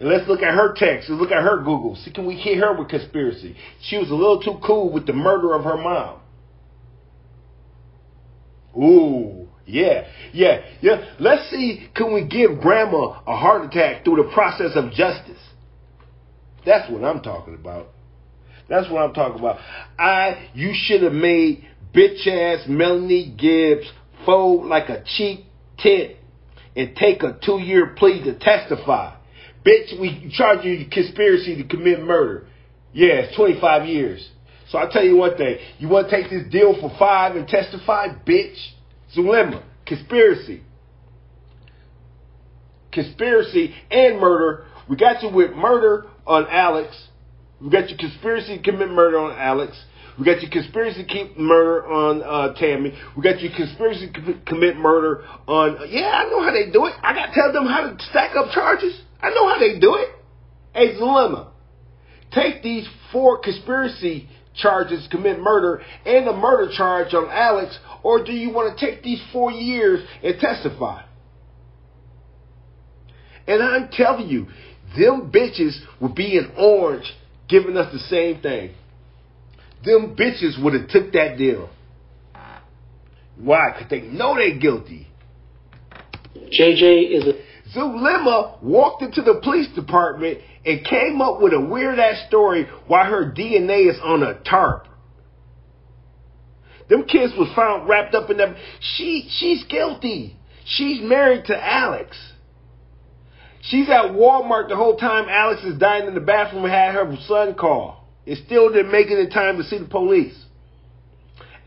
And 0.00 0.08
let's 0.08 0.26
look 0.28 0.40
at 0.40 0.54
her 0.54 0.74
text. 0.74 1.10
Let's 1.10 1.20
look 1.20 1.30
at 1.30 1.42
her 1.42 1.58
Google. 1.58 1.96
See, 1.96 2.12
can 2.12 2.26
we 2.26 2.34
hit 2.34 2.58
her 2.58 2.74
with 2.74 2.88
conspiracy? 2.88 3.56
She 3.82 3.98
was 3.98 4.10
a 4.10 4.14
little 4.14 4.40
too 4.40 4.58
cool 4.64 4.92
with 4.92 5.06
the 5.06 5.12
murder 5.12 5.54
of 5.54 5.64
her 5.64 5.76
mom. 5.76 6.20
Ooh, 8.76 9.41
yeah, 9.66 10.06
yeah, 10.32 10.62
yeah. 10.80 11.14
Let's 11.18 11.50
see, 11.50 11.88
can 11.94 12.12
we 12.12 12.24
give 12.24 12.60
grandma 12.60 13.20
a 13.26 13.36
heart 13.36 13.64
attack 13.64 14.04
through 14.04 14.16
the 14.16 14.30
process 14.32 14.72
of 14.74 14.92
justice? 14.92 15.40
That's 16.64 16.90
what 16.90 17.04
I'm 17.04 17.22
talking 17.22 17.54
about. 17.54 17.88
That's 18.68 18.90
what 18.90 19.02
I'm 19.02 19.14
talking 19.14 19.38
about. 19.38 19.58
I, 19.98 20.48
you 20.54 20.72
should 20.74 21.02
have 21.02 21.12
made 21.12 21.66
bitch 21.94 22.26
ass 22.26 22.66
Melanie 22.68 23.34
Gibbs 23.36 23.90
fold 24.24 24.66
like 24.66 24.88
a 24.88 25.04
cheap 25.16 25.44
tent 25.78 26.12
and 26.76 26.96
take 26.96 27.22
a 27.22 27.38
two 27.44 27.58
year 27.58 27.94
plea 27.98 28.22
to 28.24 28.38
testify. 28.38 29.16
Bitch, 29.64 30.00
we 30.00 30.32
charge 30.34 30.64
you 30.64 30.86
conspiracy 30.90 31.62
to 31.62 31.68
commit 31.68 32.02
murder. 32.02 32.46
Yeah, 32.92 33.14
it's 33.14 33.36
25 33.36 33.88
years. 33.88 34.28
So 34.70 34.78
I 34.78 34.90
tell 34.90 35.04
you 35.04 35.16
one 35.16 35.36
thing. 35.36 35.58
You 35.78 35.88
want 35.88 36.08
to 36.08 36.16
take 36.16 36.30
this 36.30 36.50
deal 36.50 36.74
for 36.80 36.90
five 36.98 37.36
and 37.36 37.46
testify? 37.46 38.08
Bitch. 38.26 38.56
Zulema. 39.14 39.62
Conspiracy. 39.86 40.62
Conspiracy 42.92 43.74
and 43.90 44.20
murder. 44.20 44.64
We 44.88 44.96
got 44.96 45.22
you 45.22 45.30
with 45.30 45.52
murder 45.52 46.06
on 46.26 46.46
Alex. 46.48 47.08
We 47.60 47.70
got 47.70 47.88
your 47.88 47.98
conspiracy 47.98 48.58
to 48.58 48.62
commit 48.62 48.90
murder 48.90 49.18
on 49.18 49.38
Alex. 49.38 49.76
We 50.18 50.26
got 50.26 50.42
your 50.42 50.50
conspiracy 50.50 51.04
to 51.04 51.08
keep 51.08 51.38
murder 51.38 51.86
on 51.86 52.22
uh, 52.22 52.54
Tammy. 52.54 52.92
We 53.16 53.22
got 53.22 53.40
your 53.40 53.52
conspiracy 53.56 54.10
to 54.12 54.40
commit 54.46 54.76
murder 54.76 55.24
on. 55.46 55.88
Yeah, 55.88 56.10
I 56.10 56.28
know 56.28 56.42
how 56.42 56.52
they 56.52 56.70
do 56.70 56.84
it. 56.86 56.94
I 57.02 57.14
got 57.14 57.26
to 57.26 57.32
tell 57.32 57.52
them 57.52 57.66
how 57.66 57.88
to 57.88 57.96
stack 58.10 58.36
up 58.36 58.52
charges. 58.52 59.00
I 59.22 59.30
know 59.30 59.48
how 59.48 59.58
they 59.58 59.78
do 59.78 59.94
it. 59.94 60.08
Hey, 60.74 60.98
Zulema, 60.98 61.52
take 62.32 62.62
these 62.62 62.86
four 63.10 63.38
conspiracy 63.38 64.28
charges, 64.54 65.06
commit 65.10 65.40
murder, 65.40 65.82
and 66.04 66.28
a 66.28 66.32
murder 66.32 66.72
charge 66.74 67.14
on 67.14 67.28
Alex, 67.30 67.78
or 68.02 68.24
do 68.24 68.32
you 68.32 68.50
want 68.50 68.76
to 68.76 68.86
take 68.86 69.02
these 69.02 69.22
four 69.32 69.50
years 69.50 70.06
and 70.22 70.38
testify? 70.38 71.04
And 73.46 73.62
I'm 73.62 73.88
telling 73.90 74.28
you, 74.28 74.46
them 74.96 75.32
bitches 75.32 75.78
would 76.00 76.14
be 76.14 76.36
in 76.36 76.52
orange 76.56 77.12
giving 77.48 77.76
us 77.76 77.92
the 77.92 77.98
same 77.98 78.40
thing. 78.40 78.74
Them 79.84 80.16
bitches 80.16 80.62
would 80.62 80.74
have 80.74 80.88
took 80.88 81.12
that 81.12 81.36
deal. 81.38 81.70
Why? 83.36 83.72
Because 83.72 83.90
they 83.90 84.00
know 84.02 84.36
they're 84.36 84.58
guilty. 84.58 85.08
JJ 86.36 87.10
is 87.10 87.24
a 87.24 87.51
Zulema 87.74 88.62
walked 88.62 89.02
into 89.02 89.22
the 89.22 89.40
police 89.42 89.68
department 89.74 90.38
and 90.64 90.84
came 90.84 91.20
up 91.20 91.40
with 91.40 91.52
a 91.52 91.60
weird 91.60 91.98
ass 91.98 92.26
story 92.28 92.68
why 92.86 93.06
her 93.06 93.32
DNA 93.32 93.90
is 93.90 93.98
on 94.02 94.22
a 94.22 94.34
tarp. 94.42 94.88
Them 96.88 97.04
kids 97.04 97.32
was 97.38 97.50
found 97.56 97.88
wrapped 97.88 98.14
up 98.14 98.28
in 98.30 98.36
them. 98.36 98.54
She 98.80 99.28
she's 99.30 99.64
guilty. 99.64 100.36
She's 100.64 101.00
married 101.00 101.46
to 101.46 101.56
Alex. 101.56 102.16
She's 103.62 103.88
at 103.88 104.12
Walmart 104.12 104.68
the 104.68 104.76
whole 104.76 104.96
time 104.96 105.28
Alex 105.28 105.62
is 105.62 105.78
dying 105.78 106.06
in 106.06 106.14
the 106.14 106.20
bathroom 106.20 106.64
and 106.64 106.72
had 106.72 106.94
her 106.94 107.16
son 107.26 107.54
call. 107.54 108.08
And 108.26 108.36
still 108.44 108.72
didn't 108.72 108.92
make 108.92 109.08
it 109.08 109.18
in 109.18 109.30
time 109.30 109.56
to 109.58 109.64
see 109.64 109.78
the 109.78 109.86
police. 109.86 110.36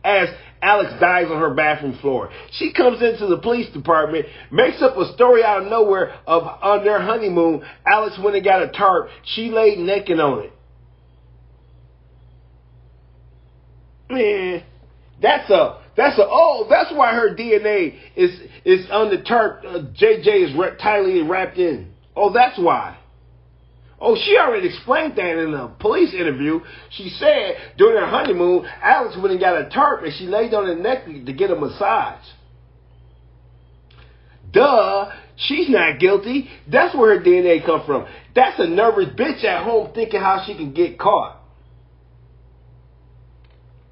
As 0.03 0.29
Alex 0.65 0.93
dies 0.99 1.27
on 1.29 1.39
her 1.39 1.53
bathroom 1.53 1.95
floor. 2.01 2.31
She 2.53 2.73
comes 2.73 2.99
into 2.99 3.27
the 3.27 3.37
police 3.37 3.71
department, 3.71 4.25
makes 4.51 4.81
up 4.81 4.97
a 4.97 5.13
story 5.13 5.43
out 5.43 5.61
of 5.61 5.69
nowhere 5.69 6.15
of 6.25 6.41
on 6.43 6.83
their 6.83 6.99
honeymoon, 6.99 7.63
Alex 7.85 8.17
went 8.21 8.35
and 8.35 8.43
got 8.43 8.63
a 8.63 8.69
tarp. 8.69 9.09
She 9.35 9.51
laid 9.51 9.77
naked 9.77 10.19
on 10.19 10.45
it. 10.45 10.51
Man, 14.09 14.63
that's 15.21 15.49
a 15.51 15.81
that's 15.95 16.17
a 16.17 16.25
oh 16.27 16.65
that's 16.67 16.91
why 16.91 17.13
her 17.13 17.35
DNA 17.35 17.99
is 18.15 18.31
is 18.65 18.87
on 18.89 19.11
the 19.11 19.21
tarp. 19.21 19.63
Uh, 19.63 19.79
JJ 20.01 20.49
is 20.49 20.79
tightly 20.81 21.21
wrapped 21.21 21.59
in. 21.59 21.91
Oh, 22.15 22.33
that's 22.33 22.57
why. 22.57 22.97
Oh, 24.07 24.15
she 24.15 24.37
already 24.37 24.67
explained 24.67 25.15
that 25.15 25.39
in 25.39 25.51
a 25.55 25.67
police 25.79 26.13
interview. 26.13 26.59
She 26.91 27.09
said 27.09 27.55
during 27.75 27.99
her 27.99 28.05
honeymoon, 28.07 28.63
Alex 28.79 29.17
went 29.17 29.31
and 29.31 29.39
got 29.39 29.59
a 29.59 29.67
tarp 29.67 30.03
and 30.03 30.13
she 30.13 30.27
laid 30.27 30.53
on 30.53 30.67
her 30.67 30.75
neck 30.75 31.05
to 31.05 31.33
get 31.33 31.49
a 31.49 31.55
massage. 31.55 32.23
Duh, 34.51 35.11
she's 35.37 35.71
not 35.71 35.99
guilty. 35.99 36.47
That's 36.71 36.95
where 36.95 37.17
her 37.17 37.25
DNA 37.25 37.65
come 37.65 37.81
from. 37.87 38.05
That's 38.35 38.59
a 38.59 38.67
nervous 38.67 39.07
bitch 39.07 39.43
at 39.43 39.63
home 39.63 39.89
thinking 39.95 40.19
how 40.19 40.43
she 40.45 40.53
can 40.53 40.71
get 40.71 40.99
caught. 40.99 41.41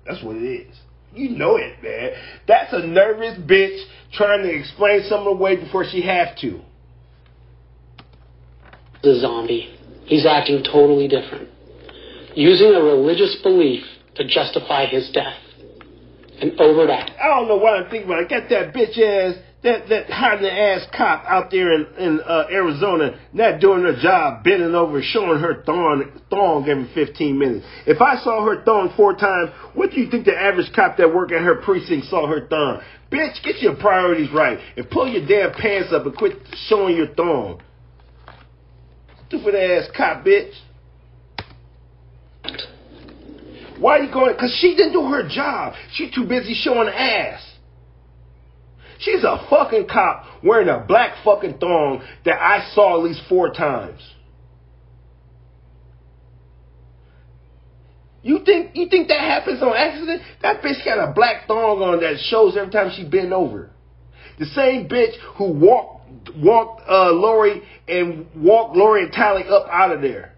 That's 0.05 0.23
what 0.23 0.35
it 0.35 0.45
is. 0.45 0.77
You 1.15 1.31
know 1.31 1.55
it, 1.55 1.81
man. 1.81 2.11
That's 2.47 2.71
a 2.71 2.85
nervous 2.85 3.39
bitch 3.39 3.83
trying 4.13 4.43
to 4.43 4.53
explain 4.53 5.05
something 5.09 5.33
away 5.33 5.55
before 5.55 5.85
she 5.89 6.03
has 6.03 6.39
to. 6.41 6.61
The 9.01 9.19
zombie. 9.19 9.72
He's 10.05 10.25
acting 10.25 10.63
totally 10.63 11.07
different. 11.07 11.49
Using 12.35 12.73
a 12.73 12.81
religious 12.81 13.37
belief 13.43 13.83
to 14.15 14.27
justify 14.27 14.85
his 14.85 15.09
death. 15.11 15.37
An 16.41 16.55
overt 16.59 16.89
act. 16.89 17.11
I 17.21 17.27
don't 17.27 17.47
know 17.47 17.57
what 17.57 17.73
I'm 17.75 17.89
thinking 17.89 18.09
about. 18.09 18.25
I 18.25 18.27
got 18.27 18.49
that 18.49 18.73
bitch 18.73 18.99
ass, 18.99 19.37
that, 19.63 19.87
that 19.87 20.09
hiding 20.09 20.45
ass 20.47 20.85
cop 20.95 21.23
out 21.25 21.51
there 21.51 21.73
in, 21.73 21.87
in 21.97 22.19
uh, 22.19 22.47
Arizona, 22.51 23.19
not 23.31 23.61
doing 23.61 23.83
her 23.83 23.95
job, 24.01 24.43
bending 24.43 24.75
over, 24.75 25.01
showing 25.01 25.39
her 25.39 25.63
thong, 25.63 26.11
thong 26.29 26.67
every 26.67 26.89
15 26.93 27.37
minutes. 27.37 27.65
If 27.85 28.01
I 28.01 28.21
saw 28.23 28.43
her 28.45 28.63
thong 28.65 28.93
four 28.97 29.15
times, 29.15 29.51
what 29.73 29.91
do 29.91 30.01
you 30.01 30.09
think 30.09 30.25
the 30.25 30.35
average 30.35 30.73
cop 30.75 30.97
that 30.97 31.13
work 31.13 31.31
at 31.31 31.41
her 31.41 31.61
precinct 31.61 32.07
saw 32.07 32.27
her 32.27 32.47
thong? 32.47 32.81
Bitch, 33.11 33.41
get 33.43 33.61
your 33.61 33.75
priorities 33.75 34.31
right 34.33 34.57
and 34.75 34.89
pull 34.89 35.07
your 35.07 35.25
damn 35.25 35.53
pants 35.53 35.93
up 35.93 36.05
and 36.05 36.15
quit 36.15 36.33
showing 36.67 36.97
your 36.97 37.13
thong. 37.13 37.61
Stupid 39.33 39.55
ass 39.55 39.89
cop, 39.97 40.23
bitch. 40.23 40.53
Why 43.79 43.97
are 43.97 44.03
you 44.03 44.13
going? 44.13 44.33
Because 44.33 44.55
she 44.61 44.75
didn't 44.75 44.93
do 44.93 45.07
her 45.07 45.27
job. 45.27 45.73
She 45.93 46.11
too 46.13 46.25
busy 46.25 46.53
showing 46.53 46.87
ass. 46.87 47.41
She's 48.99 49.23
a 49.23 49.43
fucking 49.49 49.87
cop 49.87 50.25
wearing 50.43 50.69
a 50.69 50.85
black 50.87 51.15
fucking 51.25 51.57
thong 51.57 52.03
that 52.25 52.39
I 52.39 52.69
saw 52.75 52.97
at 52.97 53.03
least 53.03 53.21
four 53.27 53.51
times. 53.51 54.01
You 58.21 58.39
think 58.45 58.75
you 58.75 58.87
think 58.87 59.07
that 59.07 59.19
happens 59.19 59.63
on 59.63 59.75
accident? 59.75 60.21
That 60.43 60.61
bitch 60.61 60.85
got 60.85 61.09
a 61.09 61.11
black 61.11 61.47
thong 61.47 61.81
on 61.81 62.01
that 62.01 62.19
shows 62.19 62.55
every 62.55 62.71
time 62.71 62.91
she 62.95 63.03
bent 63.03 63.33
over. 63.33 63.71
The 64.37 64.45
same 64.45 64.87
bitch 64.87 65.15
who 65.37 65.51
walked 65.53 65.92
walked 66.37 66.81
uh, 66.87 67.11
Lori 67.11 67.61
and 67.87 68.27
walk 68.35 68.75
Lori 68.75 69.03
and 69.03 69.13
Tylee 69.13 69.49
up 69.49 69.67
out 69.69 69.91
of 69.91 70.01
there. 70.01 70.33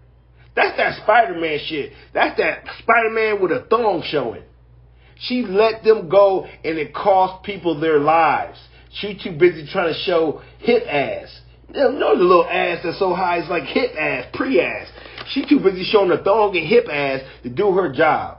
That's 0.54 0.76
that 0.78 1.02
Spider-Man 1.02 1.58
shit. 1.66 1.92
That's 2.14 2.36
that 2.38 2.64
Spider-Man 2.78 3.42
with 3.42 3.52
a 3.52 3.66
thong 3.68 4.02
showing. 4.06 4.42
She 5.18 5.42
let 5.42 5.84
them 5.84 6.08
go 6.08 6.44
and 6.44 6.78
it 6.78 6.94
cost 6.94 7.44
people 7.44 7.78
their 7.78 7.98
lives. 7.98 8.58
She 9.00 9.18
too 9.22 9.36
busy 9.38 9.68
trying 9.70 9.92
to 9.92 10.00
show 10.00 10.42
hip 10.58 10.82
ass. 10.88 11.40
You 11.74 11.92
know 11.92 12.16
the 12.16 12.22
little 12.22 12.46
ass 12.46 12.80
that's 12.84 12.98
so 12.98 13.14
high 13.14 13.38
it's 13.38 13.50
like 13.50 13.64
hip 13.64 13.92
ass, 13.98 14.26
pre-ass. 14.32 14.88
She 15.30 15.44
too 15.46 15.60
busy 15.60 15.84
showing 15.84 16.10
the 16.10 16.18
thong 16.18 16.56
and 16.56 16.66
hip 16.66 16.86
ass 16.90 17.20
to 17.42 17.50
do 17.50 17.72
her 17.72 17.92
job. 17.92 18.38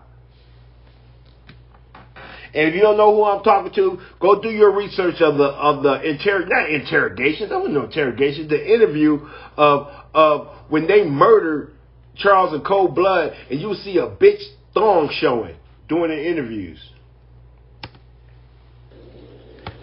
And 2.58 2.70
if 2.70 2.74
you 2.74 2.82
don't 2.82 2.98
know 2.98 3.16
who 3.16 3.24
I'm 3.24 3.44
talking 3.44 3.72
to, 3.76 4.00
go 4.20 4.42
do 4.42 4.50
your 4.50 4.76
research 4.76 5.22
of 5.22 5.38
the 5.38 5.44
of 5.44 5.84
the 5.84 6.02
inter 6.02 6.44
not 6.48 6.72
interrogations. 6.72 7.52
I 7.52 7.60
don't 7.60 7.72
know 7.72 7.84
interrogations. 7.84 8.50
The 8.50 8.74
interview 8.74 9.20
of 9.56 9.88
of 10.16 10.48
when 10.68 10.88
they 10.88 11.04
murdered 11.04 11.76
Charles 12.16 12.56
in 12.56 12.62
cold 12.62 12.96
blood, 12.96 13.34
and 13.52 13.62
you 13.62 13.76
see 13.76 14.00
a 14.00 14.08
bitch 14.08 14.42
thong 14.74 15.08
showing 15.22 15.56
during 15.88 16.10
the 16.10 16.28
interviews. 16.28 16.80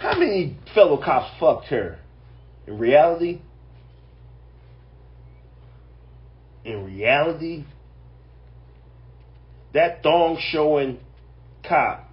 How 0.00 0.18
many 0.18 0.58
fellow 0.74 0.96
cops 0.96 1.30
fucked 1.38 1.68
her? 1.68 2.00
In 2.66 2.76
reality, 2.76 3.40
in 6.64 6.84
reality, 6.84 7.66
that 9.72 10.02
thong 10.02 10.38
showing 10.50 10.98
cop. 11.62 12.03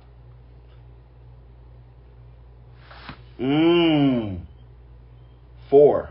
Mmm. 3.42 4.42
Four. 5.70 6.10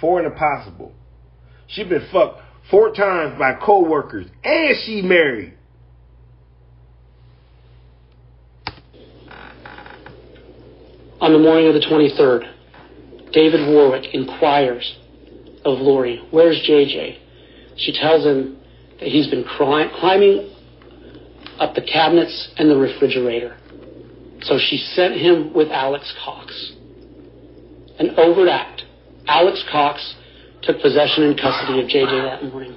Four 0.00 0.18
and 0.18 0.30
impossible. 0.30 0.92
She 1.68 1.84
been 1.84 2.06
fucked 2.12 2.42
four 2.70 2.92
times 2.92 3.38
by 3.38 3.54
co-workers 3.54 4.26
and 4.44 4.76
she 4.84 5.00
married. 5.02 5.54
On 11.18 11.32
the 11.32 11.38
morning 11.38 11.66
of 11.68 11.74
the 11.74 11.80
23rd, 11.80 13.32
David 13.32 13.68
Warwick 13.68 14.12
inquires 14.12 14.96
of 15.64 15.78
Lori, 15.78 16.22
Where's 16.30 16.62
JJ? 16.68 17.18
She 17.78 17.92
tells 17.92 18.24
him 18.24 18.58
that 19.00 19.08
he's 19.08 19.26
been 19.28 19.44
cry- 19.44 19.90
climbing 19.98 20.54
up 21.58 21.74
the 21.74 21.82
cabinets 21.82 22.50
and 22.58 22.70
the 22.70 22.76
refrigerator. 22.76 23.56
So 24.46 24.58
she 24.58 24.76
sent 24.76 25.14
him 25.14 25.52
with 25.52 25.68
Alex 25.72 26.14
Cox. 26.24 26.72
An 27.98 28.10
overt 28.16 28.48
act. 28.48 28.82
Alex 29.26 29.64
Cox 29.72 30.14
took 30.62 30.80
possession 30.80 31.24
and 31.24 31.36
custody 31.36 31.80
of 31.80 31.88
JJ 31.88 32.30
that 32.30 32.52
morning. 32.52 32.76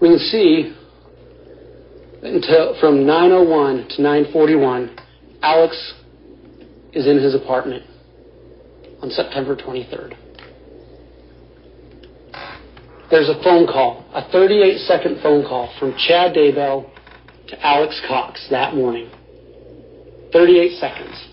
We 0.00 0.08
can 0.08 0.18
see 0.18 0.74
until 2.22 2.74
from 2.80 3.06
9:01 3.06 3.88
to 3.96 4.02
9:41, 4.02 4.90
Alex 5.42 5.94
is 6.92 7.06
in 7.06 7.18
his 7.18 7.34
apartment 7.34 7.84
on 9.00 9.10
September 9.10 9.54
23rd. 9.54 10.16
There's 13.10 13.28
a 13.28 13.40
phone 13.44 13.66
call, 13.66 14.04
a 14.12 14.22
38 14.30 14.78
second 14.80 15.20
phone 15.22 15.44
call 15.44 15.72
from 15.78 15.94
Chad 15.96 16.34
Daybell 16.34 16.90
to 17.48 17.66
Alex 17.66 18.00
Cox 18.08 18.48
that 18.50 18.74
morning. 18.74 19.08
38 20.32 20.78
seconds 20.78 21.28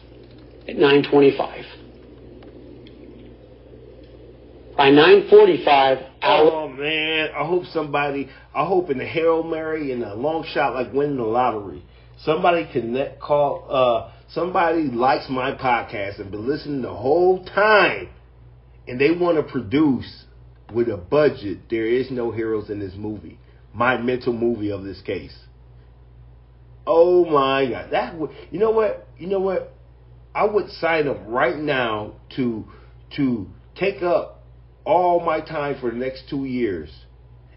at 0.67 0.75
925. 0.75 1.65
By 4.75 4.89
945, 4.91 5.97
Oh 6.23 6.67
man, 6.67 7.29
I 7.35 7.45
hope 7.45 7.65
somebody, 7.65 8.29
I 8.53 8.65
hope 8.65 8.89
in 8.89 8.97
the 8.97 9.05
Hail 9.05 9.43
Mary 9.43 9.91
and 9.91 10.03
a 10.03 10.13
long 10.13 10.45
shot 10.53 10.73
like 10.73 10.93
winning 10.93 11.17
the 11.17 11.23
lottery, 11.23 11.83
somebody 12.19 12.67
can 12.71 12.93
net 12.93 13.19
call, 13.19 13.65
uh, 13.69 14.11
somebody 14.29 14.83
likes 14.83 15.27
my 15.29 15.53
podcast 15.53 16.19
and 16.19 16.31
been 16.31 16.47
listening 16.47 16.81
the 16.81 16.93
whole 16.93 17.43
time 17.45 18.09
and 18.87 18.99
they 18.99 19.11
want 19.11 19.37
to 19.37 19.51
produce 19.51 20.25
with 20.73 20.89
a 20.89 20.97
budget, 20.97 21.59
there 21.69 21.85
is 21.85 22.11
no 22.11 22.31
heroes 22.31 22.69
in 22.69 22.79
this 22.79 22.93
movie. 22.95 23.39
My 23.73 23.97
mental 23.97 24.33
movie 24.33 24.71
of 24.71 24.83
this 24.83 25.01
case. 25.01 25.35
Oh 26.87 27.25
my 27.25 27.69
god. 27.69 27.91
That 27.91 28.17
would 28.17 28.31
you 28.49 28.59
know 28.59 28.71
what? 28.71 29.07
You 29.17 29.27
know 29.27 29.41
what? 29.41 29.73
I 30.33 30.45
would 30.45 30.69
sign 30.69 31.07
up 31.07 31.17
right 31.27 31.57
now 31.57 32.13
to 32.37 32.65
to 33.17 33.47
take 33.75 34.01
up 34.01 34.43
all 34.85 35.19
my 35.19 35.41
time 35.41 35.79
for 35.81 35.91
the 35.91 35.97
next 35.97 36.29
two 36.29 36.45
years. 36.45 36.89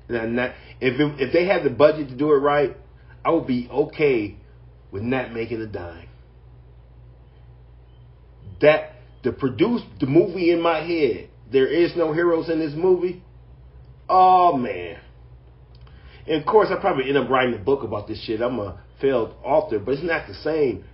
And 0.09 0.35
not, 0.35 0.51
if 0.81 0.99
it, 0.99 1.21
if 1.21 1.33
they 1.33 1.47
had 1.47 1.63
the 1.63 1.71
budget 1.71 2.09
to 2.09 2.17
do 2.17 2.33
it 2.33 2.39
right, 2.39 2.77
I 3.25 3.31
would 3.31 3.47
be 3.47 3.69
okay 3.71 4.37
with 4.91 5.03
not 5.05 5.33
making 5.33 5.63
a 5.63 5.67
dime. 5.67 6.09
That 8.61 8.97
the 9.23 9.31
produce 9.31 9.83
the 10.01 10.07
movie 10.07 10.51
in 10.51 10.61
my 10.61 10.81
head, 10.81 11.31
there 11.53 11.69
is 11.69 11.93
no 11.97 12.13
heroes 12.13 12.49
in 12.49 12.59
this 12.59 12.75
movie. 12.75 13.23
Oh 14.09 14.57
man. 14.57 14.99
And 16.27 16.41
of 16.41 16.47
course, 16.47 16.69
I 16.71 16.81
probably 16.81 17.09
end 17.09 17.17
up 17.17 17.31
writing 17.31 17.55
a 17.55 17.59
book 17.59 17.85
about 17.85 18.09
this 18.09 18.23
shit. 18.25 18.41
I'm 18.41 18.59
a 18.59 18.81
failed 19.01 19.35
author, 19.43 19.79
but 19.79 19.95
it's 19.95 20.03
not 20.03 20.27
the 20.27 20.35
same. 20.35 20.85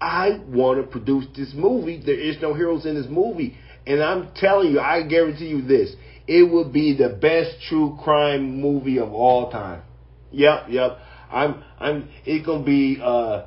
I 0.00 0.40
want 0.48 0.80
to 0.80 0.86
produce 0.86 1.26
this 1.36 1.52
movie. 1.54 2.02
There 2.04 2.18
is 2.18 2.36
no 2.42 2.54
heroes 2.54 2.86
in 2.86 2.94
this 2.94 3.06
movie. 3.08 3.56
And 3.86 4.02
I'm 4.02 4.30
telling 4.34 4.72
you, 4.72 4.80
I 4.80 5.02
guarantee 5.02 5.46
you 5.46 5.62
this. 5.62 5.94
It 6.26 6.50
will 6.50 6.70
be 6.70 6.96
the 6.96 7.08
best 7.08 7.62
true 7.68 7.98
crime 8.02 8.60
movie 8.60 8.98
of 8.98 9.12
all 9.12 9.50
time. 9.50 9.82
Yep, 10.30 10.66
yep. 10.70 10.98
I'm 11.30 11.64
I'm 11.78 12.08
it's 12.24 12.46
gonna 12.46 12.64
be 12.64 13.00
uh 13.02 13.46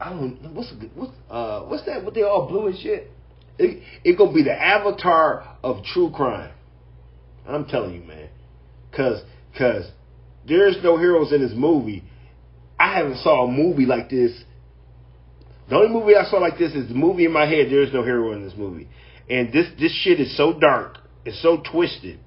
I 0.00 0.10
don't 0.10 0.42
know, 0.42 0.50
what's 0.50 0.72
what's 0.94 1.12
uh 1.30 1.62
what's 1.62 1.86
that 1.86 2.04
what 2.04 2.14
they 2.14 2.22
all 2.22 2.46
blue 2.48 2.66
and 2.66 2.78
shit? 2.78 3.10
It 3.58 3.82
it 4.04 4.18
gonna 4.18 4.32
be 4.32 4.42
the 4.42 4.52
avatar 4.52 5.56
of 5.62 5.84
true 5.84 6.10
crime. 6.10 6.52
I'm 7.46 7.66
telling 7.66 7.94
you, 7.94 8.02
man. 8.02 8.28
Cause 8.94 9.22
cause 9.56 9.90
there's 10.46 10.76
no 10.82 10.96
heroes 10.98 11.32
in 11.32 11.40
this 11.40 11.52
movie. 11.54 12.04
I 12.78 12.98
haven't 12.98 13.18
saw 13.18 13.44
a 13.44 13.50
movie 13.50 13.86
like 13.86 14.10
this. 14.10 14.32
The 15.68 15.76
only 15.76 15.88
movie 15.88 16.14
I 16.14 16.28
saw 16.30 16.36
like 16.38 16.58
this 16.58 16.74
is 16.74 16.88
the 16.88 16.94
movie 16.94 17.24
in 17.24 17.32
my 17.32 17.46
head. 17.46 17.68
There 17.70 17.82
is 17.82 17.92
no 17.92 18.02
hero 18.02 18.32
in 18.32 18.44
this 18.44 18.54
movie, 18.56 18.88
and 19.28 19.52
this 19.52 19.66
this 19.80 19.92
shit 20.02 20.20
is 20.20 20.36
so 20.36 20.52
dark, 20.58 20.98
it's 21.24 21.40
so 21.42 21.62
twisted 21.72 22.20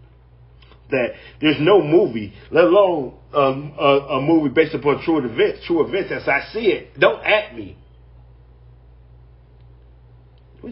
that 0.92 1.10
there's 1.40 1.60
no 1.60 1.82
movie, 1.82 2.34
let 2.52 2.66
alone 2.66 3.14
um, 3.34 3.74
a, 3.80 4.18
a 4.18 4.22
movie 4.22 4.50
based 4.50 4.74
upon 4.74 5.02
true 5.04 5.20
events, 5.20 5.66
true 5.66 5.86
events 5.88 6.12
as 6.12 6.28
I 6.28 6.52
see 6.52 6.68
it. 6.68 7.00
Don't 7.00 7.24
at 7.24 7.56
me. 7.56 7.78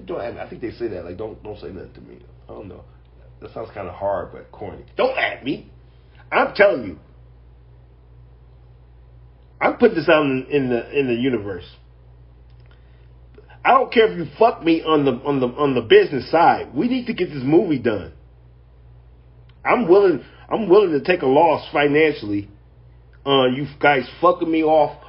Don't 0.06 0.22
at 0.22 0.34
me. 0.34 0.40
I 0.40 0.50
think 0.50 0.62
they 0.62 0.72
say 0.72 0.88
that 0.90 1.06
like 1.06 1.18
don't 1.18 1.42
don't 1.44 1.60
say 1.60 1.70
nothing 1.70 1.94
to 1.94 2.02
me. 2.02 2.18
I 2.50 2.54
don't 2.54 2.68
know. 2.68 2.84
That 3.42 3.54
sounds 3.54 3.70
kind 3.74 3.88
of 3.88 3.94
hard 3.94 4.32
but 4.34 4.52
corny. 4.52 4.84
Don't 4.98 5.18
at 5.18 5.44
me. 5.44 5.72
I'm 6.32 6.54
telling 6.56 6.84
you. 6.84 7.00
I'm 9.60 9.78
putting 9.78 9.96
this 9.96 10.10
out 10.10 10.24
in, 10.26 10.46
in 10.50 10.70
the 10.70 11.00
in 11.00 11.08
the 11.08 11.15
universe. 11.15 11.65
I 13.65 13.72
don't 13.72 13.91
care 13.91 14.12
if 14.12 14.17
you 14.17 14.28
fuck 14.38 14.63
me 14.63 14.82
on 14.84 15.06
the 15.06 15.12
on 15.12 15.39
the 15.39 15.48
on 15.48 15.76
the 15.76 15.82
business 15.82 16.30
side. 16.32 16.74
We 16.74 16.88
need 16.88 17.08
to 17.08 17.13
get 17.13 17.30
this 17.30 17.43
movie 17.43 17.80
done. 17.80 18.13
I'm 19.65 19.89
willing 19.89 20.24
I'm 20.50 20.70
willing 20.70 20.91
to 20.91 21.02
take 21.02 21.22
a 21.22 21.28
loss 21.28 21.67
financially. 21.72 22.50
Uh, 23.26 23.48
you 23.48 23.67
guys 23.82 24.08
fucking 24.22 24.50
me 24.50 24.63
off, 24.63 25.04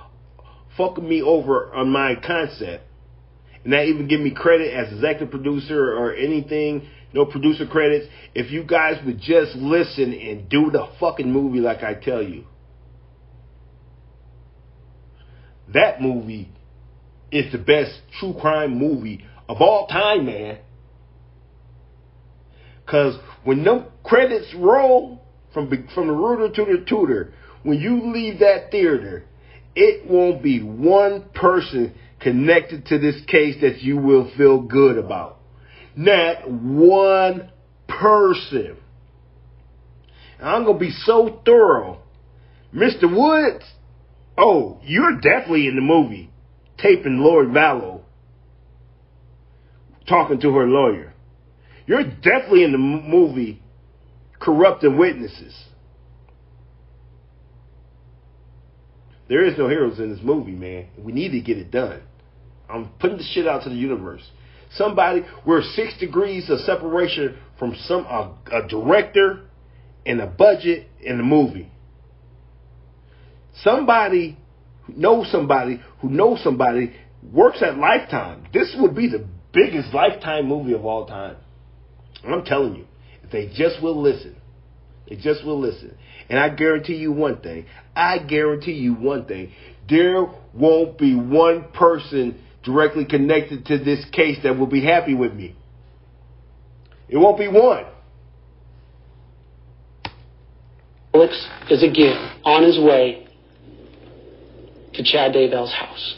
fucking 0.77 1.09
me 1.09 1.23
over 1.23 1.73
on 1.73 1.91
my 1.91 2.15
concept, 2.17 2.85
and 3.63 3.73
not 3.73 3.85
even 3.85 4.09
give 4.09 4.21
me 4.21 4.33
credit 4.33 4.73
as 4.75 4.93
executive 4.93 5.31
producer 5.31 5.95
or 5.97 6.15
anything. 6.15 6.89
No 7.13 7.25
producer 7.25 7.67
credits. 7.67 8.07
If 8.35 8.51
you 8.51 8.65
guys 8.65 8.97
would 9.07 9.21
just 9.21 9.55
listen 9.55 10.13
and 10.13 10.49
do 10.49 10.71
the 10.71 10.89
fucking 10.99 11.31
movie 11.31 11.61
like 11.61 11.83
I 11.83 11.95
tell 11.95 12.23
you. 12.23 12.45
That 15.75 16.01
movie 16.01 16.51
is 17.31 17.53
the 17.53 17.59
best 17.59 18.01
true 18.19 18.35
crime 18.41 18.79
movie 18.79 19.25
of 19.49 19.61
all 19.61 19.87
time, 19.87 20.27
man. 20.27 20.59
Cause 22.87 23.19
when 23.45 23.65
them 23.65 23.87
credits 24.03 24.55
roll 24.55 25.23
from 25.53 25.69
from 25.95 26.07
the 26.07 26.13
rooter 26.13 26.55
to 26.55 26.65
the 26.65 26.85
tutor, 26.89 27.35
when 27.63 27.79
you 27.79 28.13
leave 28.13 28.39
that 28.41 28.71
theater, 28.71 29.25
it 29.75 30.11
won't 30.11 30.43
be 30.43 30.63
one 30.63 31.25
person 31.35 31.95
connected 32.21 32.87
to 32.87 32.99
this 32.99 33.21
case 33.27 33.57
that 33.61 33.81
you 33.83 33.97
will 33.99 34.31
feel 34.37 34.61
good 34.61 34.97
about. 34.97 35.39
Not 35.95 36.51
one 36.51 37.51
person. 37.87 38.77
And 40.39 40.49
I'm 40.49 40.65
gonna 40.65 40.79
be 40.79 40.91
so 40.91 41.41
thorough. 41.45 41.99
Mr. 42.75 43.05
Woods, 43.05 43.65
oh, 44.39 44.79
you're 44.85 45.17
definitely 45.21 45.67
in 45.67 45.75
the 45.75 45.83
movie 45.83 46.31
taping 46.79 47.19
Lori 47.19 47.47
Vallow 47.47 48.03
talking 50.09 50.41
to 50.41 50.55
her 50.55 50.67
lawyer. 50.67 51.13
You're 51.87 52.05
definitely 52.05 52.65
in 52.65 52.73
the 52.73 52.79
movie 52.79 53.63
corrupting 54.41 54.97
witnesses. 54.97 55.55
There 59.29 59.45
is 59.45 59.59
no 59.59 59.69
heroes 59.69 59.99
in 59.99 60.11
this 60.11 60.23
movie, 60.23 60.53
man. 60.53 60.89
We 60.97 61.13
need 61.13 61.33
to 61.33 61.41
get 61.41 61.59
it 61.59 61.71
done. 61.71 62.01
I'm 62.69 62.89
putting 63.01 63.19
the 63.19 63.25
shit 63.25 63.47
out 63.47 63.65
to 63.65 63.69
the 63.69 63.75
universe. 63.75 64.23
Somebody, 64.75 65.23
we're 65.47 65.63
six 65.63 65.99
degrees 65.99 66.49
of 66.51 66.61
separation 66.61 67.37
from 67.59 67.75
some 67.87 68.05
a, 68.05 68.35
a 68.53 68.69
director 68.69 69.41
and 70.05 70.21
a 70.21 70.27
budget 70.27 70.89
in 71.01 71.19
the 71.19 71.25
movie. 71.25 71.71
Somebody 73.63 74.37
knows 74.89 75.31
somebody 75.31 75.81
who 76.01 76.11
knows 76.11 76.43
somebody 76.43 76.95
works 77.33 77.63
at 77.63 77.77
Lifetime. 77.77 78.47
This 78.53 78.75
would 78.79 78.95
be 78.95 79.09
the 79.09 79.27
biggest 79.53 79.93
Lifetime 79.93 80.47
movie 80.47 80.73
of 80.73 80.85
all 80.85 81.07
time. 81.07 81.37
I'm 82.27 82.45
telling 82.45 82.77
you, 82.77 82.87
if 83.23 83.31
they 83.31 83.47
just 83.47 83.83
will 83.83 84.01
listen, 84.01 84.37
they 85.09 85.17
just 85.17 85.45
will 85.45 85.59
listen. 85.59 85.97
And 86.29 86.39
I 86.39 86.51
guarantee 86.51 86.97
you 86.97 87.13
one 87.13 87.41
thing. 87.41 87.67
I 87.95 88.19
guarantee 88.19 88.73
you 88.73 88.95
one 88.95 89.25
thing. 89.27 89.53
There 89.89 90.27
won't 90.53 90.99
be 90.99 91.15
one 91.15 91.69
person 91.73 92.43
directly 92.63 93.05
connected 93.05 93.67
to 93.67 93.79
this 93.79 94.05
case 94.13 94.39
that 94.43 94.59
will 94.59 94.67
be 94.67 94.85
happy 94.85 95.15
with 95.15 95.33
me. 95.33 95.57
It 97.09 97.17
won't 97.17 97.39
be 97.39 97.49
one. 97.49 97.87
Alex 101.15 101.49
is 101.71 101.83
again 101.83 102.33
on 102.45 102.63
his 102.63 102.79
way 102.79 103.28
to 104.99 105.05
Chad 105.05 105.33
Daybell's 105.33 105.73
house. 105.73 106.17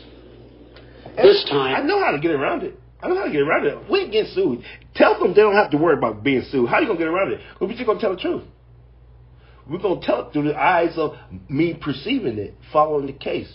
This 1.16 1.44
time, 1.50 1.76
I 1.76 1.86
know 1.86 2.02
how 2.02 2.12
to 2.12 2.18
get 2.18 2.30
around 2.30 2.62
it. 2.62 2.74
I 3.02 3.08
know 3.08 3.16
how 3.16 3.26
to 3.26 3.32
get 3.32 3.42
around 3.42 3.66
it. 3.66 3.90
We 3.90 4.06
getting 4.10 4.32
sued. 4.32 4.64
Tell 4.94 5.18
them 5.18 5.30
they 5.30 5.42
don't 5.42 5.54
have 5.54 5.70
to 5.70 5.76
worry 5.76 5.96
about 5.96 6.24
being 6.24 6.42
sued. 6.50 6.68
How 6.68 6.80
you 6.80 6.86
gonna 6.86 6.98
get 6.98 7.08
around 7.08 7.32
it? 7.32 7.40
We're 7.60 7.68
just 7.68 7.86
gonna 7.86 8.00
tell 8.00 8.14
the 8.14 8.20
truth. 8.20 8.42
We're 9.68 9.78
gonna 9.78 10.00
tell 10.00 10.26
it 10.26 10.32
through 10.32 10.48
the 10.48 10.56
eyes 10.56 10.94
of 10.96 11.16
me 11.48 11.78
perceiving 11.80 12.38
it, 12.38 12.54
following 12.72 13.06
the 13.06 13.12
case. 13.12 13.52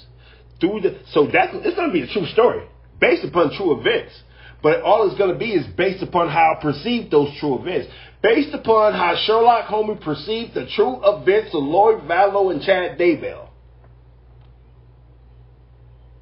Through 0.59 0.81
the 0.81 0.99
so 1.11 1.27
that's 1.31 1.53
it's 1.53 1.75
gonna 1.75 1.93
be 1.93 2.01
a 2.01 2.07
true 2.07 2.25
story 2.27 2.67
based 2.99 3.25
upon 3.25 3.55
true 3.55 3.79
events. 3.79 4.13
But 4.61 4.81
all 4.81 5.07
it's 5.07 5.17
gonna 5.17 5.37
be 5.37 5.53
is 5.53 5.65
based 5.75 6.03
upon 6.03 6.29
how 6.29 6.55
I 6.57 6.61
perceive 6.61 7.09
those 7.09 7.35
true 7.39 7.59
events. 7.59 7.91
Based 8.21 8.53
upon 8.53 8.93
how 8.93 9.15
Sherlock 9.25 9.65
Holmes 9.65 10.03
perceived 10.03 10.53
the 10.53 10.67
true 10.75 10.99
events 11.03 11.53
of 11.53 11.63
Lori 11.63 12.01
Vallow 12.01 12.51
and 12.51 12.61
Chad 12.61 12.97
Daybell. 12.97 13.44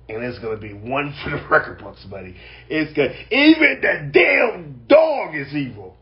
And 0.09 0.23
it's 0.23 0.39
gonna 0.39 0.57
be 0.57 0.73
one 0.73 1.13
for 1.23 1.31
the 1.31 1.47
record 1.49 1.79
books, 1.79 2.05
buddy. 2.09 2.35
It's 2.69 2.93
good. 2.93 3.11
Even 3.31 3.81
the 3.81 4.11
damn 4.11 4.85
dog 4.87 5.35
is 5.35 5.53
evil. 5.53 5.95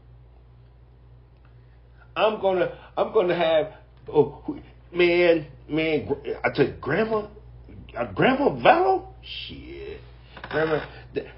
I'm 2.15 2.41
gonna, 2.41 2.77
I'm 2.97 3.13
gonna 3.13 3.35
have, 3.35 3.73
oh, 4.11 4.59
man, 4.91 5.47
man, 5.69 6.09
I 6.43 6.49
took 6.53 6.81
grandma, 6.81 7.27
uh, 7.97 8.11
grandma 8.11 8.49
Vallow, 8.49 9.07
shit, 9.23 10.01
grandma, 10.49 10.85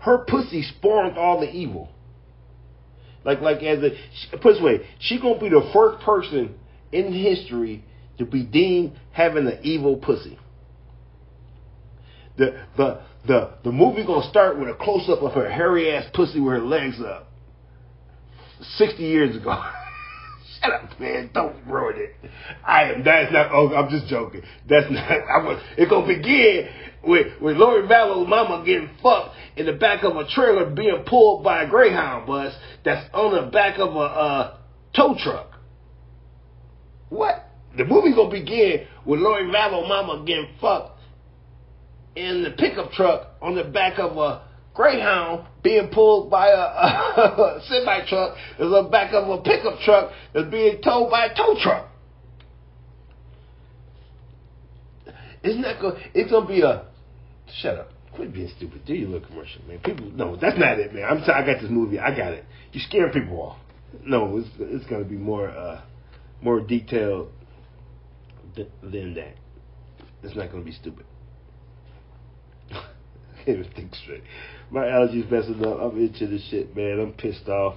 her 0.01 0.25
pussy 0.27 0.63
spawned 0.63 1.17
all 1.17 1.41
the 1.41 1.49
evil. 1.51 1.89
Like, 3.23 3.41
like 3.41 3.61
as 3.61 3.79
a, 3.83 4.37
put 4.37 4.53
this 4.53 4.61
way, 4.61 4.87
she 4.99 5.19
gonna 5.19 5.39
be 5.39 5.49
the 5.49 5.69
first 5.73 6.03
person 6.03 6.55
in 6.91 7.13
history 7.13 7.83
to 8.17 8.25
be 8.25 8.43
deemed 8.43 8.93
having 9.11 9.47
an 9.47 9.59
evil 9.63 9.97
pussy 9.97 10.37
the 12.37 12.65
the 12.77 13.01
the 13.27 13.49
the 13.63 13.71
movie 13.71 14.05
gonna 14.05 14.27
start 14.29 14.59
with 14.59 14.69
a 14.69 14.73
close 14.73 15.07
up 15.09 15.21
of 15.21 15.33
her 15.33 15.49
hairy 15.49 15.95
ass 15.95 16.05
pussy 16.13 16.39
with 16.39 16.53
her 16.53 16.61
legs 16.61 16.99
up. 16.99 17.31
Sixty 18.77 19.03
years 19.03 19.35
ago. 19.35 19.51
Shut 20.61 20.71
up, 20.71 20.99
man! 20.99 21.29
Don't 21.33 21.55
ruin 21.67 21.95
it. 21.97 22.29
I 22.65 22.93
am. 22.93 23.03
That's 23.03 23.31
not. 23.31 23.51
Oh, 23.51 23.73
I'm 23.75 23.89
just 23.89 24.07
joking. 24.07 24.41
That's 24.67 24.89
not. 24.89 25.09
I 25.11 25.43
was. 25.43 25.61
It's 25.77 25.89
gonna 25.89 26.07
begin 26.07 26.69
with 27.03 27.41
with 27.41 27.57
Lori 27.57 27.87
Vallow's 27.87 28.27
mama 28.27 28.63
getting 28.65 28.89
fucked 29.01 29.35
in 29.57 29.65
the 29.65 29.73
back 29.73 30.03
of 30.03 30.15
a 30.15 30.27
trailer 30.27 30.69
being 30.69 31.03
pulled 31.05 31.43
by 31.43 31.63
a 31.63 31.69
Greyhound 31.69 32.25
bus 32.27 32.53
that's 32.83 33.09
on 33.13 33.35
the 33.35 33.51
back 33.51 33.77
of 33.77 33.95
a 33.95 33.99
uh, 33.99 34.57
tow 34.95 35.15
truck. 35.21 35.51
What? 37.09 37.49
The 37.77 37.85
movie 37.85 38.13
gonna 38.15 38.29
begin 38.29 38.87
with 39.05 39.19
Lori 39.19 39.45
Vallow 39.45 39.87
mama 39.87 40.23
getting 40.25 40.49
fucked 40.61 40.92
in 42.15 42.43
the 42.43 42.51
pickup 42.51 42.91
truck 42.91 43.27
on 43.41 43.55
the 43.55 43.63
back 43.63 43.99
of 43.99 44.17
a 44.17 44.43
Greyhound 44.73 45.47
being 45.61 45.89
pulled 45.89 46.31
by 46.31 46.47
a, 46.47 46.57
a, 46.57 47.61
semi 47.67 48.05
truck 48.07 48.35
is 48.57 48.65
on 48.65 48.85
the 48.85 48.89
back 48.89 49.13
of 49.13 49.29
a 49.29 49.41
pickup 49.41 49.79
truck 49.79 50.11
that's 50.33 50.49
being 50.49 50.81
towed 50.81 51.11
by 51.11 51.25
a 51.25 51.35
tow 51.35 51.55
truck. 51.61 51.89
Isn't 55.43 55.61
that 55.61 55.79
good? 55.79 55.95
It's 56.13 56.31
gonna 56.31 56.47
be 56.47 56.61
a 56.61 56.85
shut 57.61 57.77
up. 57.77 57.89
Quit 58.15 58.33
being 58.33 58.49
stupid. 58.55 58.85
Do 58.85 58.93
your 58.93 59.09
little 59.09 59.27
commercial, 59.27 59.61
man. 59.67 59.79
People, 59.79 60.09
no, 60.11 60.35
that's 60.35 60.57
not 60.57 60.79
it, 60.79 60.93
man. 60.93 61.03
I'm 61.03 61.23
sorry. 61.23 61.43
I 61.43 61.53
got 61.53 61.61
this 61.61 61.69
movie. 61.69 61.99
I 61.99 62.15
got 62.15 62.33
it. 62.33 62.45
You're 62.71 62.83
scaring 62.87 63.11
people 63.11 63.39
off. 63.41 63.57
No, 64.03 64.37
it's 64.37 64.49
it's 64.57 64.85
gonna 64.85 65.03
be 65.03 65.17
more 65.17 65.49
uh 65.49 65.81
more 66.41 66.61
detailed 66.61 67.29
th- 68.55 68.69
than 68.81 69.13
that. 69.15 69.35
It's 70.23 70.35
not 70.35 70.51
gonna 70.51 70.63
be 70.63 70.71
stupid 70.71 71.05
think 73.75 73.95
straight. 74.03 74.23
My 74.71 74.85
allergies 74.85 75.29
messing 75.29 75.65
up. 75.65 75.79
I'm 75.79 76.03
itching 76.03 76.31
this 76.31 76.47
shit, 76.49 76.75
man. 76.75 76.99
I'm 76.99 77.13
pissed 77.13 77.47
off. 77.47 77.75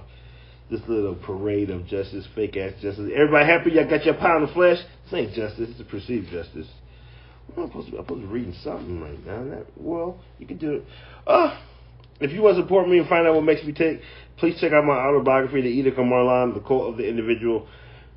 This 0.69 0.81
little 0.87 1.15
parade 1.15 1.69
of 1.69 1.87
justice, 1.87 2.27
fake 2.35 2.57
ass 2.57 2.73
justice. 2.81 3.09
Everybody 3.15 3.45
happy? 3.45 3.71
Y'all 3.71 3.89
got 3.89 4.03
your 4.03 4.15
pound 4.15 4.43
of 4.43 4.51
flesh? 4.51 4.79
This 5.05 5.13
ain't 5.13 5.33
justice. 5.33 5.69
It's 5.79 5.89
perceived 5.89 6.29
justice. 6.29 6.67
I'm 7.55 7.67
supposed 7.67 7.87
to 7.87 7.91
be, 7.93 7.97
I'm 7.97 8.03
supposed 8.03 8.21
to 8.21 8.27
be 8.27 8.33
reading 8.33 8.55
something 8.63 8.99
right 8.99 9.25
now. 9.25 9.45
That, 9.45 9.65
well, 9.77 10.19
you 10.39 10.45
can 10.45 10.57
do 10.57 10.73
it. 10.73 10.83
Uh, 11.25 11.57
if 12.19 12.31
you 12.31 12.41
want 12.41 12.57
to 12.57 12.63
support 12.63 12.89
me 12.89 12.97
and 12.97 13.07
find 13.07 13.25
out 13.25 13.35
what 13.35 13.43
makes 13.45 13.63
me 13.63 13.71
tick, 13.71 14.01
please 14.37 14.59
check 14.59 14.73
out 14.73 14.83
my 14.83 14.93
autobiography, 14.93 15.61
The 15.61 15.69
Edict 15.69 15.97
of 15.97 16.05
Marlawn, 16.05 16.53
The 16.53 16.59
Cult 16.59 16.91
of 16.91 16.97
the 16.97 17.07
Individual 17.07 17.67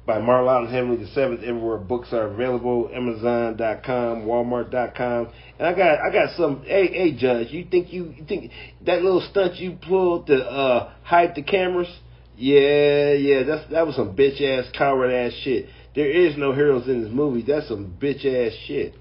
by 0.07 0.19
Marlawn 0.19 0.71
Heavenly 0.71 0.97
the 0.97 1.07
seventh. 1.09 1.43
Everywhere 1.43 1.79
books 1.79 2.13
are 2.13 2.27
available, 2.27 2.91
Amazon.com, 2.93 4.23
Walmart.com, 4.25 5.29
and 5.59 5.69
I 5.69 5.75
got 5.75 6.01
I 6.01 6.13
got 6.13 6.37
some. 6.37 6.63
Hey, 6.65 6.89
hey, 6.89 7.17
Judge, 7.17 7.51
you 7.51 7.67
think 7.71 7.93
you, 7.93 8.15
you 8.17 8.25
think 8.25 8.51
that 8.87 9.03
little 9.03 9.27
stunt 9.31 9.57
you 9.57 9.79
pulled 9.87 10.27
to 10.29 10.37
uh, 10.37 10.93
hide 11.03 11.35
the 11.35 11.43
cameras? 11.43 11.89
Yeah, 12.37 13.13
yeah, 13.13 13.43
that's 13.43 13.71
that 13.71 13.87
was 13.87 13.97
some 13.97 14.17
bitch 14.17 14.41
ass, 14.43 14.71
coward 14.77 15.13
ass 15.13 15.33
shit. 15.45 15.67
There 15.95 16.11
is 16.11 16.37
no 16.37 16.53
heroes 16.53 16.89
in 16.89 17.03
this 17.03 17.13
movie. 17.13 17.43
That's 17.43 17.69
some 17.69 17.97
bitch 18.01 18.25
ass 18.25 18.57
shit. 18.67 18.95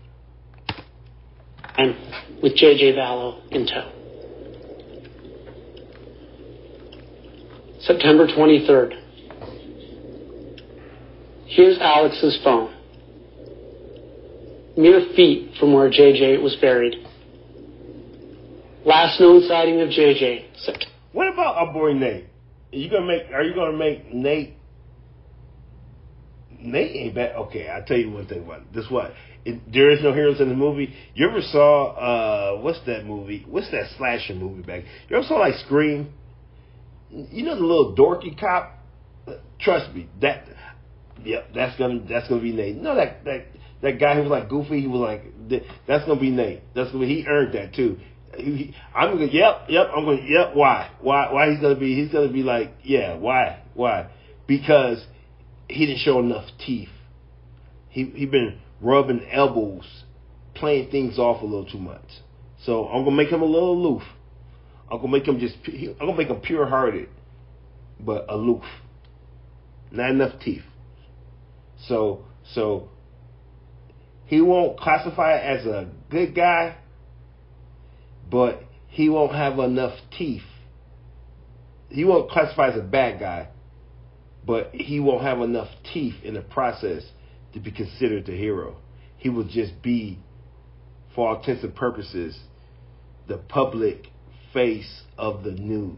And 1.78 2.42
with 2.42 2.56
J.J. 2.56 2.94
Vallow 2.94 3.42
in 3.52 3.66
tow. 3.66 3.94
September 7.80 8.28
23rd. 8.28 9.09
Here's 11.50 11.80
Alex's 11.80 12.40
phone. 12.44 12.72
Mere 14.78 15.02
feet 15.16 15.54
from 15.60 15.74
where 15.74 15.90
JJ 15.90 16.44
was 16.44 16.56
buried. 16.62 16.94
Last 18.86 19.20
known 19.20 19.42
sighting 19.48 19.82
of 19.82 19.90
JJ. 19.90 20.46
What 21.12 21.34
about 21.34 21.56
our 21.56 21.74
boy 21.74 21.94
Nate? 21.94 22.26
Are 22.72 22.78
you 22.78 22.90
gonna 22.92 23.08
make? 23.08 23.24
Are 23.34 23.42
you 23.42 23.56
gonna 23.56 23.76
make 23.76 24.14
Nate? 24.14 24.54
Nate 26.62 26.96
ain't 26.96 27.16
bad. 27.16 27.36
Okay, 27.36 27.68
I'll 27.68 27.84
tell 27.84 27.98
you 27.98 28.12
one 28.12 28.28
thing 28.28 28.44
about 28.44 28.62
it. 28.62 28.74
This 28.74 28.86
what 28.88 29.14
it, 29.44 29.60
there 29.74 29.92
is 29.92 30.04
no 30.04 30.14
heroes 30.14 30.40
in 30.40 30.50
the 30.50 30.56
movie. 30.56 30.94
You 31.16 31.30
ever 31.30 31.42
saw 31.42 31.96
uh 31.96 32.62
what's 32.62 32.80
that 32.86 33.06
movie? 33.06 33.44
What's 33.50 33.72
that 33.72 33.90
slasher 33.98 34.36
movie 34.36 34.62
back? 34.62 34.84
You 35.10 35.18
ever 35.18 35.26
saw 35.26 35.38
like 35.38 35.56
Scream? 35.66 36.14
You 37.10 37.44
know 37.44 37.56
the 37.56 37.66
little 37.66 37.96
dorky 37.96 38.40
cop. 38.40 38.76
Trust 39.60 39.94
me, 39.96 40.08
that 40.22 40.46
Yep, 41.24 41.50
that's 41.54 41.78
gonna 41.78 42.02
that's 42.08 42.28
gonna 42.28 42.42
be 42.42 42.54
Nate. 42.54 42.78
No, 42.78 42.96
that 42.96 43.24
that 43.26 43.46
that 43.82 44.00
guy 44.00 44.16
who 44.16 44.22
was 44.22 44.30
like 44.30 44.50
goofy, 44.50 44.82
he 44.82 44.88
was 44.88 45.02
like 45.02 45.24
that's 45.88 46.06
gonna 46.06 46.20
be 46.20 46.32
Nate. 46.32 46.62
That's 46.74 46.92
gonna 46.92 47.06
be 47.06 47.22
he 47.22 47.28
earned 47.28 47.54
that 47.54 47.74
too. 47.74 47.98
He, 48.36 48.76
I'm 48.96 49.14
gonna 49.14 49.26
yep 49.26 49.66
yep 49.70 49.88
I'm 49.96 50.06
gonna 50.06 50.22
yep 50.22 50.56
why 50.56 50.92
why 51.02 51.32
why 51.32 51.52
he's 51.52 51.60
gonna 51.60 51.80
be 51.80 51.96
he's 51.96 52.12
gonna 52.12 52.32
be 52.32 52.44
like 52.44 52.74
yeah 52.84 53.16
why 53.16 53.64
why 53.74 54.10
because 54.48 55.06
he 55.68 55.86
didn't 55.86 56.02
show 56.02 56.20
enough 56.20 56.46
teeth. 56.66 56.90
He 57.90 58.06
he 58.06 58.26
been 58.26 58.60
rubbing 58.82 59.26
elbows, 59.32 60.04
playing 60.54 60.92
things 60.92 61.18
off 61.18 61.42
a 61.42 61.46
little 61.46 61.70
too 61.70 61.80
much. 61.80 62.06
So 62.66 62.88
I'm 62.88 63.04
gonna 63.04 63.16
make 63.16 63.30
him 63.30 63.42
a 63.42 63.46
little 63.46 63.74
aloof. 63.74 64.04
I'm 64.92 64.98
gonna 64.98 65.12
make 65.12 65.28
him 65.28 65.40
just 65.40 65.56
I'm 65.66 66.08
gonna 66.08 66.18
make 66.18 66.28
him 66.28 66.42
pure 66.42 66.66
hearted, 66.66 67.10
but 68.00 68.26
aloof. 68.30 68.64
Not 69.92 70.12
enough 70.12 70.40
teeth. 70.40 70.64
So 71.88 72.26
so 72.54 72.90
he 74.26 74.42
won't 74.42 74.80
classify 74.80 75.40
as 75.40 75.66
a 75.66 75.90
good 76.10 76.36
guy, 76.36 76.78
but 78.30 78.64
he 78.88 79.10
won't 79.10 79.34
have 79.34 79.58
enough 79.60 79.98
teeth. 80.16 80.44
He 81.90 82.06
won't 82.06 82.30
classify 82.30 82.70
as 82.70 82.78
a 82.78 82.84
bad 82.84 83.20
guy, 83.20 83.48
but 84.46 84.70
he 84.74 85.00
won't 85.00 85.24
have 85.24 85.40
enough 85.42 85.70
teeth 85.94 86.16
in 86.24 86.36
the 86.36 86.42
process 86.42 87.04
to 87.54 87.60
be 87.60 87.72
considered 87.72 88.26
the 88.28 88.38
hero. 88.38 88.78
He 89.18 89.30
will 89.30 89.48
just 89.48 89.82
be, 89.82 90.20
for 91.16 91.30
all 91.30 91.40
intents 91.40 91.64
and 91.64 91.76
purposes, 91.76 92.40
the 93.28 93.38
public 93.38 94.08
face 94.54 95.04
of 95.18 95.44
the 95.44 95.52
news. 95.52 95.98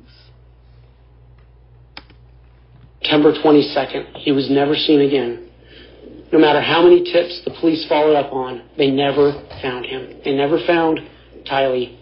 September 3.01 3.33
22nd, 3.33 4.15
he 4.17 4.31
was 4.31 4.49
never 4.49 4.75
seen 4.75 5.01
again. 5.01 5.50
No 6.31 6.39
matter 6.39 6.61
how 6.61 6.81
many 6.81 7.03
tips 7.03 7.41
the 7.43 7.51
police 7.59 7.85
followed 7.87 8.15
up 8.15 8.31
on, 8.31 8.61
they 8.77 8.89
never 8.89 9.31
found 9.61 9.85
him. 9.85 10.21
They 10.23 10.33
never 10.33 10.59
found 10.65 10.99
Tylee 11.49 11.97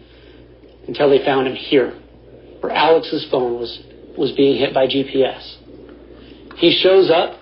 until 0.88 1.10
they 1.10 1.24
found 1.26 1.48
him 1.48 1.56
here, 1.56 2.00
where 2.60 2.72
Alex's 2.72 3.28
phone 3.32 3.60
was, 3.60 3.82
was 4.18 4.32
being 4.34 4.58
hit 4.60 4.74
by 4.74 4.86
GPS. 4.86 5.58
He 6.58 6.78
shows 6.84 7.10
up. 7.10 7.40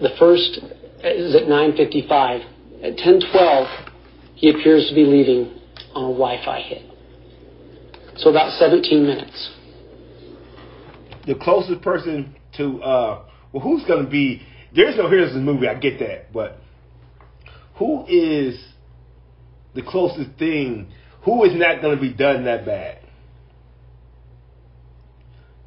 The 0.00 0.10
first 0.18 0.58
is 1.04 1.34
at 1.34 1.42
9:55. 1.42 2.44
At 2.82 2.96
10:12, 2.96 3.90
he 4.34 4.50
appears 4.50 4.88
to 4.88 4.94
be 4.94 5.04
leaving 5.04 5.60
on 5.94 6.04
a 6.04 6.14
Wi-Fi 6.14 6.60
hit. 6.60 6.82
So 8.16 8.30
about 8.30 8.52
17 8.58 9.06
minutes. 9.06 9.50
The 11.26 11.34
closest 11.34 11.82
person 11.82 12.34
to 12.56 12.82
uh, 12.82 13.22
well, 13.52 13.62
who's 13.62 13.84
going 13.84 14.04
to 14.04 14.10
be? 14.10 14.42
There's 14.74 14.96
no 14.96 15.08
heroes 15.08 15.34
in 15.34 15.44
the 15.44 15.52
movie. 15.52 15.68
I 15.68 15.74
get 15.74 15.98
that, 15.98 16.32
but 16.32 16.58
who 17.76 18.06
is 18.06 18.62
the 19.74 19.82
closest 19.82 20.38
thing? 20.38 20.92
Who 21.24 21.44
is 21.44 21.52
not 21.54 21.82
going 21.82 21.96
to 21.96 22.00
be 22.00 22.12
done 22.12 22.44
that 22.44 22.64
bad? 22.64 22.98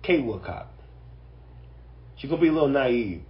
Kay 0.04 0.20
Woodcock. 0.20 0.68
She's 2.18 2.30
gonna 2.30 2.42
be 2.42 2.50
a 2.50 2.54
little 2.54 2.70
naive, 2.70 3.22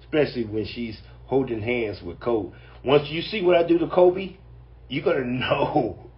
especially 0.00 0.44
when 0.44 0.66
she's 0.66 1.00
holding 1.26 1.60
hands 1.60 2.02
with 2.02 2.20
Colby. 2.20 2.54
Once 2.84 3.08
you 3.08 3.22
see 3.22 3.42
what 3.42 3.56
I 3.56 3.66
do 3.66 3.78
to 3.78 3.88
Colby, 3.88 4.38
you're 4.88 5.04
gonna 5.04 5.24
know. 5.24 6.10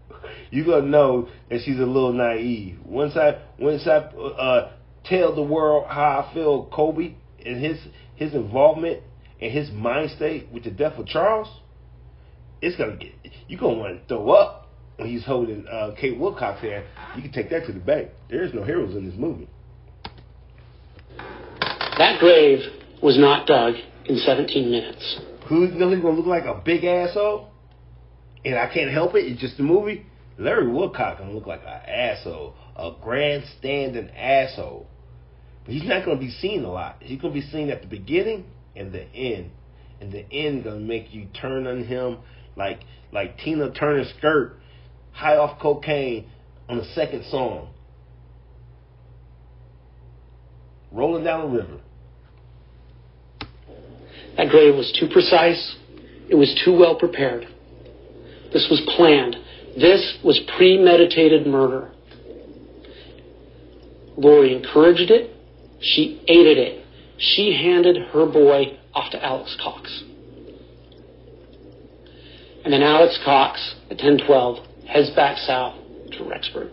You're 0.51 0.67
gonna 0.67 0.87
know 0.87 1.29
that 1.49 1.61
she's 1.65 1.79
a 1.79 1.87
little 1.87 2.13
naive. 2.13 2.79
Once 2.85 3.17
I 3.17 3.41
once 3.59 3.87
I 3.87 3.97
uh, 3.97 4.73
tell 5.05 5.35
the 5.35 5.43
world 5.43 5.87
how 5.89 6.27
I 6.29 6.35
feel 6.35 6.67
Colby 6.67 7.17
and 7.45 7.63
his 7.65 7.79
his 8.21 8.35
involvement 8.35 9.03
and 9.41 9.51
his 9.51 9.71
mind 9.73 10.11
state 10.11 10.47
with 10.53 10.63
the 10.63 10.71
death 10.71 10.99
of 10.99 11.07
Charles, 11.07 11.49
it's 12.61 12.77
gonna 12.77 12.97
get 12.97 13.13
you're 13.49 13.59
gonna 13.59 13.79
want 13.79 13.99
to 13.99 14.07
throw 14.07 14.31
up 14.31 14.69
when 14.97 15.09
he's 15.09 15.25
holding 15.25 15.67
uh, 15.67 15.95
Kay 15.99 16.13
Woodcock's 16.13 16.61
hand. 16.61 16.85
You 17.17 17.23
can 17.23 17.33
take 17.33 17.49
that 17.49 17.67
to 17.67 17.73
the 17.73 17.81
bank. 17.81 18.11
There 18.29 18.45
is 18.45 18.53
no 18.53 18.63
heroes 18.63 18.95
in 18.95 19.09
this 19.09 19.19
movie. 19.19 19.49
That 21.97 22.21
grave 22.21 22.61
was 23.03 23.19
not 23.19 23.47
dug 23.47 23.75
in 24.05 24.19
17 24.19 24.71
minutes. 24.71 25.21
Who's 25.49 25.73
really 25.73 25.99
gonna 25.99 26.17
look 26.17 26.27
like 26.27 26.45
a 26.45 26.61
big 26.63 26.85
asshole? 26.85 27.49
And 28.45 28.59
I 28.59 28.73
can't 28.73 28.91
help 28.91 29.15
it. 29.15 29.21
It's 29.21 29.41
just 29.41 29.59
a 29.59 29.63
movie. 29.63 30.05
Larry 30.39 30.71
Woodcock 30.71 31.19
gonna 31.19 31.33
look 31.33 31.47
like 31.47 31.63
an 31.63 31.89
asshole, 31.89 32.55
a 32.77 32.93
grandstanding 33.03 34.11
asshole. 34.11 34.87
But 35.65 35.75
he's 35.75 35.85
not 35.85 36.05
gonna 36.05 36.19
be 36.19 36.31
seen 36.31 36.65
a 36.65 36.71
lot. 36.71 36.97
He's 37.01 37.21
gonna 37.21 37.35
be 37.35 37.43
seen 37.43 37.71
at 37.71 37.83
the 37.83 37.89
beginning 37.89 38.45
and 38.75 38.93
the 38.93 39.07
end. 39.15 39.51
And 40.01 40.11
the 40.13 40.25
end 40.33 40.65
gonna 40.65 40.81
make 40.81 41.13
you 41.13 41.27
turn 41.41 41.67
on 41.67 41.85
him 41.85 42.19
like 42.57 42.81
like 43.13 43.39
Tina 43.39 43.71
Turner's 43.73 44.13
skirt, 44.19 44.57
high 45.13 45.37
off 45.37 45.61
cocaine 45.61 46.31
on 46.69 46.79
the 46.79 46.85
second 46.95 47.25
song. 47.25 47.69
Rolling 50.93 51.25
down 51.25 51.51
the 51.51 51.59
river. 51.59 51.81
That 54.37 54.49
grave 54.49 54.75
was 54.75 54.93
too 54.99 55.09
precise. 55.13 55.77
It 56.29 56.35
was 56.35 56.59
too 56.65 56.77
well 56.77 56.97
prepared. 56.97 57.47
This 58.53 58.67
was 58.71 58.81
planned. 58.97 59.37
This 59.77 60.19
was 60.25 60.41
premeditated 60.57 61.47
murder. 61.47 61.93
Lori 64.17 64.55
encouraged 64.57 65.11
it. 65.11 65.31
She 65.81 66.23
aided 66.29 66.59
it. 66.59 66.85
She 67.19 67.53
handed 67.53 67.97
her 68.13 68.27
boy 68.27 68.79
off 68.95 69.11
to 69.13 69.25
Alex 69.25 69.57
Cox. 69.63 70.05
And 72.65 72.73
then 72.73 72.83
Alex 72.83 73.19
Cox, 73.25 73.75
at 73.91 73.97
1012, 73.97 74.67
heads 74.87 75.11
back 75.11 75.39
south 75.39 75.77
to 76.13 76.19
Rexburg. 76.25 76.71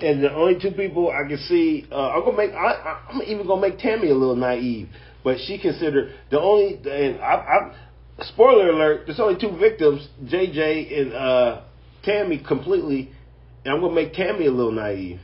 And 0.00 0.22
the 0.22 0.32
only 0.32 0.60
two 0.60 0.70
people 0.70 1.10
I 1.10 1.26
can 1.26 1.38
see, 1.38 1.86
uh, 1.90 2.10
I'm 2.10 2.24
gonna 2.24 2.36
make, 2.36 2.52
I, 2.52 3.00
I'm 3.10 3.22
even 3.22 3.46
gonna 3.46 3.60
make 3.60 3.78
Tammy 3.78 4.10
a 4.10 4.14
little 4.14 4.36
naive, 4.36 4.88
but 5.24 5.38
she 5.46 5.58
considered 5.58 6.14
the 6.30 6.40
only, 6.40 6.74
and 6.76 7.20
I, 7.20 7.34
I, 8.20 8.24
spoiler 8.26 8.70
alert, 8.70 9.02
there's 9.06 9.18
only 9.18 9.40
two 9.40 9.56
victims, 9.58 10.06
JJ 10.24 11.00
and 11.00 11.12
uh, 11.12 11.62
Tammy 12.04 12.38
completely, 12.38 13.10
and 13.64 13.74
I'm 13.74 13.80
gonna 13.80 13.94
make 13.94 14.12
Tammy 14.12 14.46
a 14.46 14.52
little 14.52 14.70
naive. 14.70 15.20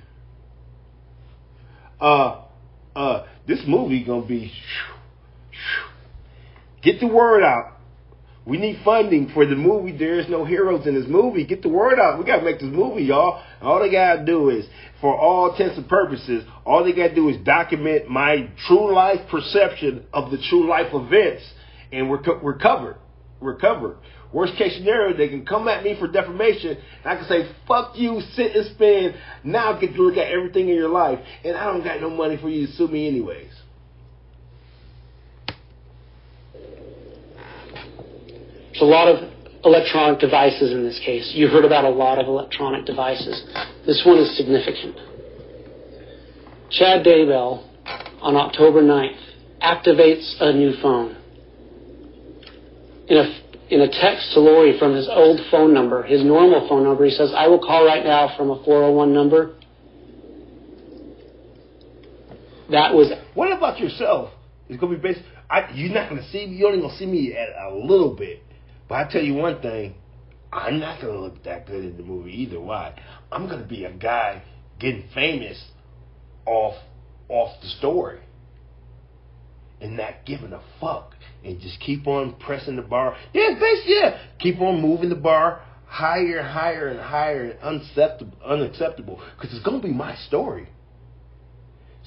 Uh, 2.00 2.43
uh, 2.94 3.24
this 3.46 3.60
movie 3.66 4.04
gonna 4.04 4.26
be, 4.26 4.52
get 6.82 7.00
the 7.00 7.06
word 7.06 7.42
out. 7.42 7.72
We 8.46 8.58
need 8.58 8.80
funding 8.84 9.30
for 9.32 9.46
the 9.46 9.56
movie. 9.56 9.96
There 9.96 10.20
is 10.20 10.28
no 10.28 10.44
heroes 10.44 10.86
in 10.86 10.94
this 10.94 11.08
movie. 11.08 11.46
Get 11.46 11.62
the 11.62 11.70
word 11.70 11.98
out. 11.98 12.18
We 12.18 12.26
gotta 12.26 12.42
make 12.42 12.60
this 12.60 12.68
movie, 12.70 13.04
y'all. 13.04 13.42
All 13.62 13.80
they 13.80 13.90
gotta 13.90 14.24
do 14.24 14.50
is, 14.50 14.66
for 15.00 15.18
all 15.18 15.52
intents 15.52 15.78
and 15.78 15.88
purposes, 15.88 16.44
all 16.66 16.84
they 16.84 16.92
gotta 16.92 17.14
do 17.14 17.30
is 17.30 17.38
document 17.44 18.10
my 18.10 18.50
true 18.66 18.94
life 18.94 19.20
perception 19.30 20.04
of 20.12 20.30
the 20.30 20.38
true 20.50 20.68
life 20.68 20.92
events, 20.92 21.42
and 21.90 22.10
we're 22.10 22.22
co- 22.22 22.40
we're 22.42 22.58
covered. 22.58 22.96
We're 23.40 23.56
covered. 23.56 23.96
Worst 24.34 24.56
case 24.56 24.74
scenario, 24.76 25.16
they 25.16 25.28
can 25.28 25.46
come 25.46 25.68
at 25.68 25.84
me 25.84 25.96
for 25.96 26.08
defamation, 26.08 26.70
and 26.70 27.06
I 27.06 27.14
can 27.14 27.24
say, 27.26 27.46
"Fuck 27.68 27.96
you, 27.96 28.20
sit 28.32 28.56
and 28.56 28.66
spin." 28.66 29.14
Now 29.44 29.74
get 29.74 29.94
to 29.94 30.02
look 30.02 30.16
at 30.16 30.26
everything 30.26 30.68
in 30.68 30.74
your 30.74 30.88
life, 30.88 31.20
and 31.44 31.56
I 31.56 31.66
don't 31.66 31.84
got 31.84 32.00
no 32.00 32.10
money 32.10 32.36
for 32.36 32.48
you 32.48 32.66
to 32.66 32.72
sue 32.72 32.88
me 32.88 33.06
anyways. 33.06 33.52
There's 38.72 38.82
a 38.82 38.84
lot 38.84 39.06
of 39.06 39.30
electronic 39.64 40.18
devices 40.18 40.72
in 40.72 40.82
this 40.82 40.98
case. 40.98 41.32
You 41.32 41.46
heard 41.46 41.64
about 41.64 41.84
a 41.84 41.90
lot 41.90 42.18
of 42.18 42.26
electronic 42.26 42.86
devices. 42.86 43.40
This 43.86 44.02
one 44.04 44.18
is 44.18 44.36
significant. 44.36 44.96
Chad 46.70 47.06
Daybell, 47.06 47.62
on 48.20 48.34
October 48.34 48.82
9th, 48.82 49.16
activates 49.62 50.34
a 50.40 50.52
new 50.52 50.72
phone. 50.82 51.16
In 53.06 53.18
a, 53.18 53.43
in 53.70 53.80
a 53.80 53.88
text 53.88 54.32
to 54.34 54.40
Lori 54.40 54.78
from 54.78 54.94
his 54.94 55.08
old 55.10 55.40
phone 55.50 55.72
number, 55.72 56.02
his 56.02 56.24
normal 56.24 56.68
phone 56.68 56.84
number, 56.84 57.04
he 57.04 57.10
says, 57.10 57.32
I 57.34 57.48
will 57.48 57.60
call 57.60 57.86
right 57.86 58.04
now 58.04 58.36
from 58.36 58.50
a 58.50 58.62
401 58.64 59.12
number. 59.12 59.56
That 62.70 62.94
was. 62.94 63.12
What 63.34 63.56
about 63.56 63.78
yourself? 63.78 64.30
It's 64.68 64.80
gonna 64.80 64.96
be 64.96 65.00
based. 65.00 65.20
I, 65.50 65.70
you're 65.74 65.92
not 65.92 66.08
gonna 66.08 66.26
see 66.30 66.46
me. 66.46 66.56
You're 66.56 66.70
only 66.70 66.80
gonna 66.80 66.96
see 66.96 67.06
me 67.06 67.34
at 67.34 67.48
a 67.70 67.74
little 67.74 68.14
bit. 68.14 68.42
But 68.88 68.94
I 68.94 69.10
tell 69.10 69.22
you 69.22 69.34
one 69.34 69.60
thing, 69.60 69.94
I'm 70.52 70.80
not 70.80 71.00
gonna 71.00 71.18
look 71.18 71.44
that 71.44 71.66
good 71.66 71.84
in 71.84 71.96
the 71.96 72.02
movie 72.02 72.32
either. 72.32 72.60
Why? 72.60 72.98
I'm 73.30 73.48
gonna 73.48 73.66
be 73.66 73.84
a 73.84 73.92
guy 73.92 74.42
getting 74.78 75.04
famous 75.14 75.62
off 76.46 76.74
off 77.28 77.60
the 77.60 77.68
story. 77.68 78.20
And 79.84 79.98
not 79.98 80.24
giving 80.24 80.54
a 80.54 80.62
fuck. 80.80 81.14
And 81.44 81.60
just 81.60 81.78
keep 81.78 82.06
on 82.06 82.36
pressing 82.40 82.76
the 82.76 82.82
bar. 82.82 83.14
Yeah, 83.34 83.50
basically, 83.60 83.94
yeah. 83.96 84.18
Keep 84.38 84.60
on 84.62 84.80
moving 84.80 85.10
the 85.10 85.14
bar 85.14 85.60
higher 85.84 86.38
and 86.38 86.48
higher 86.48 86.88
and 86.88 86.98
higher 86.98 87.50
and 87.50 87.60
unacceptable 87.60 88.38
unacceptable. 88.44 89.20
Because 89.36 89.54
it's 89.54 89.62
gonna 89.62 89.82
be 89.82 89.92
my 89.92 90.16
story. 90.16 90.68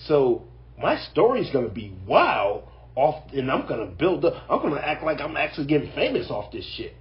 So 0.07 0.45
my 0.81 0.97
story's 1.11 1.51
gonna 1.51 1.69
be 1.69 1.93
wow 2.07 2.63
off, 2.95 3.31
and 3.31 3.51
I'm 3.51 3.67
gonna 3.67 3.85
build 3.85 4.25
up. 4.25 4.33
I'm 4.49 4.59
gonna 4.59 4.81
act 4.81 5.03
like 5.03 5.21
I'm 5.21 5.37
actually 5.37 5.67
getting 5.67 5.91
famous 5.93 6.31
off 6.31 6.51
this 6.51 6.65
shit, 6.75 6.95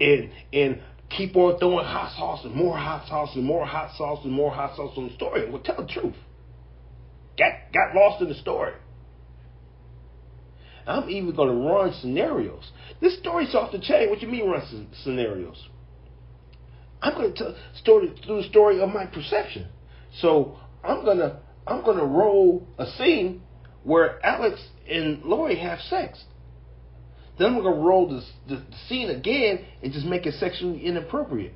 and 0.00 0.30
and 0.50 0.80
keep 1.10 1.36
on 1.36 1.58
throwing 1.58 1.84
hot 1.84 2.14
sauce 2.16 2.44
and 2.44 2.54
more 2.54 2.76
hot 2.76 3.06
sauce 3.06 3.34
and 3.34 3.44
more 3.44 3.66
hot 3.66 3.94
sauce 3.98 4.20
and 4.24 4.32
more 4.32 4.50
hot 4.50 4.76
sauce 4.76 4.94
on 4.96 5.08
the 5.08 5.14
story. 5.14 5.50
Well, 5.50 5.60
tell 5.62 5.76
the 5.76 5.86
truth. 5.86 6.16
Got 7.38 7.52
got 7.74 7.94
lost 7.94 8.22
in 8.22 8.28
the 8.28 8.34
story. 8.34 8.72
I'm 10.88 11.10
even 11.10 11.34
gonna 11.34 11.52
run 11.52 11.92
scenarios. 12.00 12.72
This 13.00 13.18
story's 13.18 13.54
off 13.54 13.72
the 13.72 13.78
chain. 13.78 14.08
What 14.08 14.22
you 14.22 14.28
mean 14.28 14.48
run 14.48 14.88
scenarios? 15.02 15.68
I'm 17.02 17.12
gonna 17.12 17.32
tell 17.32 17.54
story 17.74 18.12
through 18.24 18.42
the 18.42 18.48
story 18.48 18.80
of 18.80 18.88
my 18.88 19.04
perception. 19.04 19.68
So 20.20 20.58
I'm 20.82 21.04
gonna 21.04 21.40
I'm 21.66 21.84
gonna 21.84 22.06
roll 22.06 22.66
a 22.78 22.86
scene 22.92 23.42
where 23.84 24.24
Alex 24.24 24.60
and 24.88 25.22
Lori 25.24 25.56
have 25.58 25.78
sex. 25.80 26.24
Then 27.38 27.54
we're 27.54 27.62
gonna 27.62 27.82
roll 27.82 28.08
the, 28.08 28.22
the 28.52 28.64
scene 28.88 29.10
again 29.10 29.66
and 29.82 29.92
just 29.92 30.06
make 30.06 30.26
it 30.26 30.34
sexually 30.40 30.84
inappropriate. 30.84 31.54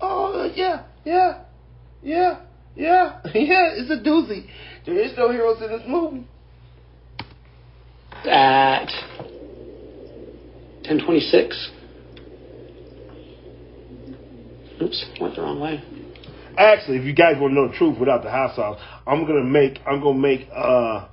Oh 0.00 0.50
yeah, 0.54 0.84
yeah, 1.04 1.42
yeah, 2.02 2.40
yeah, 2.74 3.20
yeah. 3.34 3.74
It's 3.76 3.90
a 3.90 4.02
doozy. 4.02 4.46
There 4.86 4.98
is 4.98 5.12
no 5.16 5.30
heroes 5.30 5.60
in 5.62 5.68
this 5.68 5.82
movie. 5.86 6.26
At 8.26 8.90
1026. 10.88 11.70
Oops, 14.80 15.06
went 15.20 15.36
the 15.36 15.42
wrong 15.42 15.60
way. 15.60 15.82
Actually, 16.56 16.98
if 16.98 17.04
you 17.04 17.12
guys 17.14 17.36
want 17.38 17.52
to 17.52 17.54
know 17.54 17.68
the 17.68 17.74
truth 17.74 17.98
without 17.98 18.22
the 18.22 18.30
hot 18.30 18.56
sauce, 18.56 18.80
I'm 19.06 19.26
gonna 19.26 19.44
make 19.44 19.78
I'm 19.86 20.00
gonna 20.00 20.18
make 20.18 20.48
uh 20.54 21.06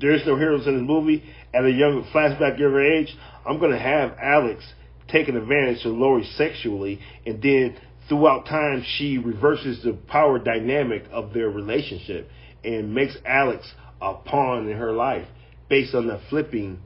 There's 0.00 0.26
No 0.26 0.36
Heroes 0.36 0.66
in 0.66 0.78
this 0.78 0.86
movie 0.86 1.22
at 1.54 1.64
a 1.64 1.70
young 1.70 2.04
flashback 2.12 2.58
younger 2.58 2.80
age, 2.80 3.14
I'm 3.46 3.58
gonna 3.60 3.78
have 3.78 4.16
Alex 4.20 4.64
taking 5.08 5.36
advantage 5.36 5.84
of 5.84 5.92
Lori 5.92 6.24
sexually, 6.36 7.00
and 7.26 7.42
then 7.42 7.76
throughout 8.08 8.46
time 8.46 8.84
she 8.96 9.18
reverses 9.18 9.82
the 9.82 9.92
power 10.08 10.38
dynamic 10.38 11.04
of 11.12 11.32
their 11.32 11.48
relationship 11.48 12.28
and 12.64 12.94
makes 12.94 13.16
Alex 13.24 13.72
a 14.00 14.14
pawn 14.14 14.68
in 14.68 14.76
her 14.76 14.92
life 14.92 15.26
based 15.70 15.94
on 15.94 16.06
the 16.08 16.20
flipping 16.28 16.80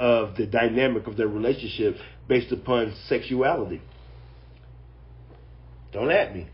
of 0.00 0.34
the 0.36 0.46
dynamic 0.46 1.06
of 1.06 1.16
their 1.16 1.28
relationship 1.28 1.94
based 2.26 2.50
upon 2.50 2.92
sexuality. 3.06 3.80
Don't 5.92 6.10
at 6.10 6.34
me. 6.34 6.48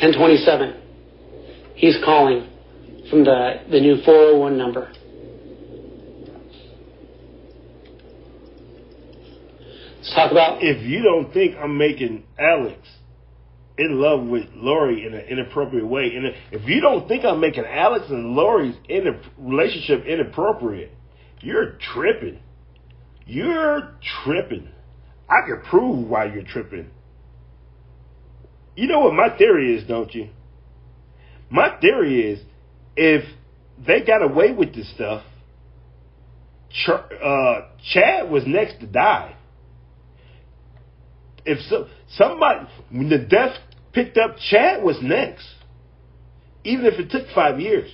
1027. 0.00 0.80
He's 1.76 1.96
calling 2.04 2.50
from 3.10 3.24
the, 3.24 3.60
the 3.70 3.78
new 3.78 4.02
401 4.04 4.58
number. 4.58 4.90
Let's 9.98 10.14
talk 10.14 10.32
about. 10.32 10.58
If 10.62 10.82
you 10.82 11.02
don't 11.02 11.32
think 11.32 11.56
I'm 11.56 11.78
making 11.78 12.24
Alex 12.38 12.78
in 13.76 14.00
love 14.00 14.24
with 14.26 14.44
Lori 14.54 15.06
in 15.06 15.14
an 15.14 15.26
inappropriate 15.26 15.86
way, 15.86 16.14
and 16.14 16.26
if 16.52 16.68
you 16.68 16.80
don't 16.80 17.08
think 17.08 17.24
I'm 17.24 17.40
making 17.40 17.64
Alex 17.64 18.06
and 18.08 18.36
Lori's 18.36 18.76
in 18.88 19.20
relationship 19.36 20.04
inappropriate, 20.06 20.92
you're 21.40 21.76
tripping. 21.92 22.38
You're 23.26 23.94
tripping. 24.22 24.68
I 25.28 25.46
can 25.46 25.62
prove 25.68 26.06
why 26.08 26.26
you're 26.26 26.44
tripping. 26.44 26.90
You 28.76 28.88
know 28.88 29.00
what 29.00 29.14
my 29.14 29.36
theory 29.36 29.76
is, 29.76 29.86
don't 29.86 30.12
you? 30.14 30.28
My 31.50 31.78
theory 31.80 32.32
is 32.32 32.40
if 32.96 33.24
they 33.86 34.02
got 34.04 34.22
away 34.22 34.52
with 34.52 34.74
this 34.74 34.90
stuff, 34.94 35.22
Ch- 36.70 36.88
uh, 36.90 37.60
Chad 37.92 38.30
was 38.30 38.44
next 38.46 38.80
to 38.80 38.86
die. 38.86 39.33
If 41.44 41.58
so, 41.68 41.88
somebody, 42.16 42.66
when 42.90 43.08
the 43.08 43.18
death 43.18 43.56
picked 43.92 44.16
up, 44.16 44.36
Chad 44.50 44.82
was 44.82 44.98
next. 45.02 45.46
Even 46.64 46.86
if 46.86 46.94
it 46.98 47.10
took 47.10 47.28
five 47.34 47.60
years. 47.60 47.90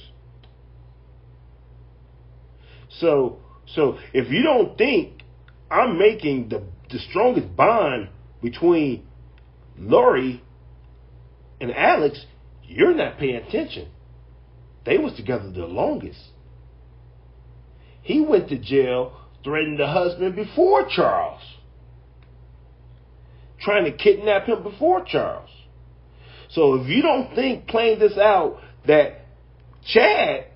So, 2.99 3.39
so 3.75 3.99
if 4.13 4.31
you 4.31 4.43
don't 4.43 4.77
think 4.79 5.23
I'm 5.71 5.99
making 5.99 6.49
the 6.49 6.63
the 6.91 6.99
strongest 6.99 7.57
bond 7.57 8.09
between 8.43 9.07
Lori 9.79 10.43
and 11.61 11.73
Alex, 11.73 12.27
you're 12.65 12.95
not 12.95 13.19
paying 13.19 13.37
attention. 13.37 13.89
They 14.85 14.99
was 14.99 15.15
together 15.15 15.51
the 15.51 15.67
longest. 15.67 16.21
He 18.03 18.21
went 18.21 18.49
to 18.49 18.59
jail, 18.59 19.13
threatened 19.45 19.79
the 19.79 19.87
husband 19.87 20.35
before 20.35 20.89
Charles. 20.89 21.43
Trying 23.61 23.85
to 23.85 23.93
kidnap 23.93 24.47
him 24.47 24.63
before 24.63 25.05
Charles. 25.05 25.51
So 26.51 26.75
if 26.75 26.89
you 26.89 27.03
don't 27.03 27.35
think 27.35 27.69
playing 27.69 27.99
this 27.99 28.17
out 28.19 28.59
that 28.87 29.27
Chad 29.87 30.47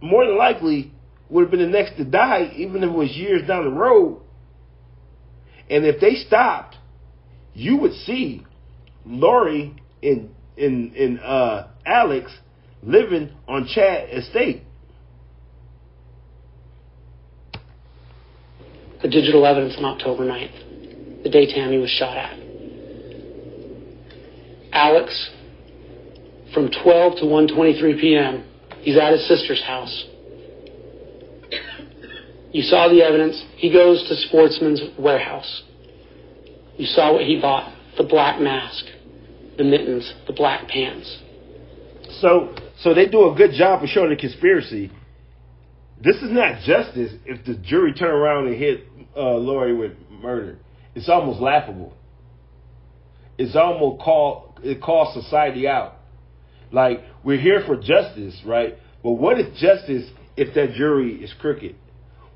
more 0.00 0.26
than 0.26 0.36
likely 0.36 0.92
would 1.28 1.42
have 1.42 1.50
been 1.50 1.60
the 1.60 1.66
next 1.66 1.96
to 1.96 2.04
die, 2.04 2.52
even 2.56 2.82
if 2.82 2.90
it 2.90 2.92
was 2.92 3.10
years 3.10 3.46
down 3.46 3.64
the 3.64 3.70
road, 3.70 4.20
and 5.68 5.84
if 5.84 6.00
they 6.00 6.14
stopped, 6.14 6.76
you 7.54 7.76
would 7.78 7.92
see 7.92 8.44
Lori 9.04 9.74
and 10.02 11.20
uh, 11.20 11.66
Alex 11.84 12.30
living 12.82 13.32
on 13.48 13.66
Chad 13.66 14.10
Estate. 14.10 14.62
The 19.02 19.08
digital 19.08 19.44
evidence 19.44 19.74
on 19.78 19.84
October 19.84 20.24
9th, 20.24 20.65
the 21.26 21.32
day 21.32 21.52
Tammy 21.52 21.76
was 21.78 21.90
shot 21.90 22.16
at. 22.16 22.38
Alex, 24.72 25.30
from 26.54 26.70
12 26.70 27.16
to 27.16 27.24
1:23 27.24 28.00
p.m., 28.00 28.44
he's 28.78 28.96
at 28.96 29.10
his 29.10 29.26
sister's 29.26 29.60
house. 29.60 30.04
You 32.52 32.62
saw 32.62 32.88
the 32.88 33.02
evidence. 33.02 33.44
He 33.56 33.72
goes 33.72 34.06
to 34.08 34.14
Sportsman's 34.28 34.80
warehouse. 34.96 35.64
You 36.76 36.86
saw 36.86 37.14
what 37.14 37.24
he 37.24 37.40
bought 37.40 37.74
the 37.98 38.04
black 38.04 38.40
mask, 38.40 38.84
the 39.58 39.64
mittens, 39.64 40.14
the 40.28 40.32
black 40.32 40.68
pants. 40.68 41.22
So, 42.20 42.54
so 42.78 42.94
they 42.94 43.06
do 43.08 43.30
a 43.30 43.34
good 43.34 43.50
job 43.50 43.82
of 43.82 43.88
showing 43.88 44.10
the 44.10 44.16
conspiracy. 44.16 44.92
This 46.00 46.16
is 46.16 46.30
not 46.30 46.62
justice 46.62 47.14
if 47.24 47.44
the 47.44 47.54
jury 47.54 47.92
turn 47.94 48.10
around 48.10 48.46
and 48.46 48.54
hit 48.54 48.84
uh, 49.16 49.34
Lori 49.34 49.74
with 49.74 49.92
murder. 50.22 50.58
It's 50.96 51.10
almost 51.10 51.40
laughable. 51.40 51.92
It's 53.36 53.54
almost 53.54 54.02
call 54.02 54.58
it 54.64 54.80
calls 54.80 55.12
society 55.22 55.68
out. 55.68 55.98
Like 56.72 57.02
we're 57.22 57.38
here 57.38 57.62
for 57.66 57.76
justice, 57.76 58.40
right? 58.46 58.78
But 59.02 59.12
what 59.12 59.38
is 59.38 59.60
justice 59.60 60.10
if 60.38 60.54
that 60.54 60.72
jury 60.72 61.22
is 61.22 61.32
crooked? 61.38 61.76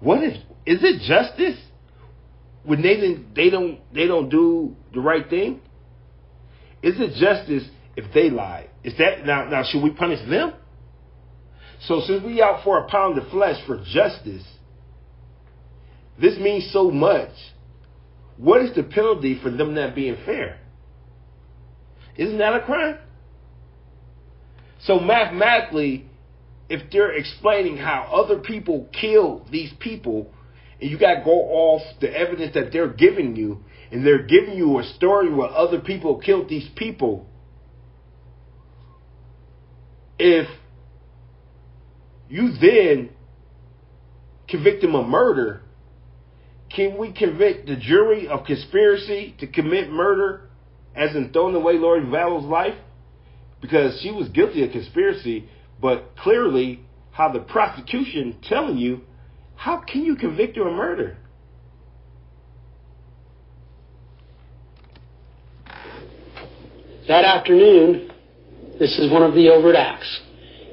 What 0.00 0.22
if 0.22 0.34
is 0.66 0.80
it 0.82 1.00
justice 1.08 1.58
when 2.62 2.82
they 2.82 2.96
didn't 2.96 3.34
they 3.34 3.48
don't 3.48 3.80
they 3.94 4.06
don't 4.06 4.28
do 4.28 4.76
the 4.92 5.00
right 5.00 5.28
thing? 5.28 5.62
Is 6.82 6.96
it 6.98 7.14
justice 7.18 7.66
if 7.96 8.12
they 8.12 8.28
lie? 8.28 8.68
Is 8.84 8.92
that 8.98 9.24
now 9.24 9.48
now 9.48 9.62
should 9.64 9.82
we 9.82 9.90
punish 9.90 10.20
them? 10.28 10.52
So 11.86 12.02
since 12.06 12.22
we 12.22 12.42
out 12.42 12.62
for 12.62 12.78
a 12.84 12.88
pound 12.90 13.16
of 13.16 13.26
flesh 13.30 13.56
for 13.66 13.78
justice, 13.78 14.44
this 16.20 16.38
means 16.38 16.70
so 16.74 16.90
much. 16.90 17.30
What 18.40 18.62
is 18.62 18.74
the 18.74 18.82
penalty 18.82 19.38
for 19.42 19.50
them 19.50 19.74
not 19.74 19.94
being 19.94 20.16
fair? 20.24 20.58
Isn't 22.16 22.38
that 22.38 22.54
a 22.54 22.60
crime? 22.60 22.96
So 24.84 24.98
mathematically, 24.98 26.06
if 26.70 26.90
they're 26.90 27.12
explaining 27.12 27.76
how 27.76 28.08
other 28.10 28.38
people 28.38 28.88
kill 28.98 29.46
these 29.52 29.70
people, 29.78 30.32
and 30.80 30.90
you 30.90 30.98
got 30.98 31.16
to 31.16 31.22
go 31.22 31.32
off 31.32 31.82
the 32.00 32.10
evidence 32.10 32.54
that 32.54 32.72
they're 32.72 32.88
giving 32.88 33.36
you, 33.36 33.62
and 33.92 34.06
they're 34.06 34.26
giving 34.26 34.56
you 34.56 34.78
a 34.78 34.84
story 34.84 35.30
where 35.30 35.50
other 35.50 35.78
people 35.78 36.18
killed 36.18 36.48
these 36.48 36.68
people, 36.76 37.26
if 40.18 40.48
you 42.30 42.52
then 42.58 43.10
convict 44.48 44.80
them 44.80 44.94
of 44.94 45.06
murder, 45.06 45.62
can 46.74 46.96
we 46.98 47.12
convict 47.12 47.66
the 47.66 47.76
jury 47.76 48.28
of 48.28 48.44
conspiracy 48.44 49.34
to 49.40 49.46
commit 49.46 49.90
murder, 49.90 50.48
as 50.94 51.14
in 51.16 51.32
throwing 51.32 51.54
away 51.54 51.74
Lori 51.74 52.08
Vallow's 52.08 52.44
life? 52.44 52.74
Because 53.60 54.00
she 54.02 54.10
was 54.10 54.28
guilty 54.28 54.64
of 54.64 54.70
conspiracy 54.70 55.48
but 55.80 56.14
clearly, 56.16 56.80
how 57.12 57.32
the 57.32 57.40
prosecution 57.40 58.38
telling 58.42 58.76
you, 58.76 59.00
how 59.56 59.78
can 59.78 60.04
you 60.04 60.16
convict 60.16 60.56
her 60.56 60.68
of 60.68 60.74
murder? 60.74 61.16
That 67.08 67.24
afternoon, 67.24 68.10
this 68.78 68.98
is 68.98 69.10
one 69.10 69.22
of 69.22 69.34
the 69.34 69.48
overt 69.48 69.74
acts. 69.74 70.20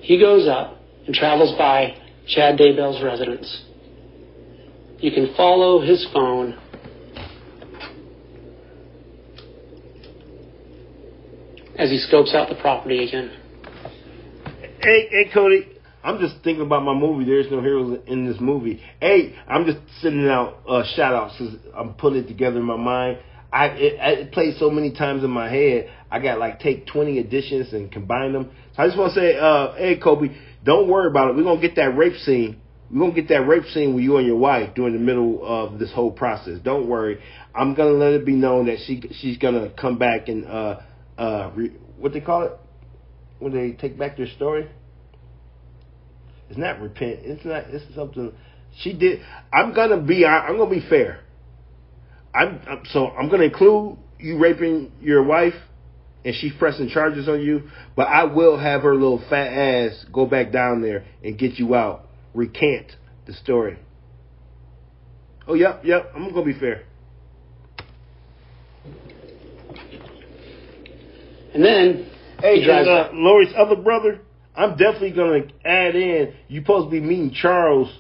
He 0.02 0.20
goes 0.20 0.48
up 0.48 0.80
and 1.06 1.16
travels 1.16 1.58
by 1.58 1.96
Chad 2.28 2.58
Daybell's 2.60 3.04
residence. 3.04 3.64
You 5.00 5.12
can 5.12 5.34
follow 5.36 5.82
his 5.82 6.08
phone 6.12 6.58
as 11.78 11.92
he 11.92 12.00
scopes 12.00 12.34
out 12.34 12.50
the 12.50 12.56
property 12.56 13.08
again. 13.08 13.32
Hey, 14.82 15.08
hey, 15.10 15.30
Cody. 15.32 15.68
I'm 16.04 16.20
just 16.20 16.36
thinking 16.44 16.66
about 16.66 16.84
my 16.84 16.94
movie. 16.94 17.26
There's 17.26 17.52
no 17.52 17.62
heroes 17.62 18.00
in 18.08 18.26
this 18.26 18.38
movie. 18.40 18.82
Hey, 19.00 19.36
I'm 19.48 19.66
just 19.66 19.78
sending 20.02 20.28
out 20.28 20.60
uh, 20.68 20.84
shout 20.96 21.14
outs 21.14 21.36
because 21.38 21.56
I'm 21.76 21.94
putting 21.96 22.24
it 22.24 22.28
together 22.28 22.58
in 22.58 22.64
my 22.64 22.78
mind. 22.78 23.20
I 23.52 23.68
it, 23.68 24.20
it 24.20 24.32
played 24.32 24.56
so 24.58 24.70
many 24.72 24.94
times 24.94 25.24
in 25.24 25.30
my 25.30 25.50
head. 25.50 25.92
I 26.10 26.20
got 26.20 26.40
like 26.40 26.60
take 26.60 26.88
20 26.88 27.20
editions 27.20 27.74
and 27.74 27.92
combine 27.92 28.34
them. 28.34 28.52
So 28.76 28.84
I 28.84 28.88
just 28.88 28.98
want 28.98 29.14
to 29.14 29.20
say, 29.20 29.38
uh, 29.38 29.74
hey, 29.76 29.98
Colby, 29.98 30.36
don't 30.64 30.88
worry 30.90 31.08
about 31.10 31.30
it. 31.30 31.36
We're 31.36 31.44
gonna 31.44 31.62
get 31.62 31.76
that 31.76 31.96
rape 31.98 32.18
scene. 32.18 32.62
We're 32.90 33.00
gonna 33.02 33.14
get 33.14 33.28
that 33.30 33.48
rape 33.48 33.66
scene 33.74 33.96
with 33.96 34.04
you 34.04 34.18
and 34.18 34.26
your 34.26 34.38
wife 34.38 34.74
during 34.76 34.94
the 34.94 35.00
middle 35.00 35.42
of 35.44 35.78
this 35.78 35.92
whole 35.92 36.12
process. 36.12 36.60
Don't 36.64 36.88
worry. 36.88 37.22
I'm 37.54 37.74
gonna 37.74 37.92
let 37.92 38.14
it 38.14 38.26
be 38.26 38.34
known 38.34 38.68
that 38.68 38.78
she 38.86 39.02
she's 39.20 39.38
gonna 39.38 39.70
come 39.72 39.98
back 39.98 40.30
and 40.30 40.46
uh 40.46 40.80
uh 41.18 41.52
re, 41.54 41.74
what 41.98 42.14
they 42.14 42.22
call 42.22 42.44
it 42.44 42.54
when 43.40 43.54
they 43.54 43.74
take 43.74 43.98
back 43.98 44.18
their 44.18 44.28
story. 44.28 44.70
It's 46.50 46.58
not 46.58 46.80
repent. 46.80 47.20
It's 47.24 47.44
not. 47.44 47.66
It's 47.68 47.84
something 47.94 48.32
she 48.80 48.94
did. 48.94 49.22
I'm 49.52 49.74
gonna 49.74 50.02
be. 50.02 50.26
I'm 50.26 50.58
gonna 50.58 50.70
be 50.70 50.88
fair. 50.88 51.22
I'm, 52.34 52.62
I'm 52.70 52.84
so 52.92 53.08
I'm 53.08 53.30
gonna 53.30 53.46
include 53.46 53.98
you 54.20 54.38
raping 54.38 54.92
your 55.02 55.24
wife 55.24 55.56
and 56.24 56.36
she's 56.36 56.54
pressing 56.58 56.90
charges 56.90 57.28
on 57.28 57.42
you, 57.42 57.70
but 57.96 58.08
I 58.08 58.24
will 58.26 58.58
have 58.58 58.82
her 58.82 58.94
little 58.94 59.24
fat 59.30 59.48
ass 59.48 60.06
go 60.12 60.26
back 60.26 60.52
down 60.52 60.82
there 60.82 61.06
and 61.24 61.38
get 61.38 61.54
you 61.54 61.76
out. 61.76 62.07
Recant 62.38 62.96
the 63.26 63.34
story. 63.34 63.80
Oh, 65.48 65.56
yep, 65.56 65.82
yep. 65.84 66.12
I'm 66.16 66.32
gonna 66.32 66.46
be 66.46 66.54
fair. 66.54 66.84
And 71.56 71.66
then 71.66 72.08
Hey, 72.40 72.62
he 72.62 72.70
and, 72.70 72.88
uh. 72.88 73.10
Lori's 73.14 73.52
other 73.58 73.76
brother, 73.76 74.20
I'm 74.56 74.78
definitely 74.78 75.14
gonna 75.14 75.46
add 75.66 75.96
in. 75.96 76.36
You 76.48 76.62
supposed 76.62 76.92
to 76.92 76.92
be 76.92 77.00
meeting 77.00 77.32
Charles 77.32 77.92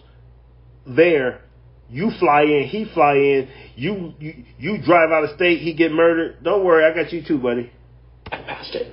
there. 0.85 1.41
You 1.89 2.11
fly 2.19 2.43
in, 2.43 2.67
he 2.69 2.85
fly 2.93 3.15
in. 3.15 3.49
You 3.75 4.13
you 4.19 4.43
you 4.59 4.77
drive 4.85 5.09
out 5.09 5.23
of 5.23 5.31
state, 5.35 5.61
he 5.61 5.73
get 5.73 5.91
murdered. 5.91 6.43
Don't 6.43 6.63
worry, 6.63 6.85
I 6.85 6.93
got 6.93 7.11
you 7.11 7.23
too, 7.27 7.39
buddy. 7.39 7.71
past 8.29 8.75
it. 8.75 8.85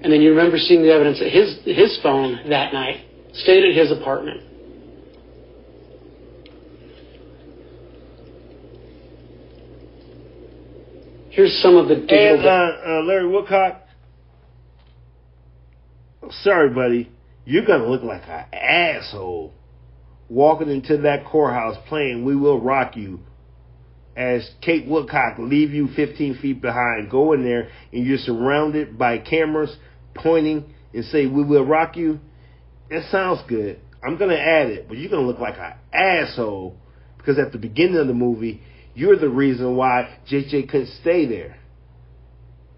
And 0.00 0.10
then 0.10 0.22
you 0.22 0.30
remember 0.30 0.56
seeing 0.56 0.82
the 0.82 0.94
evidence 0.94 1.20
at 1.20 1.30
his 1.30 1.58
his 1.64 1.98
phone 2.02 2.48
that 2.48 2.72
night 2.72 3.07
stayed 3.32 3.64
at 3.64 3.76
his 3.76 3.92
apartment. 3.92 4.42
Here's 11.38 11.56
some 11.62 11.76
of 11.76 11.86
the 11.86 11.94
digital. 11.94 12.38
And 12.38 12.46
uh, 12.46 12.50
uh, 12.84 13.02
Larry 13.04 13.28
Woodcock, 13.28 13.82
sorry, 16.42 16.70
buddy, 16.70 17.12
you're 17.44 17.64
gonna 17.64 17.86
look 17.86 18.02
like 18.02 18.22
an 18.26 18.46
asshole 18.52 19.54
walking 20.28 20.68
into 20.68 21.02
that 21.02 21.24
courthouse 21.26 21.76
playing 21.88 22.24
"We 22.24 22.34
Will 22.34 22.60
Rock 22.60 22.96
You." 22.96 23.20
As 24.16 24.50
Kay 24.60 24.84
Woodcock 24.88 25.38
leave 25.38 25.70
you 25.70 25.86
15 25.94 26.38
feet 26.42 26.60
behind, 26.60 27.08
go 27.08 27.32
in 27.34 27.44
there 27.44 27.70
and 27.92 28.04
you're 28.04 28.18
surrounded 28.18 28.98
by 28.98 29.18
cameras 29.18 29.76
pointing 30.16 30.74
and 30.92 31.04
say 31.04 31.26
"We 31.26 31.44
will 31.44 31.64
rock 31.64 31.96
you." 31.96 32.18
It 32.90 33.04
sounds 33.10 33.40
good. 33.48 33.80
I'm 34.02 34.16
gonna 34.16 34.34
add 34.34 34.68
it, 34.68 34.88
but 34.88 34.96
you're 34.96 35.10
gonna 35.10 35.26
look 35.26 35.40
like 35.40 35.58
an 35.58 35.74
asshole 35.92 36.76
because 37.18 37.38
at 37.38 37.52
the 37.52 37.58
beginning 37.58 37.96
of 37.96 38.06
the 38.06 38.14
movie, 38.14 38.62
you're 38.94 39.16
the 39.16 39.28
reason 39.28 39.76
why 39.76 40.18
JJ 40.30 40.70
couldn't 40.70 40.90
stay 41.00 41.26
there. 41.26 41.58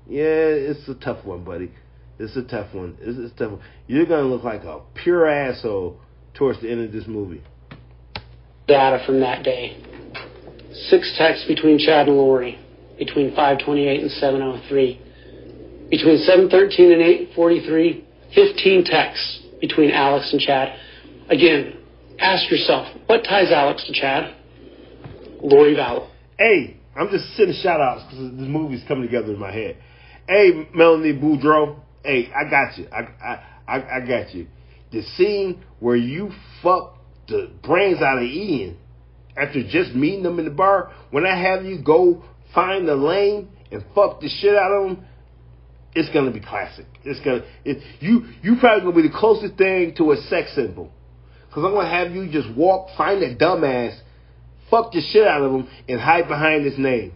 Yeah, 0.09 0.25
it's 0.25 0.89
a 0.89 0.95
tough 0.95 1.25
one, 1.25 1.45
buddy. 1.45 1.71
It's 2.19 2.37
a 2.37 2.43
tough 2.43 2.75
one. 2.75 2.97
It's, 3.01 3.33
a 3.33 3.37
tough 3.37 3.53
one. 3.53 3.63
You're 3.87 4.07
gonna 4.07 4.29
look 4.29 4.43
like 4.43 4.65
a 4.65 4.81
pure 4.95 5.29
asshole 5.29 6.01
towards 6.35 6.61
the 6.61 6.71
end 6.71 6.85
of 6.85 6.93
this 6.93 7.07
movie. 7.07 7.43
data 8.67 9.05
from 9.07 9.21
that 9.21 9.43
day. 9.43 9.83
Six 10.89 11.15
texts 11.19 11.47
between 11.47 11.79
Chad 11.79 12.09
and 12.09 12.17
Lori, 12.17 12.59
between 12.99 13.31
528 13.31 14.01
and 14.01 14.11
703. 14.11 15.01
Between 15.91 16.19
713 16.19 16.93
and 16.93 17.03
843, 17.03 18.05
15 18.35 18.85
texts 18.85 19.47
between 19.61 19.91
Alex 19.91 20.33
and 20.33 20.41
Chad. 20.41 20.79
Again, 21.29 21.77
ask 22.19 22.51
yourself, 22.51 22.89
what 23.07 23.25
ties 23.25 23.53
Alex 23.53 23.85
to 23.87 23.93
Chad? 23.93 24.35
Lori 25.43 25.75
Vallow. 25.75 26.09
Hey, 26.39 26.77
I'm 26.97 27.09
just 27.11 27.37
sending 27.37 27.57
shout 27.63 27.81
outs 27.81 28.05
because 28.05 28.33
this 28.33 28.49
movie's 28.49 28.83
coming 28.89 29.07
together 29.07 29.33
in 29.33 29.39
my 29.39 29.53
head. 29.53 29.77
Hey, 30.29 30.69
Melanie 30.75 31.13
Boudreaux. 31.13 31.79
Hey, 32.05 32.31
I 32.35 32.49
got 32.49 32.79
you. 32.79 32.87
I, 32.93 33.01
I, 33.23 33.43
I, 33.67 33.97
I 33.97 34.01
got 34.07 34.35
you. 34.35 34.47
The 34.93 35.03
scene 35.17 35.63
where 35.79 35.97
you 35.97 36.31
fuck 36.63 36.97
the 37.29 37.51
brains 37.63 38.03
out 38.03 38.19
of 38.19 38.25
Ian 38.25 38.77
after 39.37 39.63
just 39.63 39.95
meeting 39.95 40.23
them 40.23 40.39
in 40.39 40.45
the 40.45 40.51
bar, 40.51 40.93
when 41.11 41.25
I 41.25 41.41
have 41.41 41.65
you 41.65 41.83
go 41.83 42.25
find 42.55 42.89
the 42.89 42.97
lane 42.97 43.49
and 43.71 43.85
fuck 43.95 44.21
the 44.21 44.29
shit 44.29 44.55
out 44.55 44.73
of 44.73 44.89
them, 44.89 45.07
it's 45.95 46.09
gonna 46.11 46.31
be 46.31 46.41
classic. 46.41 46.87
It's 47.05 47.21
gonna 47.21 47.45
it, 47.65 47.83
you 48.01 48.27
you 48.43 48.57
probably 48.61 48.83
gonna 48.83 49.03
be 49.03 49.09
the 49.09 49.15
closest 49.15 49.57
thing 49.57 49.95
to 49.97 50.13
a 50.13 50.17
sex 50.17 50.55
symbol, 50.55 50.93
because 51.49 51.65
I'm 51.65 51.73
gonna 51.73 51.89
have 51.89 52.13
you 52.13 52.31
just 52.31 52.55
walk, 52.57 52.89
find 52.97 53.23
that 53.23 53.39
dumbass, 53.39 53.99
fuck 54.71 54.93
the 54.93 55.01
shit 55.01 55.27
out 55.27 55.43
of 55.43 55.53
him, 55.53 55.69
and 55.89 56.01
hide 56.01 56.29
behind 56.29 56.65
his 56.65 56.79
name. 56.79 57.13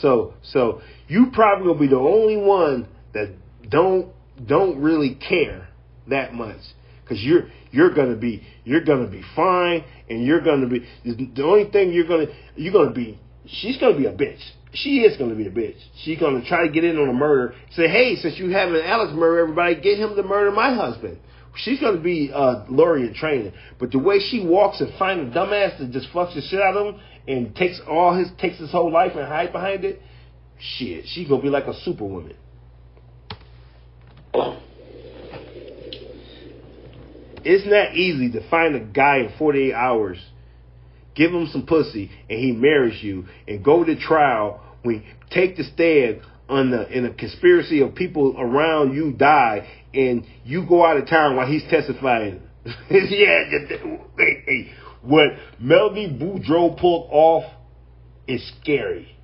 So 0.00 0.34
so 0.42 0.82
you 1.08 1.30
probably 1.32 1.66
gonna 1.66 1.80
be 1.80 1.88
the 1.88 1.98
only 1.98 2.36
one 2.36 2.88
that 3.14 3.30
don't 3.68 4.12
don't 4.44 4.80
really 4.80 5.14
care 5.14 5.68
that 6.08 6.34
much 6.34 6.60
because 7.02 7.22
you're 7.22 7.48
you're 7.70 7.94
gonna 7.94 8.16
be 8.16 8.42
you're 8.64 8.84
gonna 8.84 9.08
be 9.08 9.22
fine 9.34 9.84
and 10.10 10.24
you're 10.24 10.40
gonna 10.40 10.66
be 10.66 10.86
the 11.04 11.42
only 11.44 11.70
thing 11.70 11.92
you're 11.92 12.06
gonna 12.06 12.26
you're 12.56 12.72
gonna 12.72 12.92
be 12.92 13.18
she's 13.46 13.78
gonna 13.78 13.96
be 13.96 14.06
a 14.06 14.12
bitch 14.12 14.42
she 14.76 15.00
is 15.00 15.16
gonna 15.16 15.34
be 15.34 15.46
a 15.46 15.50
bitch. 15.50 15.76
She's 16.02 16.18
gonna 16.18 16.44
try 16.44 16.66
to 16.66 16.72
get 16.72 16.84
in 16.84 16.98
on 16.98 17.08
a 17.08 17.12
murder. 17.12 17.54
Say 17.72 17.88
hey 17.88 18.16
since 18.16 18.38
you 18.38 18.50
having 18.50 18.76
Alex 18.82 19.12
murder 19.14 19.40
everybody 19.40 19.74
get 19.76 19.98
him 19.98 20.14
to 20.16 20.22
murder 20.22 20.50
my 20.50 20.74
husband. 20.74 21.18
She's 21.56 21.80
gonna 21.80 22.00
be 22.00 22.30
uh 22.32 22.64
Lori 22.68 23.06
in 23.06 23.14
training. 23.14 23.52
But 23.78 23.92
the 23.92 23.98
way 23.98 24.18
she 24.18 24.44
walks 24.44 24.80
and 24.80 24.92
find 24.98 25.20
a 25.20 25.30
dumbass 25.30 25.78
that 25.78 25.90
just 25.90 26.08
fucks 26.12 26.34
the 26.34 26.42
shit 26.42 26.60
out 26.60 26.76
of 26.76 26.94
him 26.94 27.00
and 27.26 27.56
takes 27.56 27.80
all 27.88 28.14
his 28.14 28.28
takes 28.38 28.58
his 28.58 28.70
whole 28.70 28.92
life 28.92 29.12
and 29.14 29.26
hide 29.26 29.52
behind 29.52 29.84
it 29.84 30.00
shit 30.58 31.04
she's 31.06 31.28
gonna 31.28 31.42
be 31.42 31.48
like 31.48 31.66
a 31.66 31.74
superwoman. 31.74 32.36
It's 37.48 37.64
not 37.64 37.94
easy 37.94 38.32
to 38.32 38.50
find 38.50 38.74
a 38.74 38.80
guy 38.80 39.18
in 39.18 39.30
48 39.38 39.72
hours, 39.72 40.18
give 41.14 41.30
him 41.30 41.46
some 41.52 41.64
pussy, 41.64 42.10
and 42.28 42.40
he 42.40 42.50
marries 42.50 43.00
you, 43.00 43.26
and 43.46 43.64
go 43.64 43.84
to 43.84 43.94
trial 43.94 44.60
when 44.86 45.04
take 45.30 45.56
the 45.56 45.64
stand 45.64 46.22
on 46.48 46.70
the 46.70 46.88
in 46.96 47.04
a 47.04 47.12
conspiracy 47.12 47.82
of 47.82 47.94
people 47.94 48.36
around 48.38 48.94
you 48.94 49.12
die, 49.12 49.68
and 49.92 50.24
you 50.44 50.66
go 50.66 50.84
out 50.84 50.96
of 50.96 51.08
town 51.08 51.36
while 51.36 51.46
he's 51.46 51.64
testifying. 51.68 52.40
yeah, 52.90 53.44
hey, 54.18 54.42
hey, 54.46 54.72
what 55.02 55.30
Melody 55.60 56.08
Boudreaux 56.08 56.78
pulled 56.78 57.08
off 57.10 57.44
is 58.26 58.52
scary. 58.60 59.16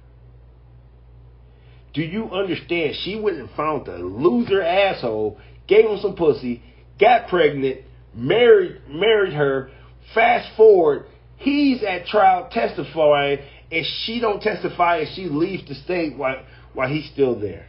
Do 1.95 2.03
you 2.03 2.31
understand? 2.31 2.95
She 3.03 3.19
went 3.21 3.39
and 3.39 3.51
found 3.51 3.87
the 3.87 3.99
loser 3.99 4.63
asshole, 4.63 5.39
gave 5.69 5.85
him 5.85 5.99
some 6.01 6.17
pussy, 6.17 6.63
got 6.99 7.29
pregnant, 7.29 7.83
married 8.15 8.81
married 8.89 9.35
her. 9.35 9.71
Fast 10.15 10.57
forward, 10.57 11.07
he's 11.37 11.83
at 11.83 12.07
trial 12.07 12.49
testifying, 12.51 13.39
and 13.73 13.87
she 14.05 14.21
don't 14.21 14.41
testify, 14.41 14.99
and 14.99 15.09
she 15.15 15.25
leaves 15.25 15.67
the 15.69 15.75
state 15.75 16.17
while 16.17 16.45
while 16.75 16.89
he's 16.89 17.11
still 17.13 17.39
there. 17.39 17.69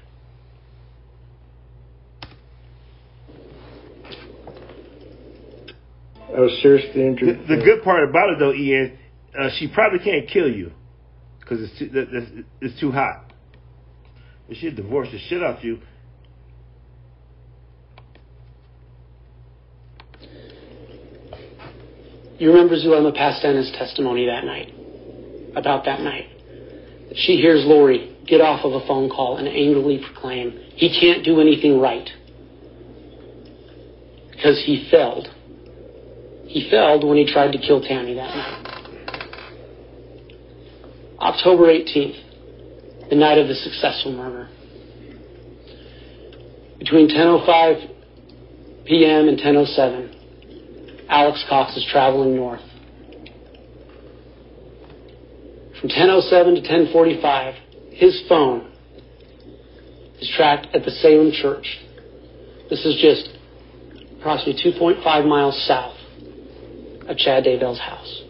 I 6.36 6.40
was 6.40 6.60
seriously 6.62 7.06
interested. 7.06 7.48
The, 7.48 7.58
the 7.58 7.64
good 7.64 7.84
part 7.84 8.10
about 8.10 8.30
it, 8.32 8.40
though, 8.40 8.54
Ian, 8.54 8.98
uh, 9.40 9.50
she 9.58 9.68
probably 9.68 10.00
can't 10.00 10.28
kill 10.28 10.50
you 10.52 10.72
because 11.40 11.62
it's 11.62 11.78
too, 11.78 11.90
that, 11.90 12.08
that's, 12.12 12.46
it's 12.62 12.80
too 12.80 12.92
hot. 12.92 13.32
If 14.50 14.58
she'd 14.58 14.76
divorce 14.76 15.10
the 15.12 15.20
shit 15.20 15.44
out 15.44 15.60
of 15.60 15.64
you, 15.64 15.80
You 22.40 22.50
remember 22.50 22.76
Zulema 22.76 23.14
Pastena's 23.16 23.72
testimony 23.78 24.26
that 24.26 24.44
night, 24.44 24.74
about 25.56 25.86
that 25.86 26.02
night. 26.02 26.30
She 27.16 27.38
hears 27.38 27.64
Lori 27.66 28.14
get 28.28 28.42
off 28.42 28.66
of 28.66 28.74
a 28.74 28.86
phone 28.88 29.10
call 29.10 29.38
and 29.38 29.48
angrily 29.48 30.02
proclaim, 30.04 30.52
he 30.76 30.90
can't 31.00 31.24
do 31.26 31.40
anything 31.40 31.80
right. 31.80 32.10
Because 34.32 34.62
he 34.66 34.88
failed. 34.90 35.28
He 36.46 36.70
failed 36.70 37.04
when 37.04 37.18
he 37.18 37.26
tried 37.32 37.52
to 37.52 37.58
kill 37.58 37.82
Tammy 37.82 38.14
that 38.16 38.36
night. 38.36 38.60
October 41.20 41.68
18th, 41.68 43.10
the 43.10 43.16
night 43.16 43.38
of 43.38 43.48
the 43.48 43.56
successful 43.56 44.12
murder. 44.12 44.50
Between 46.80 47.08
10.05 47.08 48.86
p.m. 48.86 49.30
and 49.30 49.40
10.07, 49.40 51.08
Alex 51.08 51.46
Cox 51.48 51.78
is 51.78 51.86
traveling 51.90 52.36
north. 52.36 52.62
From 55.84 55.90
10.07 55.90 56.64
to 56.64 56.70
10.45, 56.96 57.56
his 57.92 58.24
phone 58.30 58.72
is 60.22 60.32
tracked 60.34 60.74
at 60.74 60.86
the 60.86 60.92
Salem 60.92 61.34
Church. 61.34 61.78
This 62.70 62.86
is 62.86 62.96
just 63.02 63.38
approximately 64.18 64.72
2.5 64.72 65.28
miles 65.28 65.62
south 65.68 65.98
of 67.10 67.18
Chad 67.18 67.44
Daybell's 67.44 67.82
house. 67.82 68.22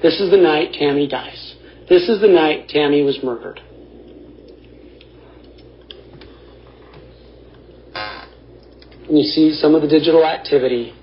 This 0.00 0.20
is 0.20 0.30
the 0.30 0.36
night 0.36 0.72
Tammy 0.74 1.08
dies. 1.08 1.56
This 1.88 2.08
is 2.08 2.20
the 2.20 2.28
night 2.28 2.68
Tammy 2.68 3.02
was 3.02 3.18
murdered. 3.20 3.60
And 9.08 9.18
you 9.18 9.24
see 9.24 9.54
some 9.54 9.74
of 9.74 9.82
the 9.82 9.88
digital 9.88 10.24
activity 10.24 10.94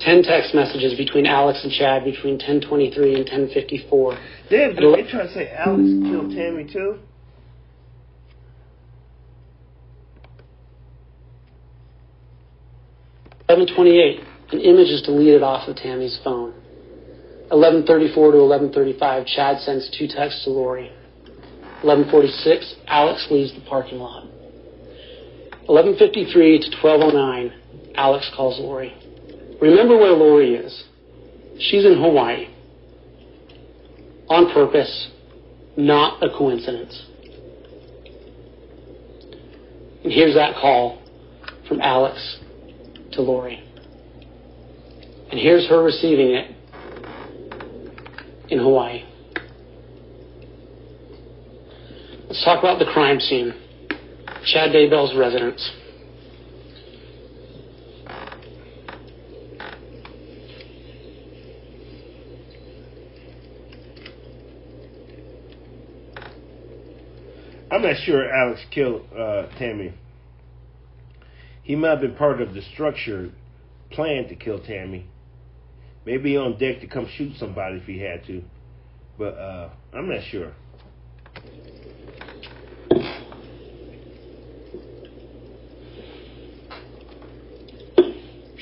10 0.00 0.22
text 0.22 0.54
messages 0.54 0.96
between 0.96 1.26
Alex 1.26 1.60
and 1.62 1.72
Chad 1.72 2.04
between 2.04 2.38
10:23 2.38 3.16
and 3.16 3.26
10:54. 3.26 4.18
Dave, 4.48 4.78
are 4.78 4.96
they 4.96 5.02
trying 5.02 5.28
to 5.28 5.32
say 5.32 5.50
Alex 5.52 5.82
killed 6.08 6.30
Tammy 6.34 6.64
too. 6.64 6.98
Eleven 13.48 13.74
twenty-eight. 13.74 14.20
An 14.52 14.60
image 14.60 14.88
is 14.88 15.02
deleted 15.02 15.42
off 15.42 15.68
of 15.68 15.76
Tammy's 15.76 16.18
phone. 16.24 16.54
Eleven 17.50 17.84
thirty-four 17.84 18.32
to 18.32 18.38
eleven 18.38 18.72
thirty-five. 18.72 19.26
Chad 19.26 19.60
sends 19.60 19.90
two 19.90 20.06
texts 20.06 20.44
to 20.44 20.50
Lori. 20.50 20.90
Eleven 21.82 22.08
forty-six. 22.10 22.76
Alex 22.86 23.26
leaves 23.30 23.52
the 23.52 23.60
parking 23.68 23.98
lot. 23.98 24.24
Eleven 25.68 25.96
fifty-three 25.96 26.60
to 26.60 26.80
twelve 26.80 27.02
oh 27.02 27.10
nine. 27.10 27.52
Alex 27.96 28.30
calls 28.34 28.58
Lori. 28.60 28.94
Remember 29.60 29.96
where 29.96 30.12
Lori 30.12 30.54
is. 30.54 30.84
She's 31.58 31.84
in 31.84 32.00
Hawaii. 32.00 32.48
On 34.28 34.52
purpose, 34.54 35.10
not 35.76 36.22
a 36.22 36.28
coincidence. 36.36 37.06
And 40.02 40.12
here's 40.12 40.34
that 40.34 40.54
call 40.54 41.02
from 41.68 41.80
Alex 41.80 42.38
to 43.12 43.22
Lori. 43.22 43.62
And 45.30 45.38
here's 45.38 45.68
her 45.68 45.82
receiving 45.82 46.30
it 46.30 46.56
in 48.48 48.58
Hawaii. 48.58 49.04
Let's 52.28 52.44
talk 52.44 52.60
about 52.60 52.78
the 52.78 52.86
crime 52.86 53.20
scene. 53.20 53.52
Chad 54.44 54.70
Daybell's 54.70 55.16
residence. 55.16 55.70
I'm 67.80 67.86
not 67.86 68.02
sure 68.04 68.30
Alex 68.30 68.60
killed 68.70 69.06
uh, 69.10 69.46
Tammy. 69.58 69.94
He 71.62 71.74
might 71.74 71.92
have 71.92 72.00
been 72.02 72.14
part 72.14 72.42
of 72.42 72.52
the 72.52 72.60
structure 72.74 73.30
plan 73.90 74.28
to 74.28 74.34
kill 74.34 74.62
Tammy. 74.62 75.06
Maybe 76.04 76.36
on 76.36 76.58
deck 76.58 76.82
to 76.82 76.86
come 76.86 77.08
shoot 77.16 77.38
somebody 77.38 77.76
if 77.76 77.84
he 77.84 77.98
had 78.00 78.26
to. 78.26 78.42
But 79.16 79.32
uh, 79.38 79.70
I'm 79.94 80.10
not 80.10 80.22
sure. 80.30 80.52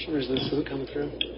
Some 0.05 0.15
reason 0.15 0.37
this 0.37 0.45
isn't 0.45 0.69
coming 0.69 0.87
through. 0.87 1.38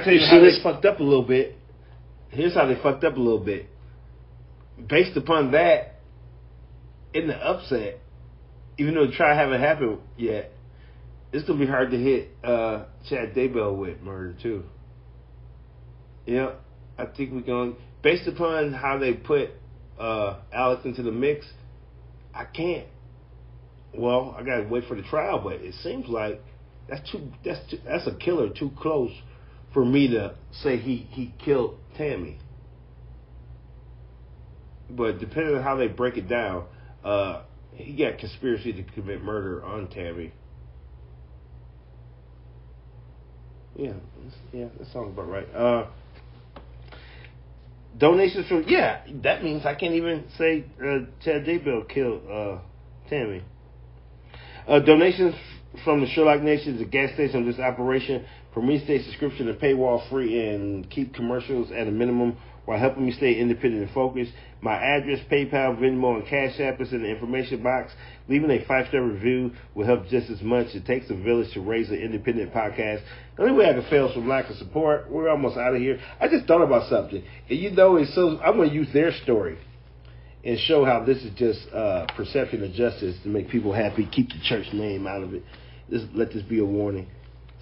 I 0.00 0.04
tell 0.04 0.14
you 0.14 0.20
how 0.20 0.40
they 0.40 0.62
fucked 0.62 0.84
up 0.86 1.00
a 1.00 1.02
little 1.02 1.26
bit. 1.26 1.56
Here's 2.30 2.54
how 2.54 2.66
they 2.66 2.80
fucked 2.82 3.04
up 3.04 3.16
a 3.16 3.20
little 3.20 3.44
bit. 3.44 3.66
Based 4.88 5.14
upon 5.14 5.52
that, 5.52 5.96
in 7.12 7.26
the 7.26 7.34
upset, 7.34 7.98
even 8.78 8.94
though 8.94 9.06
the 9.06 9.12
trial 9.12 9.36
haven't 9.36 9.60
happened 9.60 9.98
yet, 10.16 10.52
it's 11.32 11.46
gonna 11.46 11.58
be 11.58 11.66
hard 11.66 11.90
to 11.90 11.98
hit 11.98 12.30
uh, 12.42 12.84
Chad 13.10 13.34
Daybell 13.34 13.76
with 13.76 14.00
murder 14.00 14.34
too. 14.42 14.64
Yeah, 16.24 16.52
I 16.96 17.04
think 17.04 17.32
we're 17.32 17.42
going 17.42 17.76
based 18.02 18.26
upon 18.26 18.72
how 18.72 18.96
they 18.96 19.12
put 19.12 19.50
uh, 19.98 20.38
Alex 20.50 20.82
into 20.86 21.02
the 21.02 21.12
mix. 21.12 21.44
I 22.34 22.44
can't. 22.46 22.86
Well, 23.94 24.34
I 24.38 24.44
gotta 24.44 24.66
wait 24.66 24.84
for 24.88 24.94
the 24.94 25.02
trial, 25.02 25.40
but 25.44 25.54
it 25.54 25.74
seems 25.82 26.08
like 26.08 26.40
that's 26.88 27.10
too. 27.10 27.30
That's 27.44 27.70
too, 27.70 27.78
that's 27.84 28.06
a 28.06 28.14
killer 28.14 28.48
too 28.48 28.70
close 28.78 29.12
for 29.72 29.84
me 29.84 30.08
to 30.08 30.34
say 30.62 30.76
he 30.76 31.08
he 31.10 31.34
killed 31.44 31.78
Tammy. 31.96 32.38
But 34.88 35.18
depending 35.18 35.54
on 35.56 35.62
how 35.62 35.76
they 35.76 35.86
break 35.86 36.16
it 36.16 36.28
down, 36.28 36.64
uh, 37.04 37.42
he 37.74 37.96
got 37.96 38.18
conspiracy 38.18 38.72
to 38.72 38.82
commit 38.82 39.22
murder 39.22 39.64
on 39.64 39.88
Tammy. 39.88 40.32
Yeah, 43.76 43.92
yeah, 44.52 44.66
that 44.78 44.88
sounds 44.92 45.12
about 45.12 45.28
right. 45.28 45.54
Uh, 45.54 45.86
donations 47.96 48.48
from 48.48 48.64
yeah, 48.66 49.02
that 49.22 49.44
means 49.44 49.64
I 49.64 49.74
can't 49.74 49.94
even 49.94 50.24
say 50.36 50.64
uh, 50.80 51.06
Chad 51.24 51.44
Daybell 51.44 51.88
killed 51.88 52.22
uh, 52.28 52.58
Tammy. 53.08 53.42
Uh, 54.66 54.80
donations 54.80 55.34
from 55.84 56.00
the 56.00 56.06
Sherlock 56.08 56.42
Nation 56.42 56.80
a 56.80 56.84
gas 56.84 57.14
station 57.14 57.40
of 57.40 57.46
this 57.46 57.58
operation. 57.58 58.24
For 58.52 58.62
me, 58.62 58.82
stay 58.84 59.02
subscription 59.02 59.48
and 59.48 59.58
paywall 59.58 60.08
free 60.10 60.48
and 60.48 60.88
keep 60.90 61.14
commercials 61.14 61.70
at 61.70 61.86
a 61.86 61.90
minimum 61.90 62.36
while 62.64 62.78
helping 62.78 63.06
me 63.06 63.12
stay 63.12 63.34
independent 63.34 63.82
and 63.82 63.92
focused. 63.92 64.32
My 64.60 64.74
address, 64.74 65.20
PayPal, 65.30 65.78
Venmo, 65.78 66.16
and 66.16 66.26
Cash 66.26 66.60
App 66.60 66.80
is 66.80 66.92
in 66.92 67.02
the 67.02 67.08
information 67.08 67.62
box. 67.62 67.92
Leaving 68.28 68.50
a 68.50 68.64
five 68.66 68.88
star 68.88 69.02
review 69.02 69.52
will 69.74 69.86
help 69.86 70.08
just 70.08 70.30
as 70.30 70.42
much. 70.42 70.68
It 70.74 70.84
takes 70.84 71.10
a 71.10 71.14
village 71.14 71.52
to 71.54 71.60
raise 71.60 71.88
an 71.90 71.96
independent 71.96 72.52
podcast. 72.52 73.02
The 73.36 73.42
only 73.42 73.54
way 73.54 73.70
I 73.70 73.72
can 73.72 73.88
fail 73.88 74.08
is 74.08 74.14
from 74.14 74.28
lack 74.28 74.50
of 74.50 74.56
support. 74.56 75.10
We're 75.10 75.28
almost 75.28 75.56
out 75.56 75.74
of 75.74 75.80
here. 75.80 76.00
I 76.20 76.28
just 76.28 76.46
thought 76.46 76.62
about 76.62 76.88
something, 76.90 77.22
and 77.48 77.58
you 77.58 77.70
know, 77.70 77.96
it's 77.96 78.14
so. 78.14 78.38
I'm 78.40 78.56
going 78.56 78.68
to 78.68 78.74
use 78.74 78.92
their 78.92 79.12
story 79.22 79.58
and 80.44 80.58
show 80.60 80.84
how 80.84 81.04
this 81.04 81.18
is 81.18 81.32
just 81.36 81.60
uh, 81.72 82.06
perception 82.16 82.64
of 82.64 82.72
justice 82.72 83.16
to 83.22 83.28
make 83.28 83.48
people 83.50 83.72
happy, 83.72 84.08
keep 84.10 84.28
the 84.28 84.40
church 84.44 84.66
name 84.72 85.06
out 85.06 85.22
of 85.22 85.34
it. 85.34 85.44
Just 85.90 86.06
let 86.14 86.32
this 86.32 86.42
be 86.42 86.60
a 86.60 86.64
warning, 86.64 87.08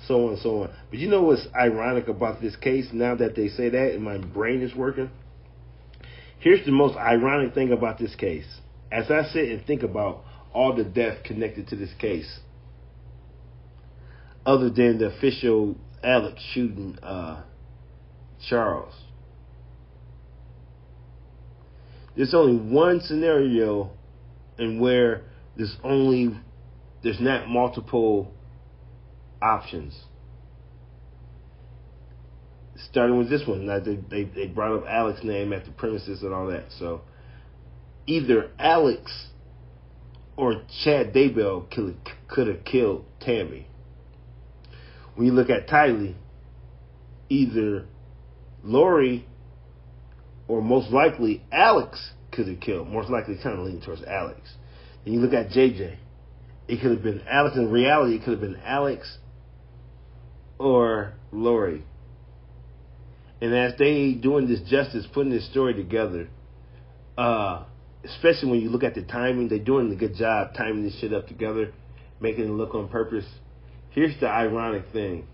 so 0.06 0.26
on 0.26 0.32
and 0.34 0.38
so 0.38 0.62
on. 0.62 0.70
But 0.90 0.98
you 0.98 1.08
know 1.08 1.22
what's 1.22 1.46
ironic 1.54 2.08
about 2.08 2.40
this 2.40 2.56
case? 2.56 2.88
Now 2.92 3.14
that 3.16 3.34
they 3.34 3.48
say 3.48 3.68
that, 3.68 3.92
and 3.92 4.02
my 4.02 4.18
brain 4.18 4.62
is 4.62 4.74
working. 4.74 5.10
Here's 6.38 6.64
the 6.64 6.72
most 6.72 6.96
ironic 6.96 7.54
thing 7.54 7.72
about 7.72 7.98
this 7.98 8.14
case. 8.14 8.46
As 8.92 9.10
I 9.10 9.24
sit 9.24 9.48
and 9.50 9.64
think 9.66 9.82
about 9.82 10.24
all 10.54 10.74
the 10.74 10.84
death 10.84 11.24
connected 11.24 11.68
to 11.68 11.76
this 11.76 11.92
case, 11.98 12.40
other 14.46 14.70
than 14.70 14.98
the 14.98 15.06
official 15.06 15.76
Alex 16.02 16.40
shooting 16.54 16.98
uh, 17.02 17.42
Charles. 18.48 18.94
There's 22.16 22.34
only 22.34 22.56
one 22.56 23.00
scenario 23.00 23.90
in 24.58 24.80
where 24.80 25.24
there's 25.56 25.76
only 25.84 26.36
there's 27.02 27.20
not 27.20 27.48
multiple 27.48 28.32
options. 29.42 30.04
Starting 32.90 33.18
with 33.18 33.28
this 33.28 33.46
one, 33.46 33.66
they, 33.66 33.96
they 33.96 34.24
they 34.24 34.46
brought 34.46 34.76
up 34.76 34.84
Alex's 34.88 35.24
name 35.24 35.52
at 35.52 35.64
the 35.64 35.72
premises 35.72 36.22
and 36.22 36.32
all 36.32 36.46
that. 36.46 36.66
So 36.78 37.02
either 38.06 38.50
Alex 38.58 39.28
or 40.36 40.62
Chad 40.84 41.12
Daybell 41.12 41.68
could 41.70 42.46
have 42.46 42.64
killed 42.64 43.04
Tammy. 43.20 43.66
When 45.16 45.26
you 45.26 45.32
look 45.32 45.50
at 45.50 45.66
Tylee, 45.66 46.14
either 47.28 47.86
Lori 48.62 49.26
or 50.46 50.62
most 50.62 50.90
likely 50.90 51.42
Alex 51.52 52.12
could 52.32 52.48
have 52.48 52.60
killed. 52.60 52.88
Most 52.88 53.10
likely, 53.10 53.36
kind 53.42 53.58
of 53.58 53.64
leaning 53.64 53.82
towards 53.82 54.02
Alex. 54.04 54.40
Then 55.04 55.14
you 55.14 55.20
look 55.20 55.34
at 55.34 55.50
JJ. 55.50 55.96
It 56.68 56.80
could 56.80 56.90
have 56.90 57.02
been 57.02 57.22
Alex. 57.28 57.56
In 57.56 57.70
reality, 57.70 58.16
it 58.16 58.24
could 58.24 58.32
have 58.32 58.40
been 58.40 58.60
Alex 58.64 59.18
or 60.58 61.14
Lori. 61.32 61.84
And 63.40 63.54
as 63.54 63.78
they 63.78 64.12
doing 64.12 64.48
this 64.48 64.60
justice, 64.68 65.06
putting 65.12 65.30
this 65.30 65.48
story 65.50 65.74
together, 65.74 66.28
uh, 67.16 67.64
especially 68.04 68.50
when 68.50 68.60
you 68.60 68.70
look 68.70 68.82
at 68.82 68.94
the 68.94 69.02
timing, 69.02 69.48
they're 69.48 69.58
doing 69.58 69.92
a 69.92 69.96
good 69.96 70.16
job 70.16 70.54
timing 70.56 70.84
this 70.84 70.98
shit 71.00 71.12
up 71.12 71.28
together, 71.28 71.72
making 72.20 72.44
it 72.44 72.50
look 72.50 72.74
on 72.74 72.88
purpose. 72.88 73.26
Here's 73.90 74.18
the 74.20 74.28
ironic 74.28 74.84
thing. 74.92 75.26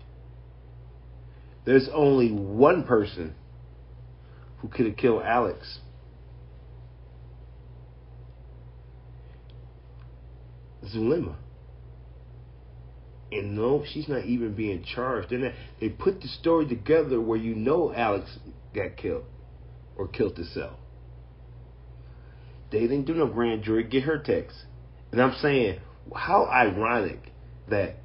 There's 1.65 1.89
only 1.93 2.31
one 2.31 2.83
person 2.83 3.33
who 4.57 4.67
could 4.67 4.85
have 4.85 4.97
killed 4.97 5.23
Alex. 5.23 5.79
Zulema. 10.85 11.35
And 13.35 13.55
no, 13.55 13.83
she's 13.91 14.07
not 14.07 14.23
even 14.25 14.53
being 14.55 14.83
charged. 14.83 15.29
They're 15.29 15.53
they 15.81 15.89
put 15.89 16.21
the 16.21 16.27
story 16.27 16.67
together 16.67 17.19
where 17.19 17.37
you 17.37 17.53
know 17.53 17.93
Alex 17.93 18.39
got 18.73 18.95
killed 18.95 19.25
or 19.97 20.07
killed 20.07 20.37
herself. 20.37 20.77
They 22.71 22.79
didn't 22.79 23.05
do 23.05 23.13
no 23.13 23.27
grand 23.27 23.63
jury. 23.63 23.83
Get 23.83 24.03
her 24.03 24.17
text. 24.17 24.57
And 25.11 25.21
I'm 25.21 25.35
saying, 25.41 25.79
how 26.13 26.45
ironic 26.45 27.31
that 27.69 27.97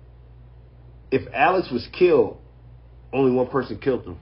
if 1.12 1.22
Alex 1.32 1.68
was 1.70 1.88
killed, 1.96 2.38
only 3.12 3.32
one 3.32 3.48
person 3.48 3.78
killed 3.78 4.04
him. 4.04 4.18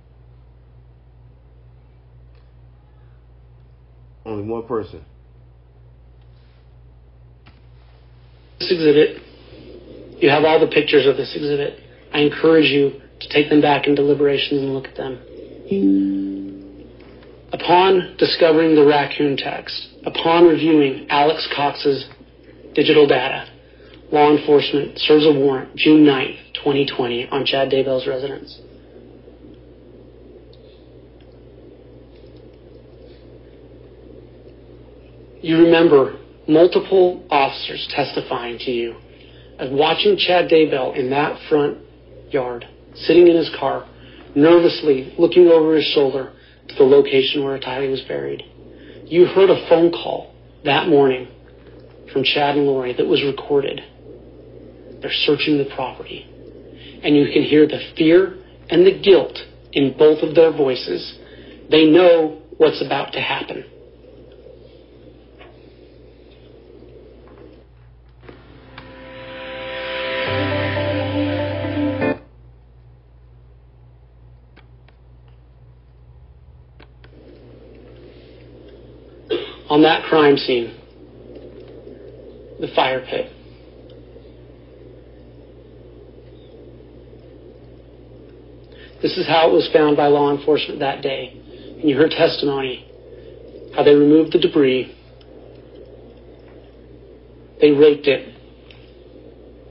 Only 4.25 4.47
one 4.47 4.67
person. 4.67 5.05
This 8.59 8.73
exhibit 8.73 9.23
You 10.21 10.31
have 10.31 10.45
all 10.45 10.59
the 10.59 10.67
pictures 10.67 11.07
of 11.07 11.17
this 11.17 11.35
exhibit. 11.37 11.79
I 12.13 12.21
encourage 12.21 12.67
you 12.67 13.01
to 13.21 13.29
take 13.29 13.49
them 13.49 13.61
back 13.61 13.87
in 13.87 13.95
deliberations 13.95 14.63
and 14.63 14.75
look 14.75 14.87
at 14.87 14.97
them. 14.97 15.19
Upon 17.53 18.17
discovering 18.19 18.75
the 18.75 18.85
raccoon 18.85 19.37
text, 19.37 19.89
upon 20.05 20.47
reviewing 20.47 21.07
Alex 21.09 21.49
Cox's 21.55 22.09
digital 22.75 23.07
data, 23.07 23.49
law 24.11 24.37
enforcement 24.37 24.99
serves 24.99 25.25
a 25.25 25.33
warrant 25.33 25.77
June 25.77 26.05
9th, 26.05 26.55
2020 26.55 27.29
on 27.29 27.45
Chad 27.45 27.71
Daybell's 27.71 28.07
residence. 28.07 28.61
You 35.41 35.59
remember 35.59 36.19
multiple 36.49 37.25
officers 37.31 37.87
testifying 37.95 38.59
to 38.59 38.73
you 38.73 38.97
of 39.59 39.73
watching 39.73 40.17
Chad 40.17 40.49
Daybell 40.49 40.97
in 40.97 41.11
that 41.11 41.39
front 41.49 41.79
yard, 42.31 42.67
sitting 42.95 43.27
in 43.29 43.37
his 43.37 43.51
car, 43.59 43.89
nervously 44.35 45.15
looking 45.19 45.49
over 45.49 45.77
his 45.77 45.85
shoulder 45.85 46.33
to 46.69 46.75
the 46.75 46.85
location 46.85 47.45
where 47.45 47.59
Tylee 47.59 47.91
was 47.91 48.03
buried. 48.03 48.43
You 49.07 49.27
heard 49.27 49.51
a 49.51 49.69
phone 49.69 49.91
call 49.91 50.35
that 50.65 50.89
morning 50.89 51.29
from 52.13 52.25
Chad 52.25 52.57
and 52.57 52.67
Lori 52.67 52.93
that 52.95 53.07
was 53.07 53.23
recorded. 53.23 53.81
They're 55.01 55.11
searching 55.13 55.59
the 55.59 55.69
property. 55.75 56.27
And 57.03 57.17
you 57.17 57.27
can 57.33 57.43
hear 57.43 57.67
the 57.67 57.81
fear 57.97 58.37
and 58.69 58.87
the 58.87 59.01
guilt 59.01 59.39
in 59.73 59.97
both 59.97 60.23
of 60.23 60.35
their 60.35 60.53
voices. 60.53 61.19
They 61.71 61.87
know 61.87 62.43
what's 62.57 62.85
about 62.85 63.13
to 63.13 63.21
happen. 63.21 63.65
On 79.79 79.85
that 79.85 80.03
crime 80.09 80.37
scene, 80.37 80.77
the 82.59 82.67
fire 82.75 83.01
pit. 83.01 83.31
This 89.01 89.17
is 89.17 89.29
how 89.29 89.49
it 89.49 89.53
was 89.53 89.71
found 89.73 89.97
by 89.97 90.09
law 90.09 90.37
enforcement 90.37 90.81
that 90.81 91.01
day. 91.01 91.33
And 91.79 91.89
you 91.89 91.97
heard 91.97 92.11
testimony 92.11 92.91
how 93.77 93.85
they 93.85 93.95
removed 93.95 94.33
the 94.33 94.41
debris, 94.41 94.93
they 97.61 97.71
raked 97.71 98.09
it, 98.09 98.35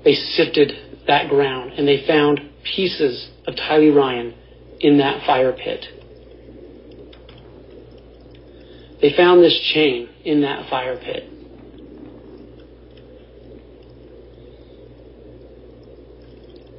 they 0.05 0.13
sifted 0.13 0.71
that 1.07 1.27
ground, 1.27 1.73
and 1.73 1.85
they 1.85 2.07
found 2.07 2.39
pieces 2.63 3.29
of 3.45 3.55
Tylee 3.55 3.93
Ryan 3.93 4.33
in 4.79 4.99
that 4.99 5.25
fire 5.25 5.51
pit. 5.51 5.85
They 9.01 9.13
found 9.15 9.43
this 9.43 9.57
chain 9.73 10.09
in 10.25 10.41
that 10.41 10.69
fire 10.69 10.97
pit. 10.97 11.29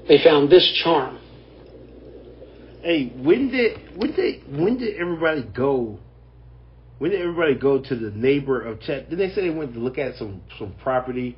They 0.08 0.18
found 0.24 0.50
this 0.50 0.66
charm. 0.82 1.18
Hey, 2.82 3.12
when 3.16 3.50
did 3.50 3.96
when 3.96 4.12
did 4.12 4.58
when 4.58 4.78
did 4.78 4.96
everybody 4.96 5.42
go? 5.42 5.98
When 6.98 7.10
did 7.10 7.20
everybody 7.20 7.54
go 7.54 7.78
to 7.78 7.94
the 7.94 8.10
neighbor 8.10 8.60
of 8.62 8.80
Chad? 8.80 9.10
Did 9.10 9.18
they 9.18 9.28
say 9.28 9.42
they 9.42 9.50
went 9.50 9.74
to 9.74 9.80
look 9.80 9.98
at 9.98 10.16
some 10.16 10.42
some 10.58 10.74
property? 10.82 11.36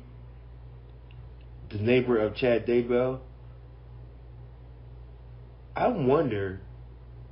The 1.69 1.79
neighbor 1.79 2.17
of 2.17 2.35
Chad 2.35 2.65
Daybell. 2.65 3.19
I 5.75 5.87
wonder, 5.87 6.61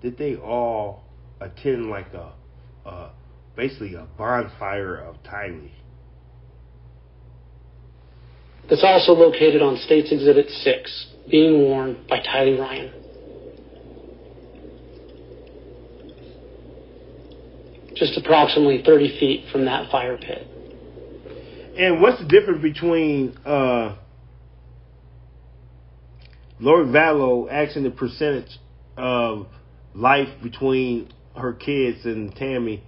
did 0.01 0.17
they 0.17 0.35
all 0.35 1.03
attend 1.41 1.89
like 1.89 2.13
a, 2.13 2.31
a 2.89 3.11
basically 3.59 3.93
a 3.93 4.07
bonfire 4.17 4.95
of 4.95 5.21
Tylee? 5.23 5.71
That's 8.69 8.83
also 8.83 9.11
located 9.11 9.61
on 9.61 9.75
States 9.77 10.13
Exhibit 10.13 10.49
6, 10.49 11.13
being 11.29 11.63
worn 11.63 12.05
by 12.07 12.19
Tylee 12.19 12.57
Ryan. 12.57 12.93
Just 17.95 18.17
approximately 18.17 18.81
30 18.85 19.19
feet 19.19 19.45
from 19.51 19.65
that 19.65 19.91
fire 19.91 20.17
pit. 20.17 20.47
And 21.77 22.01
what's 22.01 22.19
the 22.19 22.27
difference 22.27 22.61
between 22.61 23.37
uh, 23.45 23.97
Lori 26.61 26.85
Vallow 26.85 27.51
asking 27.51 27.83
the 27.83 27.91
percentage 27.91 28.57
of 28.95 29.47
life 29.93 30.29
between 30.41 31.11
her 31.35 31.51
kids 31.51 32.05
and 32.05 32.33
Tammy 32.35 32.83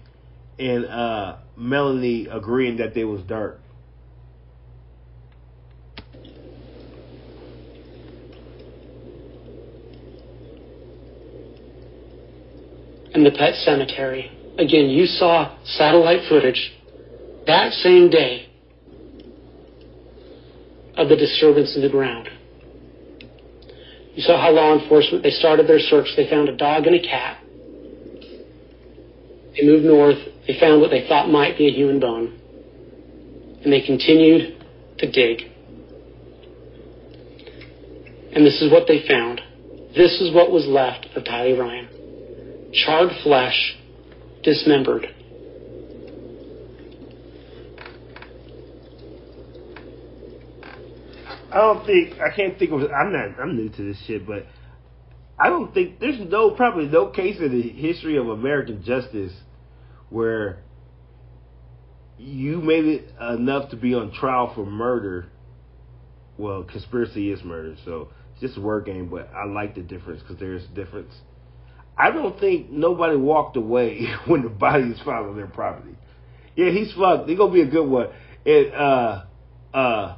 and 0.61 0.85
uh, 0.85 1.37
Melanie 1.57 2.27
agreeing 2.31 2.77
that 2.77 2.93
they 2.93 3.03
was 3.03 3.21
dirt. 3.23 3.59
In 13.13 13.23
the 13.23 13.31
pet 13.31 13.55
cemetery, 13.55 14.31
again, 14.59 14.89
you 14.89 15.05
saw 15.05 15.57
satellite 15.65 16.29
footage 16.29 16.71
that 17.47 17.73
same 17.73 18.09
day 18.11 18.47
of 20.95 21.09
the 21.09 21.15
disturbance 21.15 21.75
in 21.75 21.81
the 21.81 21.89
ground. 21.89 22.29
You 24.13 24.21
saw 24.21 24.39
how 24.39 24.51
law 24.51 24.77
enforcement, 24.77 25.23
they 25.23 25.31
started 25.31 25.67
their 25.67 25.79
search. 25.79 26.07
They 26.15 26.29
found 26.29 26.49
a 26.49 26.55
dog 26.55 26.85
and 26.85 26.95
a 26.95 27.01
cat. 27.01 27.40
They 29.55 29.65
moved 29.65 29.85
north. 29.85 30.17
They 30.47 30.59
found 30.59 30.81
what 30.81 30.91
they 30.91 31.07
thought 31.07 31.29
might 31.29 31.57
be 31.57 31.67
a 31.67 31.71
human 31.71 31.99
bone. 31.99 32.39
And 33.63 33.71
they 33.71 33.81
continued 33.81 34.57
to 34.99 35.11
dig. 35.11 35.51
And 38.33 38.45
this 38.45 38.61
is 38.61 38.71
what 38.71 38.87
they 38.87 39.05
found. 39.07 39.41
This 39.95 40.21
is 40.21 40.33
what 40.33 40.51
was 40.51 40.65
left 40.67 41.07
of 41.15 41.23
Tylee 41.23 41.59
Ryan. 41.59 42.71
Charred 42.73 43.11
flesh, 43.23 43.77
dismembered. 44.43 45.07
I 51.51 51.57
don't 51.57 51.85
think 51.85 52.13
I 52.21 52.33
can't 52.33 52.57
think 52.57 52.71
of. 52.71 52.79
I'm 52.79 53.11
not. 53.11 53.39
I'm 53.41 53.57
new 53.57 53.67
to 53.67 53.83
this 53.83 54.01
shit, 54.07 54.25
but 54.25 54.45
I 55.41 55.49
don't 55.49 55.73
think 55.73 55.99
there's 55.99 56.19
no 56.19 56.51
probably 56.51 56.85
no 56.85 57.07
case 57.07 57.37
in 57.39 57.51
the 57.51 57.67
history 57.69 58.17
of 58.17 58.29
American 58.29 58.83
justice 58.83 59.33
where 60.09 60.63
you 62.19 62.61
made 62.61 62.85
it 62.85 63.13
enough 63.19 63.71
to 63.71 63.75
be 63.75 63.95
on 63.95 64.11
trial 64.13 64.51
for 64.53 64.65
murder. 64.67 65.29
Well, 66.37 66.63
conspiracy 66.63 67.31
is 67.31 67.43
murder, 67.43 67.75
so 67.85 68.09
it's 68.33 68.41
just 68.41 68.57
a 68.57 68.61
word 68.61 68.85
game. 68.85 69.09
But 69.09 69.31
I 69.33 69.45
like 69.45 69.73
the 69.73 69.81
difference 69.81 70.21
because 70.21 70.37
there's 70.37 70.63
a 70.65 70.75
difference. 70.75 71.13
I 71.97 72.11
don't 72.11 72.39
think 72.39 72.69
nobody 72.69 73.17
walked 73.17 73.57
away 73.57 74.05
when 74.27 74.43
the 74.43 74.49
body 74.49 74.83
is 74.83 75.01
found 75.03 75.27
on 75.27 75.35
their 75.35 75.47
property. 75.47 75.95
Yeah, 76.55 76.69
he's 76.69 76.93
fucked. 76.93 77.27
He's 77.27 77.37
gonna 77.37 77.51
be 77.51 77.61
a 77.61 77.69
good 77.69 77.87
one. 77.87 78.09
And 78.45 78.73
uh, 78.73 79.23
uh, 79.73 80.17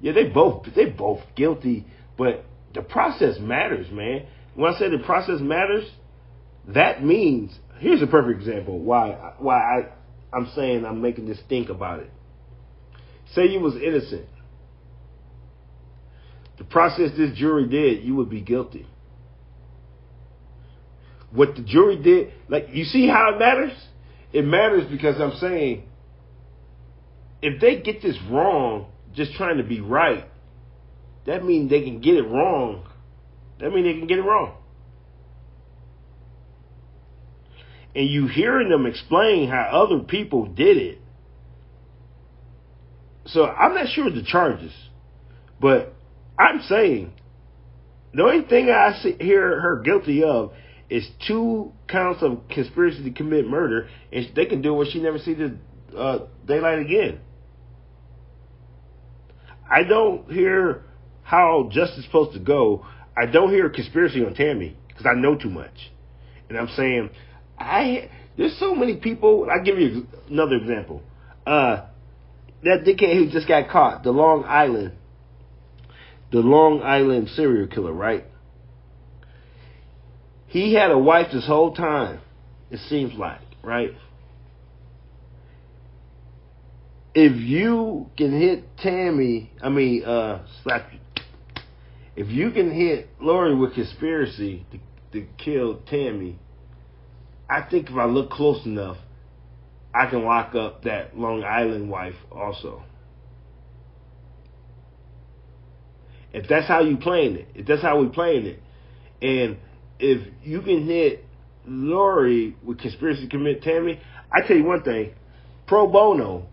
yeah, 0.00 0.12
they 0.12 0.24
both 0.24 0.66
they 0.74 0.86
both 0.86 1.20
guilty, 1.36 1.86
but 2.16 2.46
the 2.74 2.82
process 2.82 3.38
matters, 3.38 3.90
man. 3.90 4.26
When 4.54 4.72
I 4.72 4.78
say 4.78 4.90
the 4.90 4.98
process 4.98 5.40
matters, 5.40 5.88
that 6.68 7.04
means 7.04 7.58
here's 7.78 8.02
a 8.02 8.06
perfect 8.06 8.40
example 8.40 8.78
why 8.78 9.34
why 9.38 9.56
I 9.56 9.88
I'm 10.32 10.50
saying 10.54 10.84
I'm 10.84 11.00
making 11.00 11.26
this 11.26 11.40
think 11.48 11.68
about 11.68 12.00
it. 12.00 12.10
Say 13.34 13.46
you 13.46 13.60
was 13.60 13.74
innocent. 13.76 14.26
The 16.58 16.64
process 16.64 17.10
this 17.16 17.36
jury 17.38 17.68
did, 17.68 18.02
you 18.02 18.16
would 18.16 18.28
be 18.28 18.40
guilty. 18.40 18.86
What 21.30 21.54
the 21.54 21.62
jury 21.62 21.96
did, 21.96 22.32
like 22.48 22.68
you 22.72 22.84
see 22.84 23.06
how 23.06 23.34
it 23.34 23.38
matters? 23.38 23.72
It 24.32 24.44
matters 24.44 24.90
because 24.90 25.20
I'm 25.20 25.36
saying 25.38 25.84
if 27.40 27.60
they 27.60 27.80
get 27.80 28.02
this 28.02 28.16
wrong, 28.28 28.86
just 29.14 29.34
trying 29.34 29.58
to 29.58 29.62
be 29.64 29.80
right, 29.80 30.24
that 31.28 31.44
means 31.44 31.68
they 31.68 31.82
can 31.82 32.00
get 32.00 32.14
it 32.14 32.26
wrong. 32.26 32.88
That 33.60 33.70
means 33.70 33.86
they 33.86 33.98
can 33.98 34.06
get 34.06 34.18
it 34.18 34.22
wrong. 34.22 34.56
And 37.94 38.08
you 38.08 38.28
hearing 38.28 38.70
them 38.70 38.86
explain 38.86 39.50
how 39.50 39.84
other 39.84 40.04
people 40.04 40.46
did 40.46 40.78
it. 40.78 40.98
So 43.26 43.44
I'm 43.44 43.74
not 43.74 43.88
sure 43.88 44.10
the 44.10 44.22
charges, 44.22 44.72
but 45.60 45.94
I'm 46.38 46.62
saying 46.62 47.12
the 48.14 48.22
only 48.22 48.48
thing 48.48 48.70
I 48.70 48.98
see, 49.02 49.16
hear 49.20 49.60
her 49.60 49.82
guilty 49.82 50.24
of 50.24 50.52
is 50.88 51.06
two 51.26 51.72
counts 51.88 52.22
of 52.22 52.48
conspiracy 52.48 53.04
to 53.04 53.10
commit 53.10 53.46
murder, 53.46 53.90
and 54.10 54.30
they 54.34 54.46
can 54.46 54.62
do 54.62 54.72
what 54.72 54.88
she 54.90 55.02
never 55.02 55.18
see 55.18 55.34
the 55.34 55.58
uh, 55.94 56.26
daylight 56.46 56.78
again. 56.78 57.20
I 59.70 59.82
don't 59.82 60.32
hear 60.32 60.87
how 61.28 61.68
justice 61.70 61.98
is 61.98 62.04
supposed 62.06 62.32
to 62.32 62.38
go. 62.38 62.86
I 63.14 63.26
don't 63.26 63.50
hear 63.50 63.66
a 63.66 63.70
conspiracy 63.70 64.24
on 64.24 64.32
Tammy 64.32 64.74
because 64.88 65.04
I 65.04 65.12
know 65.12 65.36
too 65.36 65.50
much. 65.50 65.92
And 66.48 66.56
I'm 66.56 66.68
saying, 66.68 67.10
I 67.58 68.08
there's 68.38 68.56
so 68.58 68.74
many 68.74 68.96
people. 68.96 69.46
I'll 69.50 69.62
give 69.62 69.78
you 69.78 70.06
another 70.30 70.56
example. 70.56 71.02
Uh, 71.46 71.84
that 72.64 72.84
dickhead 72.86 73.14
who 73.14 73.28
just 73.30 73.46
got 73.46 73.68
caught, 73.68 74.04
the 74.04 74.10
Long 74.10 74.44
Island, 74.44 74.92
the 76.32 76.38
Long 76.38 76.80
Island 76.82 77.28
serial 77.28 77.66
killer, 77.66 77.92
right? 77.92 78.24
He 80.46 80.72
had 80.72 80.90
a 80.90 80.98
wife 80.98 81.26
this 81.30 81.46
whole 81.46 81.74
time. 81.74 82.20
It 82.70 82.80
seems 82.88 83.12
like, 83.12 83.42
right? 83.62 83.90
If 87.14 87.36
you 87.36 88.08
can 88.16 88.40
hit 88.40 88.78
Tammy, 88.78 89.52
I 89.62 89.68
mean, 89.68 90.04
uh, 90.04 90.46
slap. 90.62 90.90
If 92.18 92.30
you 92.30 92.50
can 92.50 92.72
hit 92.72 93.10
Lori 93.20 93.54
with 93.54 93.74
conspiracy 93.74 94.66
to, 94.72 94.78
to 95.12 95.28
kill 95.38 95.76
Tammy, 95.88 96.36
I 97.48 97.62
think 97.62 97.90
if 97.90 97.94
I 97.94 98.06
look 98.06 98.30
close 98.30 98.66
enough, 98.66 98.96
I 99.94 100.10
can 100.10 100.24
lock 100.24 100.56
up 100.56 100.82
that 100.82 101.16
Long 101.16 101.44
Island 101.44 101.88
wife 101.88 102.16
also. 102.32 102.82
If 106.32 106.48
that's 106.48 106.66
how 106.66 106.80
you 106.80 106.96
playing 106.96 107.36
it, 107.36 107.48
if 107.54 107.66
that's 107.68 107.82
how 107.82 108.00
we 108.00 108.08
playing 108.08 108.46
it, 108.46 108.62
and 109.22 109.56
if 110.00 110.26
you 110.42 110.60
can 110.62 110.86
hit 110.86 111.24
Lori 111.68 112.56
with 112.64 112.80
conspiracy 112.80 113.22
to 113.22 113.28
commit 113.28 113.62
Tammy, 113.62 114.00
I 114.32 114.44
tell 114.44 114.56
you 114.56 114.64
one 114.64 114.82
thing, 114.82 115.12
pro 115.68 115.86
bono, 115.86 116.48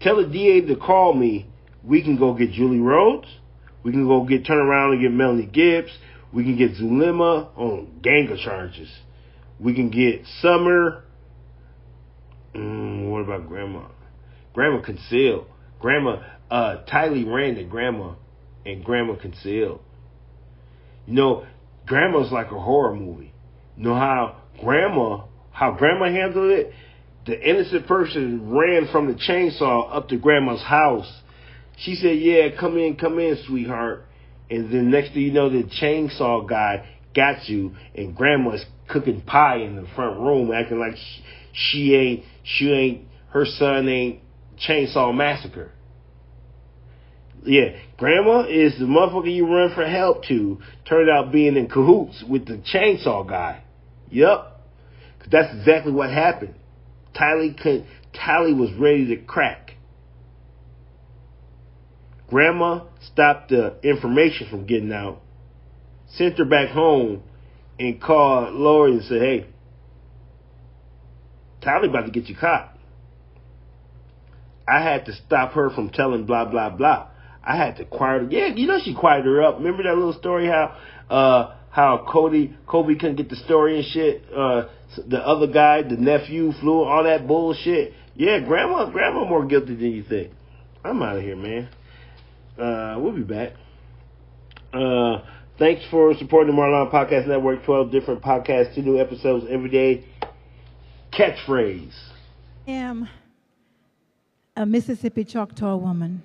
tell 0.00 0.16
the 0.16 0.28
DA 0.28 0.62
to 0.62 0.74
call 0.74 1.14
me. 1.14 1.46
We 1.84 2.02
can 2.02 2.16
go 2.16 2.34
get 2.34 2.50
Julie 2.50 2.80
Rhodes. 2.80 3.28
We 3.82 3.92
can 3.92 4.06
go 4.06 4.24
get 4.24 4.46
turn 4.46 4.58
around 4.58 4.92
and 4.92 5.02
get 5.02 5.12
Melanie 5.12 5.46
Gibbs. 5.46 5.90
We 6.32 6.44
can 6.44 6.56
get 6.56 6.76
Zulema 6.76 7.48
on 7.56 8.00
gang 8.02 8.36
charges. 8.42 8.90
We 9.58 9.74
can 9.74 9.90
get 9.90 10.26
Summer. 10.40 11.04
Mm, 12.54 13.10
what 13.10 13.20
about 13.20 13.48
Grandma? 13.48 13.88
Grandma 14.52 14.82
concealed. 14.82 15.46
Grandma, 15.80 16.22
uh, 16.50 16.78
Tylee 16.90 17.26
ran 17.26 17.54
to 17.54 17.64
Grandma, 17.64 18.14
and 18.66 18.84
Grandma 18.84 19.16
concealed. 19.16 19.80
You 21.06 21.14
know, 21.14 21.46
Grandma's 21.86 22.30
like 22.30 22.50
a 22.50 22.60
horror 22.60 22.94
movie. 22.94 23.32
You 23.76 23.84
know 23.84 23.94
how 23.94 24.42
Grandma, 24.60 25.24
how 25.52 25.72
Grandma 25.72 26.06
handled 26.06 26.50
it? 26.50 26.72
The 27.26 27.40
innocent 27.40 27.86
person 27.86 28.50
ran 28.50 28.88
from 28.90 29.06
the 29.06 29.14
chainsaw 29.14 29.94
up 29.94 30.08
to 30.08 30.16
Grandma's 30.16 30.62
house. 30.62 31.10
She 31.82 31.94
said, 31.94 32.18
"Yeah, 32.18 32.48
come 32.58 32.78
in, 32.78 32.96
come 32.96 33.18
in, 33.18 33.36
sweetheart." 33.46 34.06
And 34.50 34.72
then 34.72 34.90
next 34.90 35.12
thing 35.12 35.22
you 35.22 35.32
know, 35.32 35.48
the 35.48 35.62
chainsaw 35.62 36.48
guy 36.48 36.88
got 37.14 37.48
you, 37.48 37.74
and 37.94 38.14
Grandma's 38.14 38.64
cooking 38.88 39.20
pie 39.22 39.58
in 39.58 39.76
the 39.76 39.86
front 39.94 40.18
room, 40.18 40.52
acting 40.52 40.80
like 40.80 40.96
she, 40.96 41.24
she 41.52 41.94
ain't, 41.94 42.24
she 42.42 42.70
ain't, 42.70 43.08
her 43.30 43.44
son 43.44 43.88
ain't 43.88 44.20
chainsaw 44.58 45.14
massacre. 45.14 45.70
Yeah, 47.44 47.76
grandma 47.96 48.40
is 48.42 48.78
the 48.78 48.84
motherfucker 48.84 49.34
you 49.34 49.46
run 49.46 49.74
for 49.74 49.86
help 49.86 50.24
to. 50.24 50.58
Turned 50.86 51.08
out 51.08 51.32
being 51.32 51.56
in 51.56 51.68
cahoots 51.68 52.22
with 52.28 52.46
the 52.46 52.62
chainsaw 52.74 53.26
guy. 53.26 53.62
Yup. 54.10 54.60
That's 55.30 55.54
exactly 55.54 55.92
what 55.92 56.10
happened. 56.10 56.54
Tylee 57.14 57.58
could, 57.58 57.86
Tylee 58.14 58.58
was 58.58 58.72
ready 58.78 59.06
to 59.14 59.16
crack. 59.22 59.76
Grandma 62.30 62.84
stopped 63.12 63.50
the 63.50 63.76
information 63.82 64.48
from 64.48 64.66
getting 64.66 64.92
out, 64.92 65.20
sent 66.14 66.38
her 66.38 66.44
back 66.44 66.70
home, 66.70 67.22
and 67.78 68.00
called 68.00 68.54
Lori 68.54 68.92
and 68.92 69.04
said, 69.04 69.20
hey, 69.20 69.46
Tylee 71.62 71.88
about 71.88 72.06
to 72.06 72.12
get 72.12 72.28
you 72.28 72.36
caught. 72.36 72.76
I 74.68 74.80
had 74.82 75.06
to 75.06 75.12
stop 75.26 75.52
her 75.52 75.70
from 75.70 75.90
telling 75.90 76.24
blah, 76.24 76.44
blah, 76.44 76.70
blah. 76.70 77.08
I 77.42 77.56
had 77.56 77.76
to 77.76 77.84
quiet 77.84 78.22
her. 78.22 78.28
Yeah, 78.30 78.54
you 78.54 78.66
know 78.66 78.78
she 78.84 78.94
quieted 78.94 79.26
her 79.26 79.42
up. 79.42 79.56
Remember 79.58 79.82
that 79.82 79.94
little 79.94 80.12
story 80.12 80.46
how 80.46 80.76
uh 81.08 81.56
how 81.70 82.06
Cody 82.10 82.56
Colby 82.66 82.96
couldn't 82.96 83.16
get 83.16 83.30
the 83.30 83.36
story 83.36 83.78
and 83.78 83.86
shit. 83.86 84.24
Uh, 84.34 84.68
the 85.08 85.18
other 85.18 85.46
guy, 85.46 85.82
the 85.82 85.96
nephew, 85.96 86.52
flew 86.60 86.82
all 86.82 87.04
that 87.04 87.26
bullshit. 87.26 87.94
Yeah, 88.14 88.40
grandma, 88.40 88.90
grandma 88.90 89.24
more 89.24 89.46
guilty 89.46 89.74
than 89.74 89.92
you 89.92 90.02
think. 90.02 90.32
I'm 90.84 91.02
out 91.02 91.16
of 91.16 91.22
here, 91.22 91.36
man. 91.36 91.68
Uh, 92.58 92.96
we'll 92.98 93.12
be 93.12 93.22
back. 93.22 93.52
Uh, 94.72 95.22
thanks 95.58 95.82
for 95.90 96.14
supporting 96.14 96.54
the 96.54 96.60
Marlawn 96.60 96.90
Podcast 96.90 97.26
Network. 97.26 97.64
Twelve 97.64 97.90
different 97.90 98.22
podcasts, 98.22 98.74
two 98.74 98.82
new 98.82 99.00
episodes 99.00 99.46
every 99.48 99.70
day. 99.70 100.04
Catchphrase. 101.12 101.92
I 102.66 102.70
am 102.70 103.08
a 104.56 104.66
Mississippi 104.66 105.24
Choctaw 105.24 105.76
woman. 105.76 106.22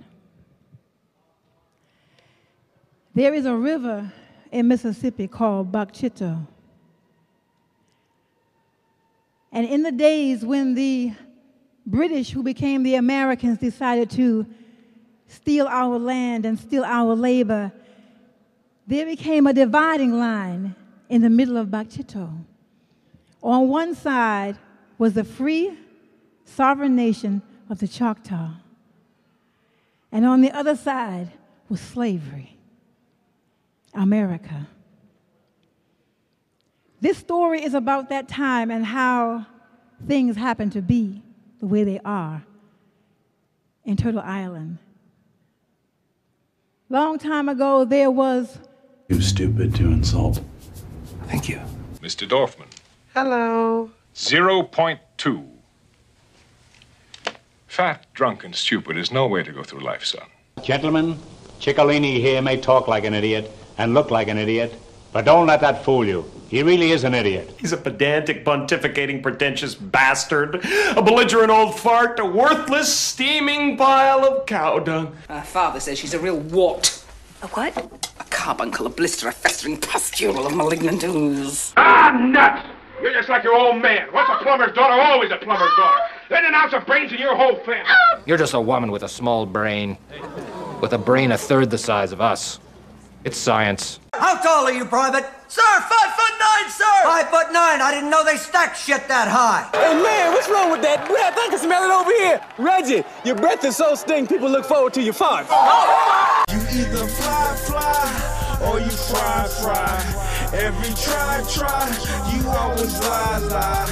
There 3.14 3.34
is 3.34 3.46
a 3.46 3.56
river 3.56 4.12
in 4.52 4.68
Mississippi 4.68 5.28
called 5.28 5.72
Bok 5.72 5.92
Chitto. 5.94 6.46
And 9.52 9.66
in 9.66 9.84
the 9.84 9.92
days 9.92 10.44
when 10.44 10.76
the 10.76 11.14
British, 11.86 12.32
who 12.32 12.44
became 12.44 12.84
the 12.84 12.96
Americans, 12.96 13.58
decided 13.58 14.10
to 14.12 14.46
steal 15.28 15.68
our 15.68 15.98
land 15.98 16.46
and 16.46 16.60
steal 16.60 16.84
our 16.84 17.16
labor, 17.16 17.72
there 18.88 19.06
became 19.06 19.48
a 19.48 19.54
dividing 19.54 20.14
line 20.14 20.76
in 21.10 21.22
the 21.22 21.30
middle 21.30 21.58
of 21.58 21.72
Bok 21.72 21.88
Chitto. 21.88 22.32
On 23.42 23.68
one 23.68 23.96
side 23.96 24.58
was 24.98 25.14
the 25.14 25.24
free, 25.24 25.78
sovereign 26.46 26.96
nation 26.96 27.42
of 27.70 27.80
the 27.80 27.88
Choctaw, 27.88 28.52
and 30.12 30.26
on 30.26 30.42
the 30.42 30.52
other 30.52 30.76
side 30.76 31.32
was 31.70 31.82
slavery. 31.82 32.56
America. 33.96 34.68
This 37.02 37.18
story 37.18 37.64
is 37.64 37.74
about 37.74 38.10
that 38.10 38.28
time 38.28 38.72
and 38.72 38.86
how 38.86 39.46
things 40.08 40.36
happen 40.36 40.70
to 40.72 40.82
be 40.82 41.22
the 41.60 41.66
way 41.66 41.84
they 41.84 42.00
are 42.04 42.44
in 43.84 43.96
Turtle 43.96 44.22
Island. 44.22 44.80
Long 46.90 47.18
time 47.18 47.50
ago, 47.50 47.84
there 47.84 48.12
was. 48.12 48.60
Too 49.10 49.20
stupid 49.20 49.74
to 49.76 49.86
insult. 49.86 50.40
Thank 51.26 51.50
you. 51.50 51.60
Mr. 52.00 52.28
Dorfman. 52.30 52.68
Hello. 53.16 53.90
0.2. 54.14 55.48
Fat, 57.66 58.06
drunk, 58.14 58.44
and 58.44 58.56
stupid 58.56 58.98
is 58.98 59.12
no 59.12 59.26
way 59.26 59.42
to 59.42 59.52
go 59.52 59.64
through 59.64 59.80
life, 59.80 60.06
son. 60.06 60.28
Gentlemen, 60.62 61.18
Chicolini 61.60 62.20
here 62.20 62.42
may 62.44 62.62
talk 62.62 62.88
like 62.88 63.04
an 63.04 63.16
idiot 63.16 63.52
and 63.80 63.96
look 63.96 64.12
like 64.12 64.28
an 64.28 64.38
idiot, 64.38 64.76
but 65.12 65.26
don't 65.26 65.48
let 65.48 65.62
that 65.62 65.84
fool 65.84 66.06
you. 66.06 66.24
He 66.50 66.62
really 66.64 66.92
is 66.92 67.04
an 67.04 67.14
idiot. 67.14 67.56
He's 67.60 67.72
a 67.72 67.78
pedantic, 67.78 68.46
pontificating, 68.46 69.24
pretentious 69.24 69.76
bastard, 69.76 70.64
a 70.96 71.02
belligerent 71.02 71.50
old 71.50 71.78
fart, 71.80 72.20
a 72.20 72.26
worthless, 72.26 72.96
steaming 72.96 73.78
pile 73.78 74.24
of 74.26 74.46
cow 74.46 74.80
dung. 74.80 75.16
Her 75.28 75.42
father 75.42 75.80
says 75.80 75.98
she's 75.98 76.14
a 76.14 76.20
real 76.20 76.38
wart. 76.38 77.04
A 77.42 77.48
what? 77.48 77.76
A 78.20 78.24
carbuncle, 78.26 78.86
a 78.86 78.90
blister, 78.90 79.28
a 79.28 79.32
festering 79.32 79.78
pustule 79.78 80.46
of 80.46 80.56
malignant 80.56 81.04
ooze. 81.04 81.74
Ah, 81.78 82.16
nuts! 82.18 82.66
You're 83.02 83.14
just 83.14 83.28
like 83.28 83.44
your 83.44 83.54
old 83.54 83.82
man. 83.82 84.08
What's 84.12 84.30
a 84.30 84.42
plumber's 84.44 84.74
daughter? 84.74 84.94
Always 85.02 85.32
a 85.32 85.38
plumber's 85.38 85.76
daughter. 85.76 86.02
Then 86.30 86.46
an 86.46 86.56
ounce 86.56 86.74
of 86.74 86.86
brains 86.86 87.12
in 87.12 87.20
your 87.20 87.36
whole 87.36 87.58
family. 87.58 87.92
You're 88.26 88.38
just 88.38 88.54
a 88.54 88.62
woman 88.62 88.90
with 88.92 89.04
a 89.04 89.10
small 89.10 89.46
brain. 89.46 89.98
With 90.80 90.94
a 90.94 90.98
brain 90.98 91.32
a 91.32 91.38
third 91.38 91.70
the 91.70 91.78
size 91.78 92.12
of 92.12 92.22
us. 92.22 92.60
It's 93.26 93.38
science. 93.38 94.00
How 94.14 94.40
tall 94.40 94.66
are 94.66 94.72
you, 94.72 94.86
Private? 94.86 95.26
Sir, 95.48 95.64
five 95.64 96.14
foot 96.14 96.34
nine, 96.40 96.70
sir! 96.70 96.98
Five 97.04 97.28
foot 97.30 97.52
nine. 97.52 97.82
I 97.82 97.90
didn't 97.92 98.12
know 98.12 98.24
they 98.24 98.38
stacked 98.38 98.78
shit 98.78 99.08
that 99.08 99.28
high. 99.28 99.68
Hey, 99.74 100.00
man, 100.00 100.32
what's 100.32 100.48
wrong 100.48 100.70
with 100.70 100.84
that 100.84 101.08
breath? 101.08 101.34
I 101.36 101.48
can 101.50 101.58
smell 101.58 101.82
it 101.82 101.92
over 101.92 102.12
here. 102.12 102.40
Reggie, 102.60 103.04
your 103.26 103.34
breath 103.34 103.66
is 103.66 103.78
so 103.78 103.96
stink, 103.96 104.30
people 104.30 104.48
look 104.48 104.64
forward 104.64 104.94
to 104.94 105.02
your 105.02 105.16
farts. 105.16 105.48
Oh, 105.50 106.44
you 106.50 106.60
either 106.86 107.08
fly, 107.08 107.56
fly, 107.66 108.70
or 108.70 108.80
you 108.80 108.92
fry, 108.92 109.48
fry. 109.58 109.98
Every 110.54 110.94
try, 110.94 111.42
try, 111.50 111.82
you 112.30 112.48
always 112.48 113.00
lie, 113.00 113.40
lie. 113.50 113.90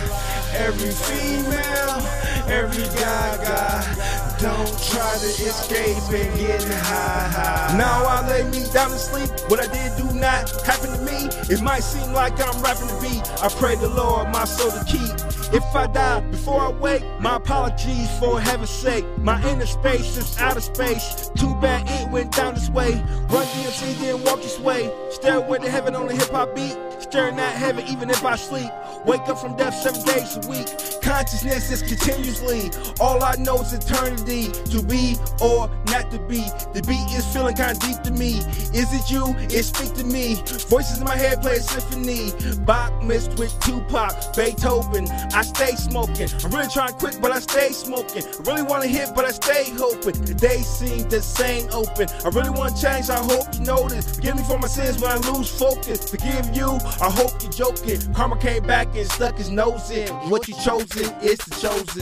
Every 0.54 0.92
female, 0.92 2.06
every 2.54 2.86
guy, 3.02 3.38
guy. 3.44 4.23
Don't 4.44 4.68
try 4.92 5.16
to 5.20 5.26
escape 5.26 5.96
and 6.12 6.38
get 6.38 6.62
high, 6.64 7.30
high. 7.30 7.78
Now 7.78 8.04
I 8.06 8.28
lay 8.28 8.44
me 8.52 8.66
down 8.74 8.90
to 8.90 8.98
sleep. 8.98 9.30
What 9.48 9.62
I 9.62 9.72
did 9.72 9.96
do 9.96 10.20
not 10.20 10.52
happen 10.66 10.92
to 10.92 11.00
me. 11.00 11.30
It 11.50 11.62
might 11.62 11.80
seem 11.80 12.12
like 12.12 12.34
I'm 12.34 12.62
rapping 12.62 12.88
the 12.88 13.00
beat. 13.02 13.24
I 13.42 13.48
pray 13.48 13.76
the 13.76 13.88
Lord 13.88 14.28
my 14.34 14.44
soul 14.44 14.72
to 14.72 14.84
keep. 14.84 15.34
If 15.54 15.64
I 15.74 15.88
die 15.88 16.20
before 16.32 16.60
I 16.60 16.70
wake, 16.72 17.04
my 17.22 17.38
apologies 17.38 18.10
for 18.20 18.42
heaven's 18.42 18.70
sake. 18.70 19.06
My 19.20 19.42
inner 19.50 19.66
space 19.66 20.18
is 20.18 20.38
outer 20.38 20.60
space. 20.60 21.32
Too 21.38 21.56
bad 21.62 21.88
it 21.88 22.12
went 22.12 22.34
down 22.34 22.56
this 22.56 22.70
way. 22.70 22.92
Run 23.30 23.46
DMC, 23.48 23.98
then 24.02 24.24
walk 24.24 24.42
this 24.42 24.60
way. 24.60 24.92
Staring 25.12 25.44
Stairway 25.44 25.60
to 25.60 25.70
heaven 25.70 25.96
on 25.96 26.08
the 26.08 26.16
hip 26.16 26.32
hop 26.32 26.54
beat. 26.54 26.76
Staring 27.00 27.40
at 27.40 27.56
heaven 27.56 27.86
even 27.88 28.10
if 28.10 28.26
I 28.26 28.36
sleep. 28.36 28.72
Wake 29.06 29.22
up 29.30 29.38
from 29.38 29.56
death 29.56 29.76
seven 29.76 30.04
days 30.06 30.36
a 30.38 30.50
week. 30.50 30.68
Consciousness 31.02 31.70
is 31.70 31.82
continuously. 31.84 32.72
All 33.00 33.22
I 33.24 33.36
know 33.36 33.62
is 33.62 33.74
eternity. 33.74 34.33
To 34.34 34.82
be 34.82 35.16
or 35.42 35.70
not 35.94 36.10
to 36.10 36.18
be. 36.28 36.42
The 36.74 36.82
beat 36.88 37.06
is 37.16 37.24
feeling 37.32 37.56
kind 37.56 37.78
of 37.78 37.80
deep 37.80 38.02
to 38.02 38.12
me. 38.12 38.40
Is 38.74 38.90
it 38.90 39.12
you? 39.12 39.30
It 39.54 39.62
speak 39.62 39.94
to 39.94 40.04
me. 40.04 40.42
Voices 40.70 40.98
in 40.98 41.06
my 41.06 41.16
head 41.16 41.44
play 41.44 41.58
a 41.58 41.62
symphony. 41.62 42.34
Bach 42.66 42.92
mixed 43.04 43.38
with 43.38 43.54
Tupac, 43.60 44.36
Beethoven. 44.36 45.08
I 45.38 45.44
stay 45.44 45.76
smoking. 45.76 46.30
I'm 46.44 46.50
really 46.50 46.68
trying 46.68 46.90
to 46.90 46.96
quit, 46.96 47.20
but 47.22 47.32
I 47.32 47.38
stay 47.40 47.70
smoking. 47.74 48.24
I 48.26 48.42
really 48.50 48.64
want 48.64 48.82
to 48.82 48.90
hit, 48.90 49.14
but 49.16 49.26
I 49.26 49.32
stay 49.32 49.70
hoping. 49.78 50.20
The 50.26 50.34
days 50.34 50.66
seem 50.66 51.08
the 51.10 51.22
same 51.22 51.70
open. 51.72 52.10
I 52.26 52.30
really 52.30 52.50
want 52.50 52.76
to 52.76 52.82
change. 52.82 53.12
I 53.12 53.22
hope 53.22 53.54
you 53.54 53.62
notice. 53.62 54.16
Forgive 54.16 54.36
me 54.36 54.42
for 54.50 54.58
my 54.58 54.68
sins 54.68 55.00
when 55.00 55.12
I 55.12 55.18
lose 55.30 55.48
focus. 55.48 56.10
Forgive 56.10 56.56
you. 56.56 56.80
I 57.00 57.12
hope 57.14 57.40
you're 57.44 57.52
joking. 57.52 58.02
Karma 58.16 58.40
came 58.40 58.64
back 58.64 58.88
and 58.96 59.08
stuck 59.12 59.38
his 59.38 59.52
nose 59.52 59.92
in. 59.92 60.10
What 60.32 60.48
you 60.48 60.56
chosen 60.56 61.14
is 61.22 61.38
the 61.38 61.54
chosen. 61.62 62.02